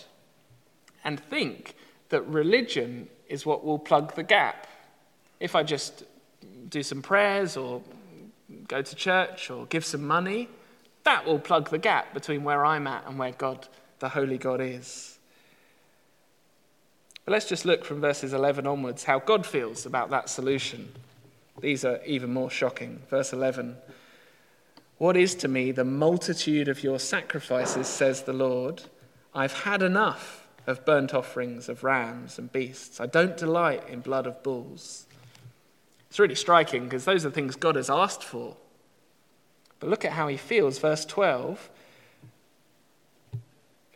and 1.05 1.19
think 1.19 1.75
that 2.09 2.27
religion 2.27 3.09
is 3.31 3.47
what 3.47 3.65
will 3.65 3.79
plug 3.79 4.15
the 4.17 4.23
gap. 4.23 4.67
If 5.39 5.55
I 5.55 5.63
just 5.63 6.05
do 6.69 6.83
some 6.83 7.01
prayers 7.01 7.57
or 7.57 7.81
go 8.69 8.83
to 8.83 8.95
church 8.97 9.51
or 9.51 9.67
give 9.67 9.85
some 9.85 10.07
money, 10.07 10.49
that 11.05 11.25
will 11.25 11.39
plug 11.39 11.71
the 11.71 11.79
gap 11.79 12.13
between 12.13 12.45
where 12.45 12.67
I'm 12.67 12.87
at 12.87 13.07
and 13.07 13.19
where 13.19 13.33
God, 13.33 13.69
the 14.01 14.11
Holy 14.11 14.37
God, 14.37 14.61
is. 14.61 15.19
But 17.25 17.33
let's 17.33 17.49
just 17.49 17.65
look 17.65 17.85
from 17.85 18.01
verses 18.01 18.33
11 18.33 18.67
onwards 18.67 19.05
how 19.05 19.21
God 19.21 19.47
feels 19.47 19.87
about 19.87 20.11
that 20.11 20.29
solution. 20.29 20.93
These 21.61 21.85
are 21.85 22.01
even 22.05 22.33
more 22.33 22.51
shocking. 22.51 23.01
Verse 23.09 23.33
11 23.33 23.77
What 24.99 25.17
is 25.17 25.37
to 25.37 25.49
me 25.49 25.71
the 25.71 25.85
multitude 25.85 26.69
of 26.69 26.83
your 26.83 26.99
sacrifices, 26.99 27.87
says 27.87 28.23
the 28.23 28.33
Lord? 28.33 28.83
I've 29.33 29.63
had 29.63 29.83
enough 29.83 30.40
of 30.71 30.85
burnt 30.87 31.13
offerings 31.13 31.69
of 31.69 31.85
rams 31.85 32.39
and 32.39 32.51
beasts. 32.51 33.01
I 33.01 33.07
don't 33.07 33.37
delight 33.37 33.89
in 33.89 34.01
blood 34.01 34.27
of 34.27 34.43
bulls. 34.43 35.07
It's 36.09 36.19
really 36.19 36.35
striking 36.35 36.85
because 36.85 37.05
those 37.05 37.27
are 37.27 37.31
things 37.31 37.57
God 37.57 37.77
has 37.77 37.91
asked 37.91 38.25
for. 38.25 38.57
But 39.79 39.91
look 39.91 40.05
at 40.05 40.13
how 40.13 40.29
he 40.29 40.37
feels. 40.37 40.79
Verse 40.79 41.05
12 41.05 41.71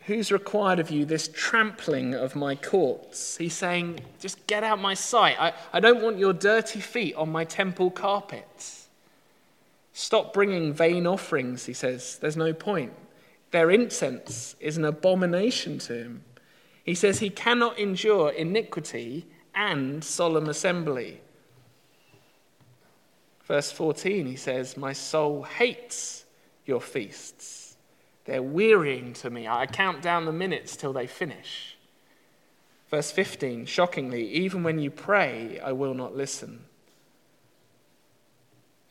Who's 0.07 0.31
required 0.31 0.81
of 0.81 0.91
you 0.91 1.07
this 1.07 1.29
trampling 1.29 2.15
of 2.15 2.37
my 2.37 2.57
courts? 2.57 3.39
He's 3.39 3.55
saying, 3.55 4.01
just 4.21 4.47
get 4.47 4.63
out 4.63 4.79
my 4.79 4.93
sight. 4.93 5.37
I, 5.41 5.55
I 5.73 5.81
don't 5.81 6.03
want 6.03 6.19
your 6.19 6.35
dirty 6.35 6.81
feet 6.81 7.15
on 7.15 7.33
my 7.33 7.45
temple 7.45 7.91
carpets. 7.91 8.89
Stop 9.95 10.35
bringing 10.35 10.75
vain 10.75 11.07
offerings, 11.07 11.65
he 11.65 11.73
says. 11.73 12.19
There's 12.19 12.37
no 12.37 12.53
point. 12.53 12.93
Their 13.51 13.71
incense 13.71 14.57
is 14.61 14.77
an 14.77 14.85
abomination 14.85 15.79
to 15.79 15.95
him. 15.95 16.25
He 16.85 16.95
says 16.95 17.19
he 17.19 17.31
cannot 17.31 17.79
endure 17.79 18.31
iniquity 18.31 19.27
and 19.55 20.05
solemn 20.05 20.49
assembly. 20.49 21.21
Verse 23.45 23.73
14, 23.73 24.27
he 24.27 24.37
says, 24.37 24.77
My 24.77 24.93
soul 24.93 25.43
hates 25.43 26.25
your 26.67 26.81
feasts. 26.81 27.77
They're 28.27 28.43
wearying 28.43 29.13
to 29.15 29.31
me. 29.31 29.49
I 29.49 29.67
count 29.67 30.03
down 30.03 30.25
the 30.25 30.33
minutes 30.33 30.77
till 30.77 30.93
they 30.93 31.07
finish. 31.07 31.77
Verse 32.91 33.11
15, 33.11 33.67
shockingly, 33.67 34.31
even 34.31 34.63
when 34.63 34.79
you 34.79 34.91
pray, 34.91 35.61
I 35.61 35.73
will 35.73 35.95
not 35.95 36.17
listen. 36.17 36.65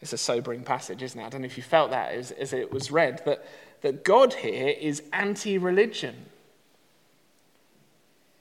It's 0.02 0.14
a 0.14 0.18
sobering 0.18 0.64
passage, 0.64 1.02
isn't 1.02 1.20
it? 1.20 1.26
I 1.26 1.30
don't 1.30 1.42
know 1.42 1.46
if 1.46 1.58
you 1.58 1.64
felt 1.64 1.92
that 1.92 2.14
as, 2.14 2.32
as 2.32 2.54
it 2.54 2.72
was 2.72 2.92
read, 2.92 3.22
that, 3.26 3.46
that 3.82 4.04
God 4.04 4.34
here 4.34 4.76
is 4.80 5.02
anti 5.14 5.58
religion. 5.58 6.26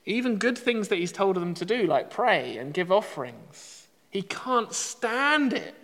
Even 0.05 0.37
good 0.37 0.59
things 0.59 0.89
that 0.89 0.99
he's 0.99 1.13
told 1.13 1.37
them 1.37 1.55
to 1.55 1.65
do, 1.65 1.87
like 1.87 2.11
pray 2.11 2.57
and 2.57 2.75
give 2.75 2.91
offerings. 2.91 3.87
He 4.11 4.23
can't 4.23 4.73
stand 4.73 5.53
it. 5.53 5.75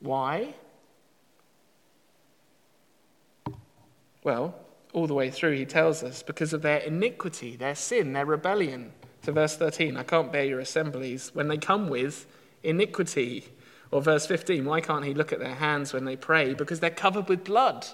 Why? 0.00 0.54
Well, 4.22 4.54
all 4.92 5.06
the 5.06 5.14
way 5.14 5.30
through, 5.30 5.56
he 5.56 5.66
tells 5.66 6.02
us 6.02 6.22
because 6.22 6.52
of 6.52 6.62
their 6.62 6.78
iniquity, 6.78 7.56
their 7.56 7.74
sin, 7.74 8.12
their 8.12 8.26
rebellion. 8.26 8.92
To 9.22 9.32
verse 9.32 9.56
13, 9.56 9.96
I 9.96 10.02
can't 10.02 10.32
bear 10.32 10.44
your 10.44 10.60
assemblies 10.60 11.30
when 11.34 11.48
they 11.48 11.58
come 11.58 11.88
with 11.88 12.26
iniquity. 12.62 13.44
Or 13.90 14.00
verse 14.00 14.26
15, 14.26 14.64
why 14.64 14.80
can't 14.80 15.04
he 15.04 15.14
look 15.14 15.32
at 15.32 15.40
their 15.40 15.54
hands 15.54 15.92
when 15.92 16.04
they 16.04 16.16
pray? 16.16 16.54
Because 16.54 16.80
they're 16.80 16.90
covered 16.90 17.28
with 17.28 17.44
blood, 17.44 17.86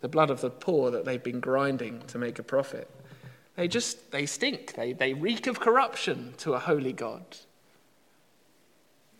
the 0.00 0.08
blood 0.08 0.30
of 0.30 0.40
the 0.40 0.50
poor 0.50 0.90
that 0.90 1.04
they've 1.04 1.22
been 1.22 1.40
grinding 1.40 2.00
to 2.08 2.18
make 2.18 2.38
a 2.38 2.42
profit. 2.42 2.90
They 3.56 3.68
just, 3.68 4.10
they 4.10 4.26
stink. 4.26 4.74
They, 4.74 4.92
they 4.92 5.12
reek 5.12 5.46
of 5.46 5.60
corruption 5.60 6.34
to 6.38 6.54
a 6.54 6.58
holy 6.58 6.92
God. 6.92 7.24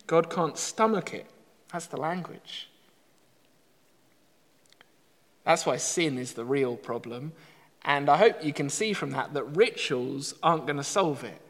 God 0.06 0.30
can't 0.30 0.56
stomach 0.56 1.14
it. 1.14 1.26
That's 1.72 1.86
the 1.86 1.96
language. 1.96 2.68
That's 5.44 5.66
why 5.66 5.76
sin 5.76 6.18
is 6.18 6.32
the 6.34 6.44
real 6.44 6.76
problem. 6.76 7.32
And 7.84 8.08
I 8.08 8.16
hope 8.16 8.44
you 8.44 8.52
can 8.52 8.70
see 8.70 8.92
from 8.92 9.10
that 9.12 9.34
that 9.34 9.44
rituals 9.44 10.34
aren't 10.42 10.66
going 10.66 10.76
to 10.76 10.84
solve 10.84 11.24
it. 11.24 11.40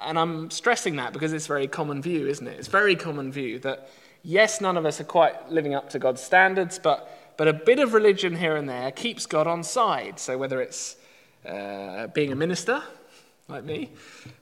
And 0.00 0.18
I'm 0.18 0.50
stressing 0.50 0.96
that 0.96 1.12
because 1.12 1.32
it's 1.32 1.46
very 1.46 1.68
common 1.68 2.00
view, 2.00 2.26
isn't 2.26 2.46
it? 2.46 2.58
It's 2.58 2.68
very 2.68 2.96
common 2.96 3.32
view 3.32 3.58
that, 3.60 3.90
yes, 4.22 4.60
none 4.60 4.76
of 4.76 4.86
us 4.86 5.00
are 5.00 5.04
quite 5.04 5.50
living 5.50 5.74
up 5.74 5.90
to 5.90 5.98
God's 5.98 6.22
standards, 6.22 6.78
but 6.78 7.08
but 7.40 7.48
a 7.48 7.54
bit 7.54 7.78
of 7.78 7.94
religion 7.94 8.36
here 8.36 8.54
and 8.54 8.68
there 8.68 8.90
keeps 8.90 9.24
God 9.24 9.46
on 9.46 9.62
side. 9.62 10.20
So 10.20 10.36
whether 10.36 10.60
it's 10.60 10.96
uh, 11.48 12.08
being 12.08 12.32
a 12.32 12.36
minister, 12.36 12.82
like 13.48 13.64
me, 13.64 13.92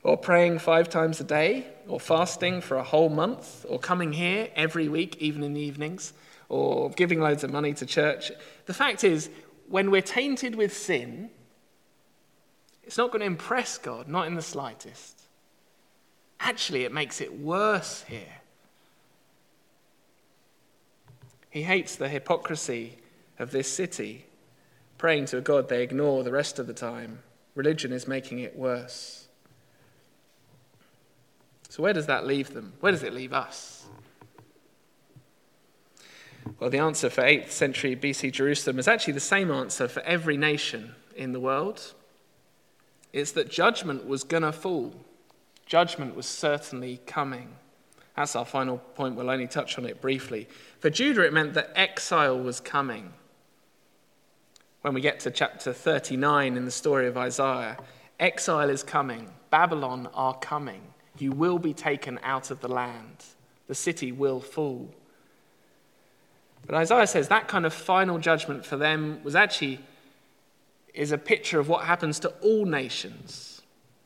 or 0.03 0.17
praying 0.17 0.59
five 0.59 0.89
times 0.89 1.21
a 1.21 1.23
day, 1.23 1.69
or 1.87 2.01
fasting 2.01 2.61
for 2.61 2.77
a 2.77 2.83
whole 2.83 3.09
month, 3.09 3.65
or 3.69 3.79
coming 3.79 4.13
here 4.13 4.49
every 4.57 4.89
week, 4.89 5.17
even 5.21 5.45
in 5.45 5.55
the 5.55 5.61
evenings, 5.61 6.13
or 6.49 6.91
giving 6.91 7.21
loads 7.21 7.45
of 7.45 7.53
money 7.53 7.73
to 7.73 7.87
church. 7.87 8.33
The 8.67 8.75
fact 8.75 9.05
is, 9.05 9.31
when 9.69 9.93
we're 9.93 10.03
tainted 10.03 10.57
with 10.57 10.77
sin, 10.77 11.31
it's 12.83 12.99
not 12.99 13.13
going 13.13 13.21
to 13.21 13.27
impress 13.27 13.79
God, 13.79 14.09
not 14.09 14.27
in 14.27 14.35
the 14.35 14.43
slightest. 14.43 15.23
Actually, 16.41 16.83
it 16.83 16.93
makes 16.93 17.21
it 17.21 17.39
worse 17.39 18.03
here. 18.09 18.38
He 21.51 21.63
hates 21.63 21.97
the 21.97 22.09
hypocrisy 22.09 22.99
of 23.39 23.51
this 23.51 23.71
city, 23.71 24.27
praying 24.99 25.27
to 25.27 25.39
a 25.39 25.41
God 25.41 25.69
they 25.69 25.83
ignore 25.83 26.23
the 26.23 26.33
rest 26.33 26.59
of 26.59 26.67
the 26.67 26.75
time. 26.75 27.21
Religion 27.55 27.93
is 27.93 28.07
making 28.07 28.41
it 28.41 28.57
worse. 28.57 29.29
So, 31.69 31.83
where 31.83 31.93
does 31.93 32.07
that 32.07 32.27
leave 32.27 32.55
them? 32.55 32.75
Where 32.81 32.93
does 32.93 33.03
it 33.03 33.13
leave 33.13 33.33
us? 33.33 33.87
Well, 36.59 36.71
the 36.71 36.79
answer 36.79 37.11
for 37.11 37.23
8th 37.23 37.51
century 37.51 37.95
BC 37.95 38.33
Jerusalem 38.33 38.79
is 38.79 38.89
actually 38.89 39.13
the 39.13 39.21
same 39.21 39.51
answer 39.51 39.87
for 39.87 40.01
every 40.01 40.37
nation 40.37 40.95
in 41.15 41.33
the 41.33 41.41
world. 41.41 41.95
It's 43.13 43.33
that 43.33 43.51
judgment 43.51 44.07
was 44.07 44.25
going 44.25 44.43
to 44.43 44.53
fall, 44.53 44.95
judgment 45.67 46.17
was 46.17 46.27
certainly 46.27 47.01
coming. 47.07 47.57
That's 48.19 48.35
our 48.35 48.45
final 48.45 48.79
point. 48.79 49.15
We'll 49.15 49.31
only 49.31 49.47
touch 49.47 49.79
on 49.79 49.87
it 49.87 50.01
briefly. 50.01 50.49
For 50.81 50.91
Judah, 50.91 51.25
it 51.25 51.33
meant 51.33 51.55
that 51.55 51.71
exile 51.77 52.37
was 52.37 52.59
coming. 52.59 53.13
When 54.81 54.93
we 54.93 55.01
get 55.01 55.21
to 55.21 55.31
chapter 55.31 55.73
39 55.73 56.57
in 56.57 56.65
the 56.65 56.73
story 56.73 57.07
of 57.07 57.17
Isaiah, 57.17 57.77
exile 58.19 58.71
is 58.71 58.83
coming, 58.83 59.31
Babylon 59.51 60.09
are 60.15 60.37
coming. 60.37 60.81
You 61.17 61.31
will 61.31 61.61
be 61.61 61.73
taken 61.73 62.19
out 62.25 62.51
of 62.51 62.59
the 62.59 62.67
land. 62.67 63.25
The 63.69 63.77
city 63.77 64.11
will 64.11 64.41
fall. 64.41 64.93
But 66.67 66.75
Isaiah 66.75 67.07
says 67.07 67.29
that 67.29 67.47
kind 67.47 67.65
of 67.65 67.73
final 67.73 68.19
judgment 68.19 68.67
for 68.67 68.77
them 68.77 69.21
was 69.23 69.37
actually 69.37 69.79
is 70.93 71.13
a 71.13 71.19
picture 71.19 71.61
of 71.61 71.69
what 71.69 71.85
happens 71.85 72.19
to 72.19 72.31
all 72.43 72.65
nations. 72.65 73.58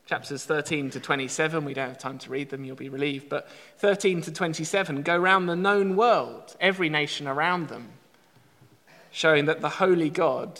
Chapters 0.05 0.43
13 0.43 0.89
to 0.91 0.99
27, 0.99 1.63
we 1.63 1.73
don't 1.73 1.87
have 1.87 1.97
time 1.97 2.17
to 2.19 2.29
read 2.29 2.49
them, 2.49 2.65
you'll 2.65 2.75
be 2.75 2.89
relieved, 2.89 3.29
but 3.29 3.47
13 3.77 4.21
to 4.23 4.31
27 4.31 5.01
go 5.01 5.17
round 5.17 5.47
the 5.47 5.55
known 5.55 5.95
world, 5.95 6.55
every 6.59 6.89
nation 6.89 7.27
around 7.27 7.69
them, 7.69 7.89
showing 9.11 9.45
that 9.45 9.61
the 9.61 9.69
holy 9.69 10.09
God 10.09 10.59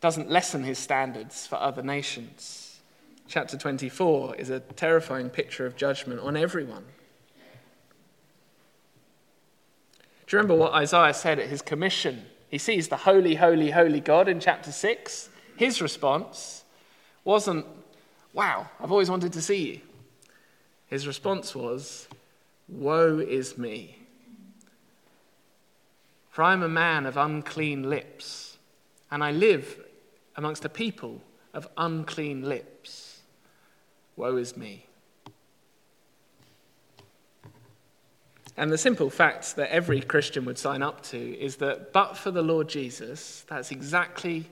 doesn't 0.00 0.30
lessen 0.30 0.64
his 0.64 0.78
standards 0.78 1.46
for 1.46 1.56
other 1.56 1.82
nations. 1.82 2.80
Chapter 3.28 3.56
24 3.56 4.36
is 4.36 4.50
a 4.50 4.60
terrifying 4.60 5.30
picture 5.30 5.66
of 5.66 5.76
judgment 5.76 6.20
on 6.20 6.36
everyone. 6.36 6.84
Do 10.26 10.36
you 10.36 10.42
remember 10.42 10.56
what 10.56 10.72
Isaiah 10.72 11.14
said 11.14 11.38
at 11.38 11.48
his 11.48 11.60
commission? 11.62 12.24
He 12.48 12.58
sees 12.58 12.88
the 12.88 12.96
holy, 12.96 13.34
holy, 13.34 13.70
holy 13.70 14.00
God 14.00 14.28
in 14.28 14.40
chapter 14.40 14.72
6. 14.72 15.28
His 15.56 15.80
response 15.80 16.64
wasn't, 17.24 17.66
Wow, 18.32 18.68
I've 18.80 18.90
always 18.90 19.10
wanted 19.10 19.32
to 19.34 19.42
see 19.42 19.72
you. 19.72 19.80
His 20.86 21.06
response 21.06 21.54
was, 21.54 22.08
Woe 22.68 23.18
is 23.18 23.58
me. 23.58 23.98
For 26.30 26.42
I 26.42 26.54
am 26.54 26.62
a 26.62 26.68
man 26.68 27.04
of 27.04 27.18
unclean 27.18 27.90
lips, 27.90 28.56
and 29.10 29.22
I 29.22 29.32
live 29.32 29.78
amongst 30.36 30.64
a 30.64 30.70
people 30.70 31.20
of 31.52 31.68
unclean 31.76 32.48
lips. 32.48 33.20
Woe 34.16 34.36
is 34.36 34.56
me. 34.56 34.86
And 38.56 38.70
the 38.70 38.78
simple 38.78 39.10
fact 39.10 39.56
that 39.56 39.70
every 39.70 40.00
Christian 40.00 40.44
would 40.44 40.58
sign 40.58 40.82
up 40.82 41.02
to 41.04 41.18
is 41.18 41.56
that, 41.56 41.92
but 41.92 42.16
for 42.16 42.30
the 42.30 42.42
Lord 42.42 42.68
Jesus, 42.68 43.44
that's 43.48 43.70
exactly 43.70 44.46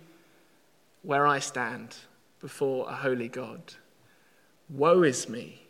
where 1.03 1.27
I 1.27 1.39
stand 1.39 1.97
before 2.41 2.89
a 2.89 2.95
holy 2.95 3.29
God. 3.29 3.75
Woe 4.69 5.03
is 5.03 5.29
me. 5.29 5.63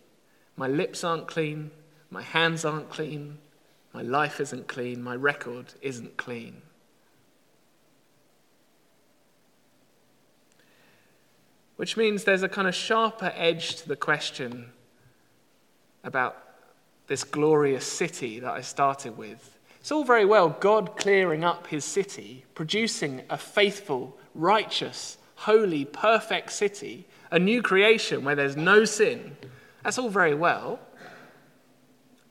My 0.56 0.68
lips 0.68 1.04
aren't 1.04 1.26
clean, 1.26 1.70
my 2.10 2.22
hands 2.22 2.64
aren't 2.64 2.90
clean, 2.90 3.38
my 3.92 4.02
life 4.02 4.40
isn't 4.40 4.68
clean, 4.68 5.02
my 5.02 5.16
record 5.16 5.74
isn't 5.80 6.16
clean. 6.16 6.62
Which 11.76 11.96
means 11.96 12.24
there's 12.24 12.42
a 12.42 12.48
kind 12.48 12.68
of 12.68 12.74
sharper 12.74 13.32
edge 13.34 13.76
to 13.76 13.88
the 13.88 13.96
question 13.96 14.66
about 16.04 16.36
this 17.06 17.24
glorious 17.24 17.86
city 17.86 18.38
that 18.38 18.52
I 18.52 18.60
started 18.60 19.16
with. 19.16 19.58
It's 19.80 19.90
all 19.90 20.04
very 20.04 20.26
well 20.26 20.50
God 20.60 20.96
clearing 20.96 21.42
up 21.42 21.68
his 21.68 21.84
city, 21.84 22.44
producing 22.54 23.22
a 23.30 23.38
faithful, 23.38 24.16
righteous, 24.34 25.16
holy, 25.40 25.86
perfect 25.86 26.52
city, 26.52 27.06
a 27.30 27.38
new 27.38 27.62
creation 27.62 28.24
where 28.24 28.34
there's 28.34 28.56
no 28.56 28.84
sin. 28.84 29.36
That's 29.82 29.96
all 29.96 30.10
very 30.10 30.34
well. 30.34 30.78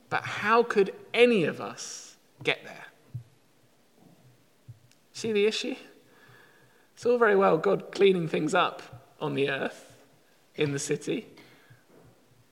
But 0.10 0.24
how 0.24 0.62
could 0.62 0.93
any 1.12 1.43
of 1.45 1.60
us 1.60 2.18
get 2.43 2.64
there? 2.64 2.86
See 5.14 5.32
the 5.32 5.47
issue? 5.47 5.76
It's 6.93 7.05
all 7.05 7.18
very 7.18 7.36
well 7.36 7.57
God 7.57 7.91
cleaning 7.91 8.28
things 8.28 8.53
up 8.53 8.84
on 9.20 9.34
the 9.34 9.49
earth, 9.49 9.91
in 10.55 10.72
the 10.72 10.80
city. 10.80 11.26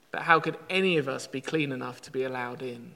But 0.10 0.24
how 0.24 0.39
could 0.39 0.58
any 0.72 0.97
of 0.97 1.08
us 1.08 1.28
be 1.28 1.39
clean 1.39 1.72
enough 1.72 2.01
to 2.01 2.12
be 2.12 2.24
allowed 2.24 2.64
in? 2.64 2.93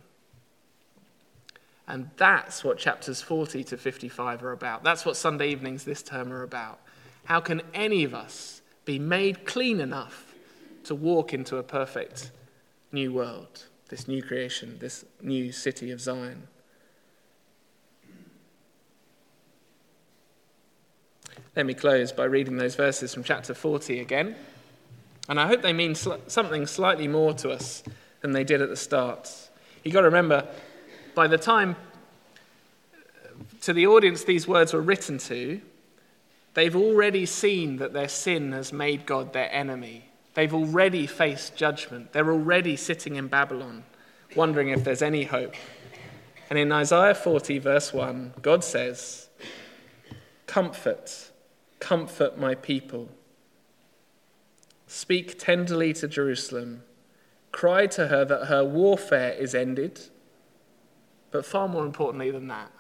And 1.88 2.10
that's 2.18 2.64
what 2.64 2.80
chapters 2.80 3.22
40 3.22 3.64
to 3.66 3.78
55 3.78 4.44
are 4.44 4.52
about. 4.52 4.84
That's 4.84 5.06
what 5.06 5.16
Sunday 5.16 5.50
evenings 5.50 5.84
this 5.84 6.02
term 6.02 6.34
are 6.34 6.42
about. 6.42 6.80
How 7.26 7.40
can 7.40 7.62
any 7.74 8.04
of 8.04 8.14
us 8.14 8.62
be 8.86 9.00
made 9.00 9.46
clean 9.46 9.80
enough 9.80 10.34
to 10.84 10.96
walk 10.96 11.34
into 11.34 11.58
a 11.58 11.64
perfect 11.64 12.32
new 12.92 13.14
world, 13.14 13.66
this 13.90 14.08
new 14.08 14.22
creation, 14.22 14.78
this 14.80 15.06
new 15.22 15.52
city 15.52 15.92
of 15.92 16.02
Zion? 16.02 16.48
Let 21.56 21.66
me 21.66 21.74
close 21.74 22.14
by 22.14 22.26
reading 22.26 22.56
those 22.56 22.76
verses 22.76 23.14
from 23.14 23.24
chapter 23.24 23.54
40 23.54 24.00
again. 24.00 24.36
And 25.28 25.40
I 25.40 25.48
hope 25.48 25.62
they 25.62 25.74
mean 25.74 25.96
sl- 25.96 26.14
something 26.28 26.66
slightly 26.66 27.08
more 27.08 27.34
to 27.36 27.52
us 27.52 27.84
than 28.22 28.32
they 28.32 28.44
did 28.44 28.62
at 28.62 28.70
the 28.70 28.78
start. 28.78 29.50
You've 29.84 29.94
got 29.94 30.02
to 30.02 30.08
remember, 30.08 30.48
by 31.14 31.28
the 31.28 31.38
time 31.38 31.76
uh, 32.94 32.98
to 33.62 33.74
the 33.74 33.88
audience 33.88 34.24
these 34.24 34.48
words 34.48 34.74
were 34.74 34.82
written 34.82 35.18
to, 35.20 35.62
they've 36.54 36.76
already 36.76 37.26
seen 37.26 37.78
that 37.78 37.94
their 37.94 38.08
sin 38.08 38.52
has 38.52 38.72
made 38.72 39.06
God 39.06 39.34
their 39.34 39.52
enemy. 39.54 40.06
They've 40.34 40.54
already 40.54 41.08
faced 41.08 41.56
judgment. 41.56 42.14
They're 42.14 42.32
already 42.32 42.76
sitting 42.76 43.16
in 43.16 43.28
Babylon, 43.28 43.84
wondering 44.36 44.70
if 44.70 44.84
there's 44.84 45.02
any 45.02 45.24
hope. 45.24 45.56
And 46.50 46.58
in 46.58 46.72
Isaiah 46.72 47.16
40, 47.16 47.60
verse 47.60 47.94
1, 47.94 48.36
God 48.42 48.64
says, 48.64 49.30
Comfort 50.48 51.32
Comfort 51.82 52.38
my 52.38 52.54
people. 52.54 53.10
Speak 54.86 55.40
tenderly 55.40 55.94
to 55.94 56.08
Jerusalem. 56.08 56.84
Cry 57.52 57.88
to 57.88 58.08
her 58.08 58.24
that 58.24 58.46
her 58.46 58.64
warfare 58.64 59.34
is 59.34 59.56
ended. 59.56 60.00
But 61.32 61.46
far 61.46 61.68
more 61.68 61.86
importantly 61.86 62.30
than 62.30 62.48
that, 62.48 62.72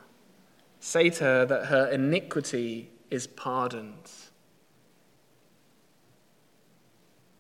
say 0.79 1.09
to 1.09 1.23
her 1.23 1.45
that 1.45 1.65
her 1.65 1.87
iniquity 1.87 2.91
is 3.11 3.27
pardoned. 3.27 4.09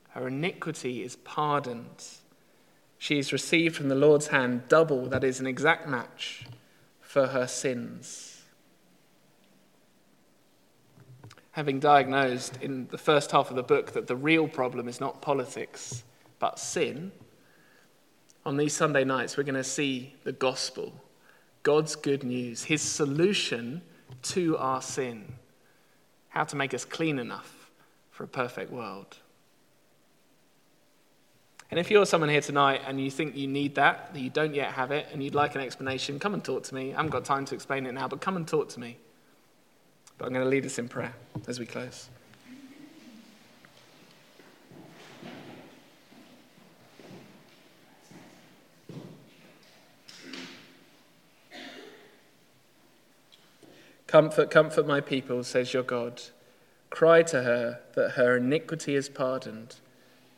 Her 0.09 0.27
iniquity 0.27 1.01
is 1.03 1.15
pardoned. 1.15 2.05
She 2.99 3.15
has 3.15 3.33
received 3.33 3.75
from 3.75 3.89
the 3.89 3.95
Lord's 3.95 4.27
hand 4.27 4.63
double, 4.67 5.07
that 5.07 5.23
is, 5.23 5.39
an 5.39 5.47
exact 5.47 5.87
match 5.87 6.45
for 6.99 7.27
her 7.27 7.47
sins. 7.47 8.41
having 11.51 11.79
diagnosed 11.79 12.57
in 12.61 12.87
the 12.91 12.97
first 12.97 13.31
half 13.31 13.49
of 13.49 13.55
the 13.55 13.63
book 13.63 13.91
that 13.91 14.07
the 14.07 14.15
real 14.15 14.47
problem 14.47 14.87
is 14.87 14.99
not 14.99 15.21
politics, 15.21 16.03
but 16.39 16.57
sin, 16.57 17.11
on 18.45 18.57
these 18.57 18.73
Sunday 18.73 19.03
nights, 19.03 19.37
we're 19.37 19.43
going 19.43 19.53
to 19.55 19.63
see 19.63 20.15
the 20.23 20.31
gospel, 20.31 20.93
God's 21.63 21.95
good 21.95 22.23
news, 22.23 22.63
his 22.63 22.81
solution 22.81 23.81
to 24.23 24.57
our 24.57 24.81
sin, 24.81 25.33
how 26.31 26.43
to 26.45 26.55
make 26.55 26.73
us 26.73 26.83
clean 26.83 27.19
enough 27.19 27.69
for 28.09 28.23
a 28.23 28.27
perfect 28.27 28.71
world. 28.71 29.17
And 31.69 31.79
if 31.79 31.91
you're 31.91 32.05
someone 32.05 32.29
here 32.29 32.41
tonight 32.41 32.81
and 32.85 32.99
you 32.99 33.11
think 33.11 33.35
you 33.35 33.47
need 33.47 33.75
that, 33.75 34.13
that 34.13 34.19
you 34.19 34.29
don't 34.29 34.53
yet 34.53 34.71
have 34.73 34.91
it, 34.91 35.07
and 35.13 35.23
you'd 35.23 35.35
like 35.35 35.55
an 35.55 35.61
explanation, 35.61 36.19
come 36.19 36.33
and 36.33 36.43
talk 36.43 36.63
to 36.63 36.75
me. 36.75 36.93
I 36.93 36.97
haven't 36.97 37.11
got 37.11 37.23
time 37.23 37.45
to 37.45 37.55
explain 37.55 37.85
it 37.85 37.93
now, 37.93 38.07
but 38.07 38.19
come 38.19 38.35
and 38.35 38.47
talk 38.47 38.69
to 38.69 38.79
me. 38.79 38.97
But 40.17 40.25
I'm 40.25 40.33
going 40.33 40.43
to 40.43 40.49
lead 40.49 40.65
us 40.65 40.77
in 40.79 40.89
prayer 40.89 41.13
as 41.47 41.59
we 41.59 41.65
close. 41.65 42.09
Comfort, 54.11 54.51
comfort 54.51 54.85
my 54.85 54.99
people, 54.99 55.41
says 55.41 55.73
your 55.73 55.83
God. 55.83 56.21
Cry 56.89 57.23
to 57.23 57.43
her 57.43 57.79
that 57.95 58.11
her 58.11 58.35
iniquity 58.35 58.93
is 58.93 59.07
pardoned. 59.07 59.77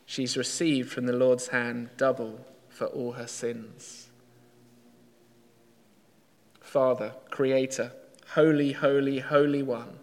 She's 0.06 0.36
received 0.36 0.92
from 0.92 1.06
the 1.06 1.12
Lord's 1.12 1.48
hand 1.48 1.90
double 1.96 2.46
for 2.68 2.84
all 2.86 3.14
her 3.14 3.26
sins. 3.26 4.10
Father, 6.60 7.14
Creator, 7.30 7.90
Holy, 8.34 8.70
holy, 8.70 9.18
holy 9.18 9.64
one. 9.64 9.98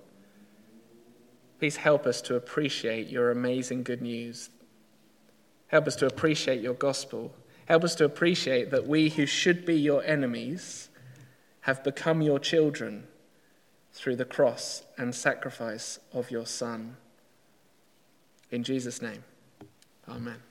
Please 1.58 1.78
help 1.78 2.06
us 2.06 2.22
to 2.24 2.36
appreciate 2.36 3.08
your 3.08 3.32
amazing 3.32 3.84
good 3.84 4.02
news. 4.02 4.50
Help 5.68 5.88
us 5.88 5.96
to 5.96 6.08
appreciate 6.08 6.60
your 6.60 6.74
gospel. 6.74 7.34
Help 7.68 7.86
us 7.86 7.96
to 7.96 8.04
appreciate 8.04 8.70
that 8.72 8.86
we 8.86 9.08
who 9.08 9.26
should 9.26 9.66
be 9.66 9.76
your 9.76 10.04
enemies 10.04 10.90
have 11.62 11.86
become 11.86 12.22
your 12.22 12.38
children 12.38 13.08
through 13.94 14.16
the 14.16 14.26
cross 14.26 14.84
and 14.98 15.14
sacrifice 15.14 16.00
of 16.14 16.32
your 16.32 16.46
Son. 16.46 16.98
In 18.50 18.64
Jesus' 18.64 19.02
name, 19.02 19.24
amen. 20.08 20.51